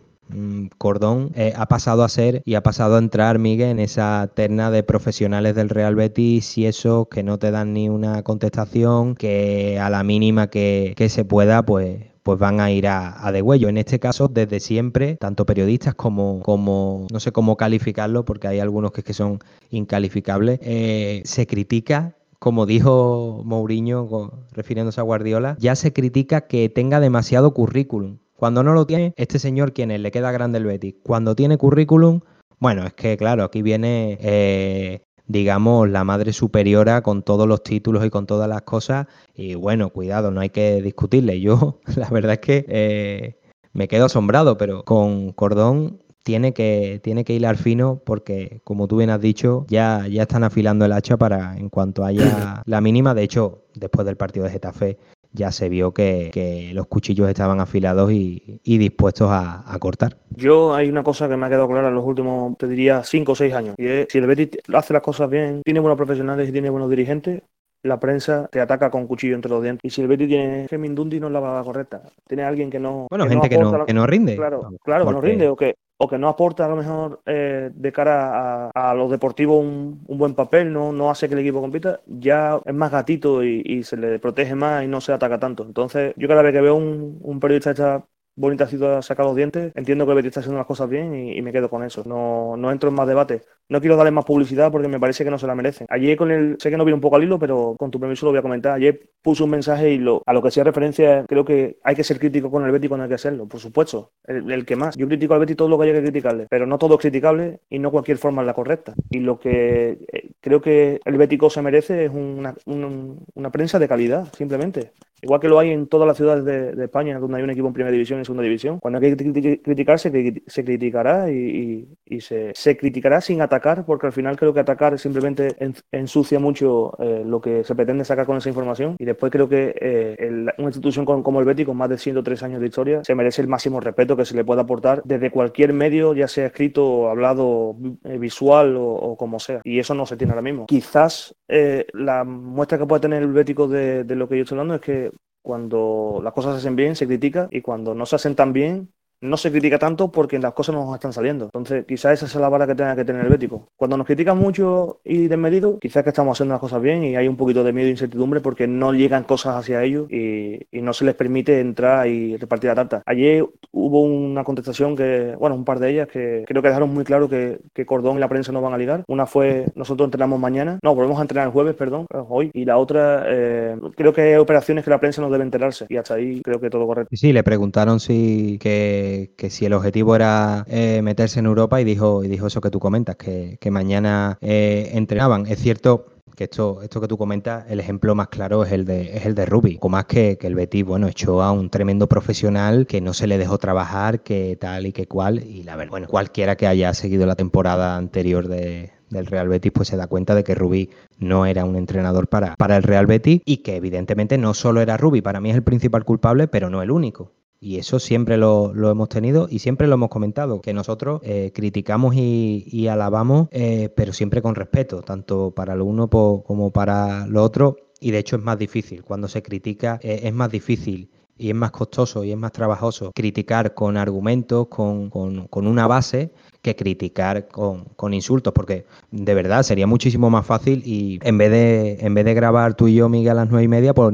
[0.77, 4.71] Cordón eh, ha pasado a ser y ha pasado a entrar, Miguel, en esa terna
[4.71, 9.79] de profesionales del Real Betis y eso que no te dan ni una contestación, que
[9.79, 13.69] a la mínima que, que se pueda, pues pues van a ir a, a degüello.
[13.69, 18.59] En este caso, desde siempre, tanto periodistas como, como no sé cómo calificarlo, porque hay
[18.59, 19.37] algunos que, que son
[19.69, 26.99] incalificables, eh, se critica como dijo Mourinho refiriéndose a Guardiola, ya se critica que tenga
[26.99, 28.17] demasiado currículum.
[28.35, 30.95] Cuando no lo tiene, este señor, quien es, le queda grande el Betis.
[31.03, 32.21] Cuando tiene currículum,
[32.59, 38.05] bueno, es que claro, aquí viene eh, digamos, la madre superiora con todos los títulos
[38.05, 39.07] y con todas las cosas.
[39.33, 41.39] Y bueno, cuidado, no hay que discutirle.
[41.41, 43.39] Yo, la verdad es que eh,
[43.73, 48.97] me quedo asombrado, pero con Cordón tiene que, tiene que hilar fino porque, como tú
[48.97, 53.13] bien has dicho, ya, ya están afilando el hacha para en cuanto haya la mínima.
[53.13, 54.97] De hecho, después del partido de Getafe,
[55.35, 60.17] ya se vio que, los cuchillos estaban afilados y, dispuestos a, cortar.
[60.31, 63.33] Yo hay una cosa que me ha quedado clara en los últimos, te diría, cinco
[63.33, 63.75] o seis años.
[63.77, 66.89] Y es, si el Betis hace las cosas bien, tiene buenos profesionales y tiene buenos
[66.89, 67.43] dirigentes,
[67.83, 69.81] la prensa te ataca con cuchillo entre los dientes.
[69.83, 72.01] Y si el Betis tiene Dundi no es la correcta.
[72.27, 73.07] Tiene alguien que no.
[73.09, 74.35] Bueno, gente que, no, que no rinde.
[74.35, 75.47] Claro, claro, que no rinde.
[75.49, 79.63] O que, o que no aporta a lo mejor eh, de cara a, los deportivos
[79.63, 83.83] un, buen papel, no, no hace que el equipo compita, ya es más gatito y,
[83.83, 85.63] se le protege más y no se ataca tanto.
[85.63, 88.05] Entonces, yo cada vez que veo un, periodista
[88.35, 89.71] bonita sido sacar los dientes.
[89.75, 92.03] Entiendo que el Betis está haciendo las cosas bien y, me quedo con eso.
[92.05, 93.41] No, no entro en más debate.
[93.69, 95.87] No quiero darle más publicidad porque me parece que no se la merecen.
[95.89, 98.25] Ayer con el, sé que no viene un poco al hilo, pero con tu permiso
[98.25, 98.73] lo voy a comentar.
[98.73, 102.03] Ayer puse un mensaje y lo, a lo que hacía referencia, creo que hay que
[102.03, 104.11] ser crítico con el Betis cuando hay que hacerlo, por supuesto.
[104.25, 104.95] El, que más.
[104.95, 107.59] Yo critico al Betis todo lo que haya que criticarle, pero no todo es criticable
[107.69, 108.93] y no cualquier forma es la correcta.
[109.09, 113.87] Y lo que eh, creo que el Bético se merece es una, una prensa de
[113.87, 114.91] calidad, simplemente.
[115.21, 117.73] Igual que lo hay en todas las ciudades de, España, donde hay un equipo en
[117.73, 118.79] primera división y segunda división.
[118.79, 121.87] Cuando hay que criticar, se, criticará y,
[122.19, 125.55] se, criticará sin atacar, porque al final creo que atacar simplemente
[125.91, 128.97] ensucia mucho eh, lo que se pretende sacar con esa información.
[128.99, 132.61] Y después creo que eh, una institución como el Betis, con más de 103 años
[132.61, 136.13] de historia, se merece el máximo respeto que se le pueda aportar desde cualquier medio,
[136.13, 139.61] ya sea escrito, hablado, eh, visual o, como sea.
[139.63, 140.65] Y eso no se tiene ahora mismo.
[140.67, 144.75] Quizás la muestra que puede tener el Bético de, de lo que yo estoy hablando
[144.75, 145.14] es que
[145.45, 148.91] cuando las cosas se hacen bien se critica y cuando no se hacen tan bien
[149.29, 151.45] no se critica tanto porque las cosas no nos están saliendo.
[151.45, 153.67] Entonces, quizás esa es la vara que tenga que tener el Bético.
[153.75, 157.27] Cuando nos critican mucho y desmedido, quizás que estamos haciendo las cosas bien y hay
[157.27, 161.03] un poquito de miedo e incertidumbre porque no llegan cosas hacia ellos y, no se
[161.03, 163.01] les permite entrar y repartir la tarta.
[163.07, 167.03] Ayer hubo una contestación que, bueno, un par de ellas que creo que dejaron muy
[167.03, 169.03] claro que, Cordón y la prensa no van a ligar.
[169.07, 172.51] Una fue, nosotros entrenamos mañana, no, volvemos a entrenar el jueves, perdón, hoy.
[172.53, 175.87] Y la otra, eh, creo que hay operaciones que la prensa no debe enterarse.
[175.89, 177.09] Y hasta ahí creo que todo correcto.
[177.15, 181.83] Sí, le preguntaron si que que, si el objetivo era eh, meterse en Europa y
[181.83, 185.45] dijo, y dijo eso que tú comentas, que, mañana eh, entrenaban.
[185.47, 189.17] Es cierto que esto, esto que tú comentas, el ejemplo más claro es el de,
[189.17, 189.77] es el de Ruby.
[189.77, 193.27] Como más que, que, el Betis, bueno, echó a un tremendo profesional que no se
[193.27, 195.43] le dejó trabajar, que tal y que cual.
[195.43, 199.71] Y la verdad, bueno, cualquiera que haya seguido la temporada anterior de, del Real Betis,
[199.71, 203.05] pues se da cuenta de que Rubí no era un entrenador para, para el Real
[203.07, 206.69] Betis y que evidentemente no solo era Rubí, para mí es el principal culpable, pero
[206.69, 207.31] no el único.
[207.65, 212.13] Y eso siempre lo, hemos tenido y siempre lo hemos comentado, que nosotros eh, criticamos
[212.15, 217.77] y, alabamos, eh, pero siempre con respeto, tanto para lo uno como para lo otro.
[217.99, 221.09] Y de hecho es más difícil, cuando se critica eh, es más difícil
[221.39, 225.09] y es más costoso y es más trabajoso criticar con argumentos, con,
[225.51, 226.29] una base,
[226.61, 231.97] que criticar con, insultos, porque de verdad sería muchísimo más fácil y en vez de,
[231.99, 234.13] en vez de grabar tú y yo, Miguel, a las nueve y media, pues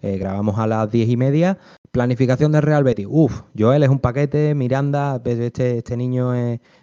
[0.00, 1.58] grabamos a las diez y media,
[1.92, 3.06] Planificación del Real Betis.
[3.08, 6.32] Uf, Joel es un paquete, Miranda, pues este, este niño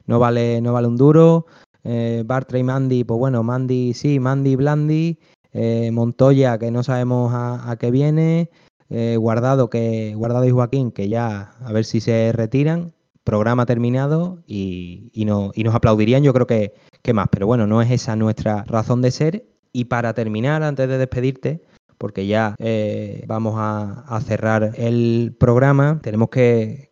[0.05, 1.47] no, vale, no vale un duro.
[1.83, 5.17] Eh, Bartra y Mandy, pues bueno, Mandy sí, Mandy Blandi.
[5.51, 8.51] Eh, Montoya, que no sabemos a, qué viene.
[8.91, 12.93] Eh, guardado, que, Guardado y Joaquín, que ya a ver si se retiran.
[13.23, 17.27] Programa terminado y, no, y nos aplaudirían, yo creo que, que más.
[17.31, 19.45] Pero bueno, no es esa nuestra razón de ser.
[19.71, 21.63] Y para terminar, antes de despedirte,
[21.99, 25.99] porque ya eh, vamos a, cerrar el programa.
[26.01, 26.91] Tenemos que,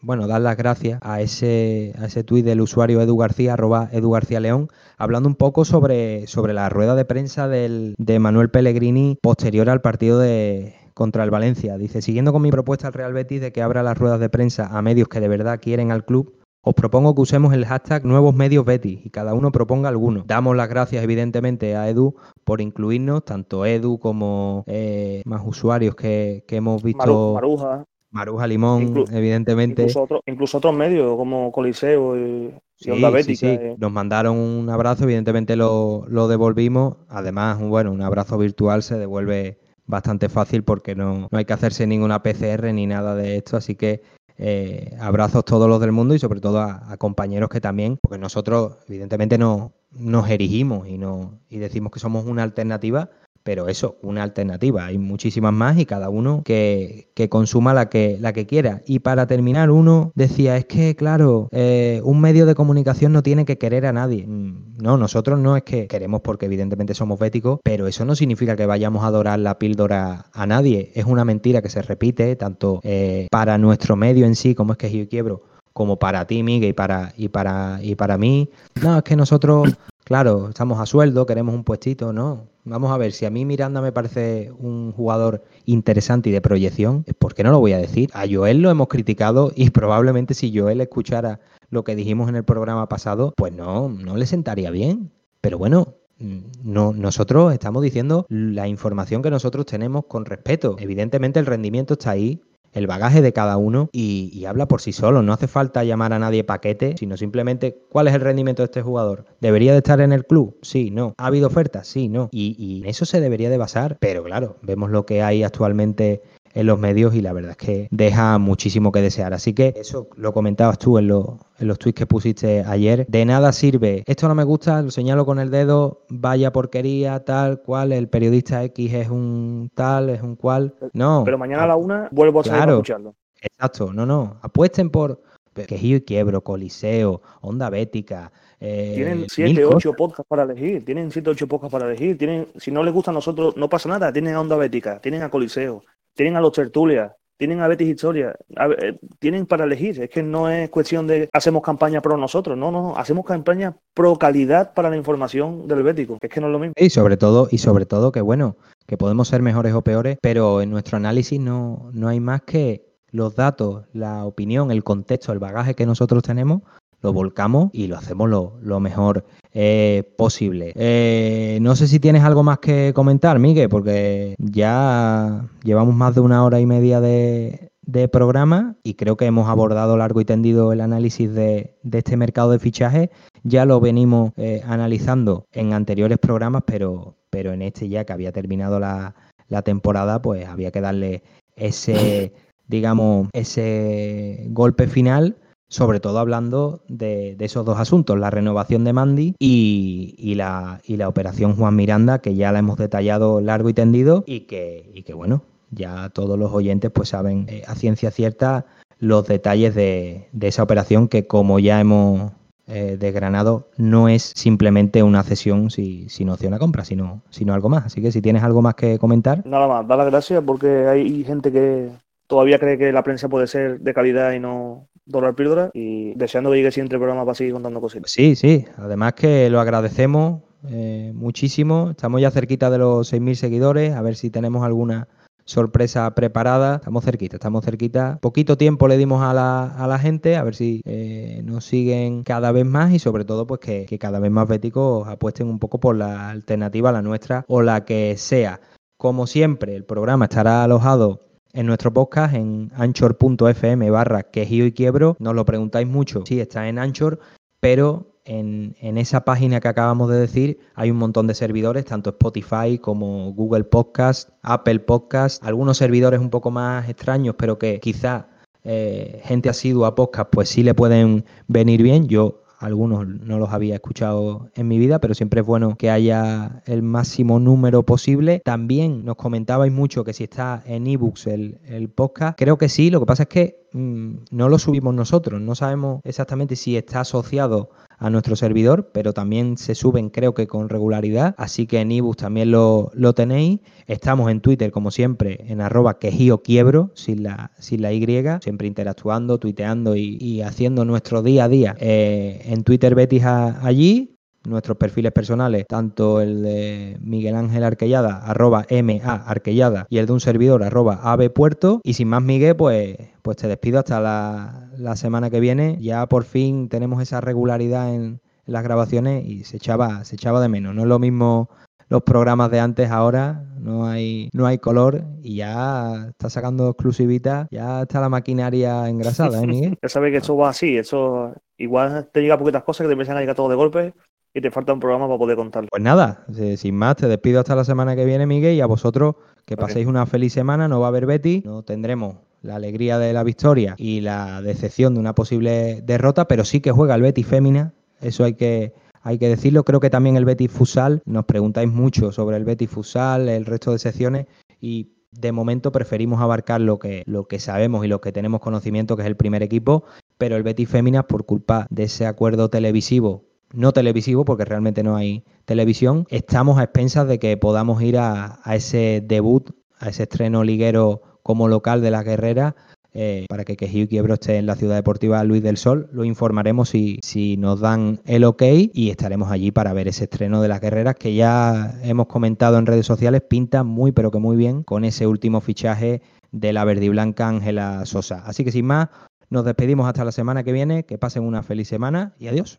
[0.00, 4.10] bueno, dar las gracias a ese, a ese tuit del usuario Edu García, arroba Edu
[4.12, 9.18] García León, hablando un poco sobre, sobre la rueda de prensa del, de Manuel Pellegrini
[9.20, 11.76] posterior al partido de, contra el Valencia.
[11.76, 14.66] Dice, siguiendo con mi propuesta al Real Betis de que abra las ruedas de prensa
[14.66, 18.34] a medios que de verdad quieren al club, os propongo que usemos el hashtag Nuevos
[18.34, 20.24] Medios Betis y cada uno proponga alguno.
[20.26, 22.14] Damos las gracias evidentemente a Edu
[22.44, 27.34] por incluirnos, tanto Edu como eh, más usuarios que, hemos visto.
[27.34, 27.84] Maruja.
[28.10, 29.86] Maruja Limón, evidentemente.
[30.26, 32.54] Incluso, otros medios como Coliseo y,
[32.90, 33.46] Onda Bética.
[33.48, 33.76] Eh.
[33.78, 36.96] Nos mandaron un abrazo, evidentemente lo, devolvimos.
[37.08, 41.86] Además, bueno, un abrazo virtual se devuelve bastante fácil porque no, no hay que hacerse
[41.86, 44.02] ninguna PCR ni nada de esto, así que
[44.38, 48.76] eh, abrazos todos los del mundo y sobre todo a, compañeros que también, porque nosotros
[48.86, 53.10] evidentemente no, nos erigimos y, no, y decimos que somos una alternativa,
[53.48, 54.84] pero eso, una alternativa.
[54.84, 58.82] Hay muchísimas más y cada uno que, consuma la que, la que quiera.
[58.84, 63.46] Y para terminar, uno decía, es que, claro, eh, un medio de comunicación no tiene
[63.46, 64.26] que querer a nadie.
[64.26, 68.54] Mm, no, nosotros no es que queremos porque evidentemente somos béticos, pero eso no significa
[68.54, 70.92] que vayamos a adorar la píldora a nadie.
[70.94, 74.78] Es una mentira que se repite tanto eh, para nuestro medio en sí, como es
[74.78, 75.42] que yo quiebro,
[75.72, 78.50] como para ti, Miguel, y para, y para, y para mí.
[78.82, 79.70] No, es que nosotros,
[80.08, 82.48] claro, estamos a sueldo, queremos un puestito, no.
[82.64, 87.04] Vamos a ver, si a mí Miranda me parece un jugador interesante y de proyección,
[87.18, 88.08] ¿por qué no lo voy a decir?
[88.14, 92.44] A Joel lo hemos criticado y probablemente si Joel escuchara lo que dijimos en el
[92.44, 95.12] programa pasado, pues no, no le sentaría bien.
[95.42, 100.76] Pero bueno, mm, no, nosotros estamos diciendo la información que nosotros tenemos con respeto.
[100.78, 102.40] Evidentemente el rendimiento está ahí,
[102.78, 105.22] el bagaje de cada uno y, habla por sí solo.
[105.22, 108.82] No hace falta llamar a nadie paquete, sino simplemente cuál es el rendimiento de este
[108.82, 109.26] jugador.
[109.40, 110.56] ¿Debería de estar en el club?
[110.62, 111.14] Sí, no.
[111.18, 111.86] ¿Ha habido ofertas?
[111.86, 112.28] Sí, no.
[112.32, 113.98] Y, y en eso se debería de basar.
[114.00, 116.22] Pero claro, vemos lo que hay actualmente
[116.54, 119.34] en los medios y la verdad es que deja muchísimo que desear.
[119.34, 123.06] Así que eso lo comentabas tú en, en los tweets que pusiste ayer.
[123.08, 127.62] De nada sirve, esto no me gusta, lo señalo con el dedo, vaya porquería, tal
[127.62, 130.74] cual, el periodista X es un tal, es un cual.
[130.92, 131.22] No.
[131.24, 133.14] Pero mañana a la una vuelvo a salir a escucharlo.
[133.40, 134.36] Exacto, no, no.
[134.42, 135.22] Apuesten por
[135.66, 138.32] Quejío y Quiebro, Coliseo, Onda Bética.
[138.60, 140.84] Eh, tienen 7, 8 podcasts para elegir.
[140.84, 142.18] Tienen 7, 8 podcasts para elegir.
[142.18, 144.12] Tienen, si no les gusta a nosotros, no pasa nada.
[144.12, 145.82] Tienen a Onda Bética, tienen a Coliseo,
[146.18, 148.34] tienen a los Tertulias, tienen a Betis Historia,
[148.82, 150.02] eh, tienen para elegir.
[150.02, 154.16] Es que no es cuestión de hacemos campaña pro nosotros, no, no, hacemos campaña pro
[154.16, 156.72] calidad para la información del Bético, es que no es lo mismo.
[156.76, 158.56] Y sobre todo, y sobre todo que bueno,
[158.88, 162.84] que podemos ser mejores o peores, pero en nuestro análisis no, no hay más que
[163.12, 166.62] los datos, la opinión, el contexto, el bagaje que nosotros tenemos,
[167.00, 170.72] lo volcamos y lo hacemos lo, mejor eh, posible.
[170.74, 176.20] Eh, no sé si tienes algo más que comentar, Miguel, porque ya llevamos más de
[176.20, 177.70] una hora y media de,
[178.12, 182.58] programa y creo que hemos abordado largo y tendido el análisis de, este mercado de
[182.58, 183.10] fichaje.
[183.44, 188.30] Ya lo venimos eh, analizando en anteriores programas, pero, pero en este ya que había
[188.30, 189.14] terminado la,
[189.48, 191.22] la temporada, pues había que darle
[191.56, 192.32] ese
[192.68, 195.38] digamos, ese golpe final,
[195.68, 201.76] sobre todo hablando de, esos dos asuntos, la renovación de Mandy y, la, operación Juan
[201.76, 206.08] Miranda, que ya la hemos detallado largo y tendido y que, y que bueno, ya
[206.10, 208.66] todos los oyentes pues saben eh, a ciencia cierta
[208.98, 212.32] los detalles de, esa operación que como ya hemos
[212.66, 217.68] eh, desgranado no es simplemente una cesión si, sin opción a compra, sino, sino algo
[217.68, 217.86] más.
[217.86, 219.46] Así que si tienes algo más que comentar.
[219.46, 221.90] Nada más, da las gracias porque hay gente que,
[222.28, 226.50] todavía cree que la prensa puede ser de calidad y no dólar píldora y deseando
[226.50, 228.12] que llegue siempre el programa para seguir contando cositas.
[228.12, 233.94] Sí, sí, además que lo agradecemos eh, muchísimo, estamos ya cerquita de los 6.000 seguidores,
[233.94, 235.08] a ver si tenemos alguna
[235.44, 240.36] sorpresa preparada, estamos cerquita, estamos cerquita, poquito tiempo le dimos a la, a la gente,
[240.36, 243.98] a ver si eh, nos siguen cada vez más y sobre todo pues que, que
[243.98, 248.14] cada vez más béticos apuesten un poco por la alternativa, la nuestra o la que
[248.18, 248.60] sea.
[248.98, 251.27] Como siempre, el programa estará alojado
[251.58, 255.16] en nuestro podcast en anchor.fm barra quejío y quiebro.
[255.18, 256.22] Nos lo preguntáis mucho.
[256.24, 257.18] Sí, está en Anchor,
[257.58, 262.78] pero en, esa página que acabamos de decir hay un montón de servidores, tanto Spotify
[262.80, 268.28] como Google Podcast, Apple Podcast, algunos servidores un poco más extraños, pero que quizá
[268.62, 272.06] eh, gente asidua a podcast pues sí le pueden venir bien.
[272.06, 276.62] Yo algunos no los había escuchado en mi vida, pero siempre es bueno que haya
[276.66, 278.42] el máximo número posible.
[278.44, 282.90] También nos comentabais mucho que si está en ebooks el, el podcast, creo que sí,
[282.90, 287.00] lo que pasa es que mm, no lo subimos nosotros, no sabemos exactamente si está
[287.00, 291.92] asociado a nuestro servidor, pero también se suben creo que con regularidad, así que en
[291.92, 293.60] ebooks también lo, tenéis.
[293.86, 298.04] Estamos en Twitter, como siempre, en arroba quejío quiebro, sin la, sin la Y,
[298.42, 304.76] siempre interactuando, tuiteando y, haciendo nuestro día a día eh, en Twitter Betis allí nuestros
[304.76, 310.20] perfiles personales, tanto el de Miguel Ángel Arquellada, arroba MA Arquellada, y el de un
[310.20, 311.80] servidor, arroba AB Puerto.
[311.84, 315.78] Y sin más, Miguel, pues, pues te despido hasta la, semana que viene.
[315.80, 320.48] Ya por fin tenemos esa regularidad en, las grabaciones y se echaba, se echaba de
[320.48, 320.74] menos.
[320.74, 321.50] No es lo mismo
[321.88, 327.48] los programas de antes ahora, no hay, no hay color y ya está sacando exclusivitas,
[327.50, 329.78] ya está la maquinaria engrasada, ¿eh, Miguel?
[329.82, 333.16] ya sabes que eso va así, eso igual te llega poquitas cosas que te empiezan
[333.16, 333.94] a llegar todo de golpe
[334.34, 335.68] y te falta un programa para poder contarlo.
[335.70, 336.24] Pues nada,
[336.56, 339.86] sin más, te despido hasta la semana que viene, Miguel, y a vosotros que paséis
[339.86, 343.74] una feliz semana, no va a haber Betty, no tendremos la alegría de la victoria
[343.78, 348.24] y la decepción de una posible derrota, pero sí que juega el Betty Fémina, eso
[348.24, 348.74] hay que,
[349.08, 349.64] hay que decirlo.
[349.64, 353.72] Creo que también el Betty Fusal, nos preguntáis mucho sobre el Betty Fusal, el resto
[353.72, 354.26] de secciones,
[354.60, 358.96] y de momento preferimos abarcar lo que, lo que sabemos y lo que tenemos conocimiento,
[358.96, 359.84] que es el primer equipo,
[360.18, 363.24] pero el Betty Fémina, por culpa de ese acuerdo televisivo
[363.54, 368.40] no televisivo, porque realmente no hay televisión, estamos a expensas de que podamos ir a,
[368.44, 372.56] ese debut, a ese estreno liguero como local de la guerrera.
[373.00, 375.88] Eh, para que Quejío y Quiebro esté en la ciudad deportiva Luis del Sol.
[375.92, 378.42] Lo informaremos si, si nos dan el ok
[378.72, 382.66] y estaremos allí para ver ese estreno de las guerreras que ya hemos comentado en
[382.66, 383.22] redes sociales.
[383.22, 386.02] Pinta muy, pero que muy bien con ese último fichaje
[386.32, 388.24] de la verde y blanca Ángela Sosa.
[388.26, 388.88] Así que sin más,
[389.30, 390.82] nos despedimos hasta la semana que viene.
[390.82, 392.58] Que pasen una feliz semana y adiós.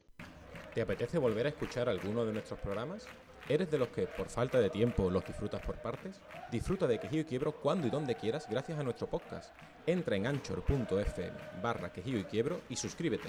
[0.73, 3.05] ¿Te apetece volver a escuchar alguno de nuestros programas?
[3.49, 6.21] ¿Eres de los que por falta de tiempo los disfrutas por partes?
[6.51, 9.51] Disfruta de Quejío y Quiebro cuando y donde quieras gracias a nuestro podcast.
[9.91, 11.31] Entra en anchor.fm
[11.63, 13.27] barra Quejío y Quiebro y suscríbete.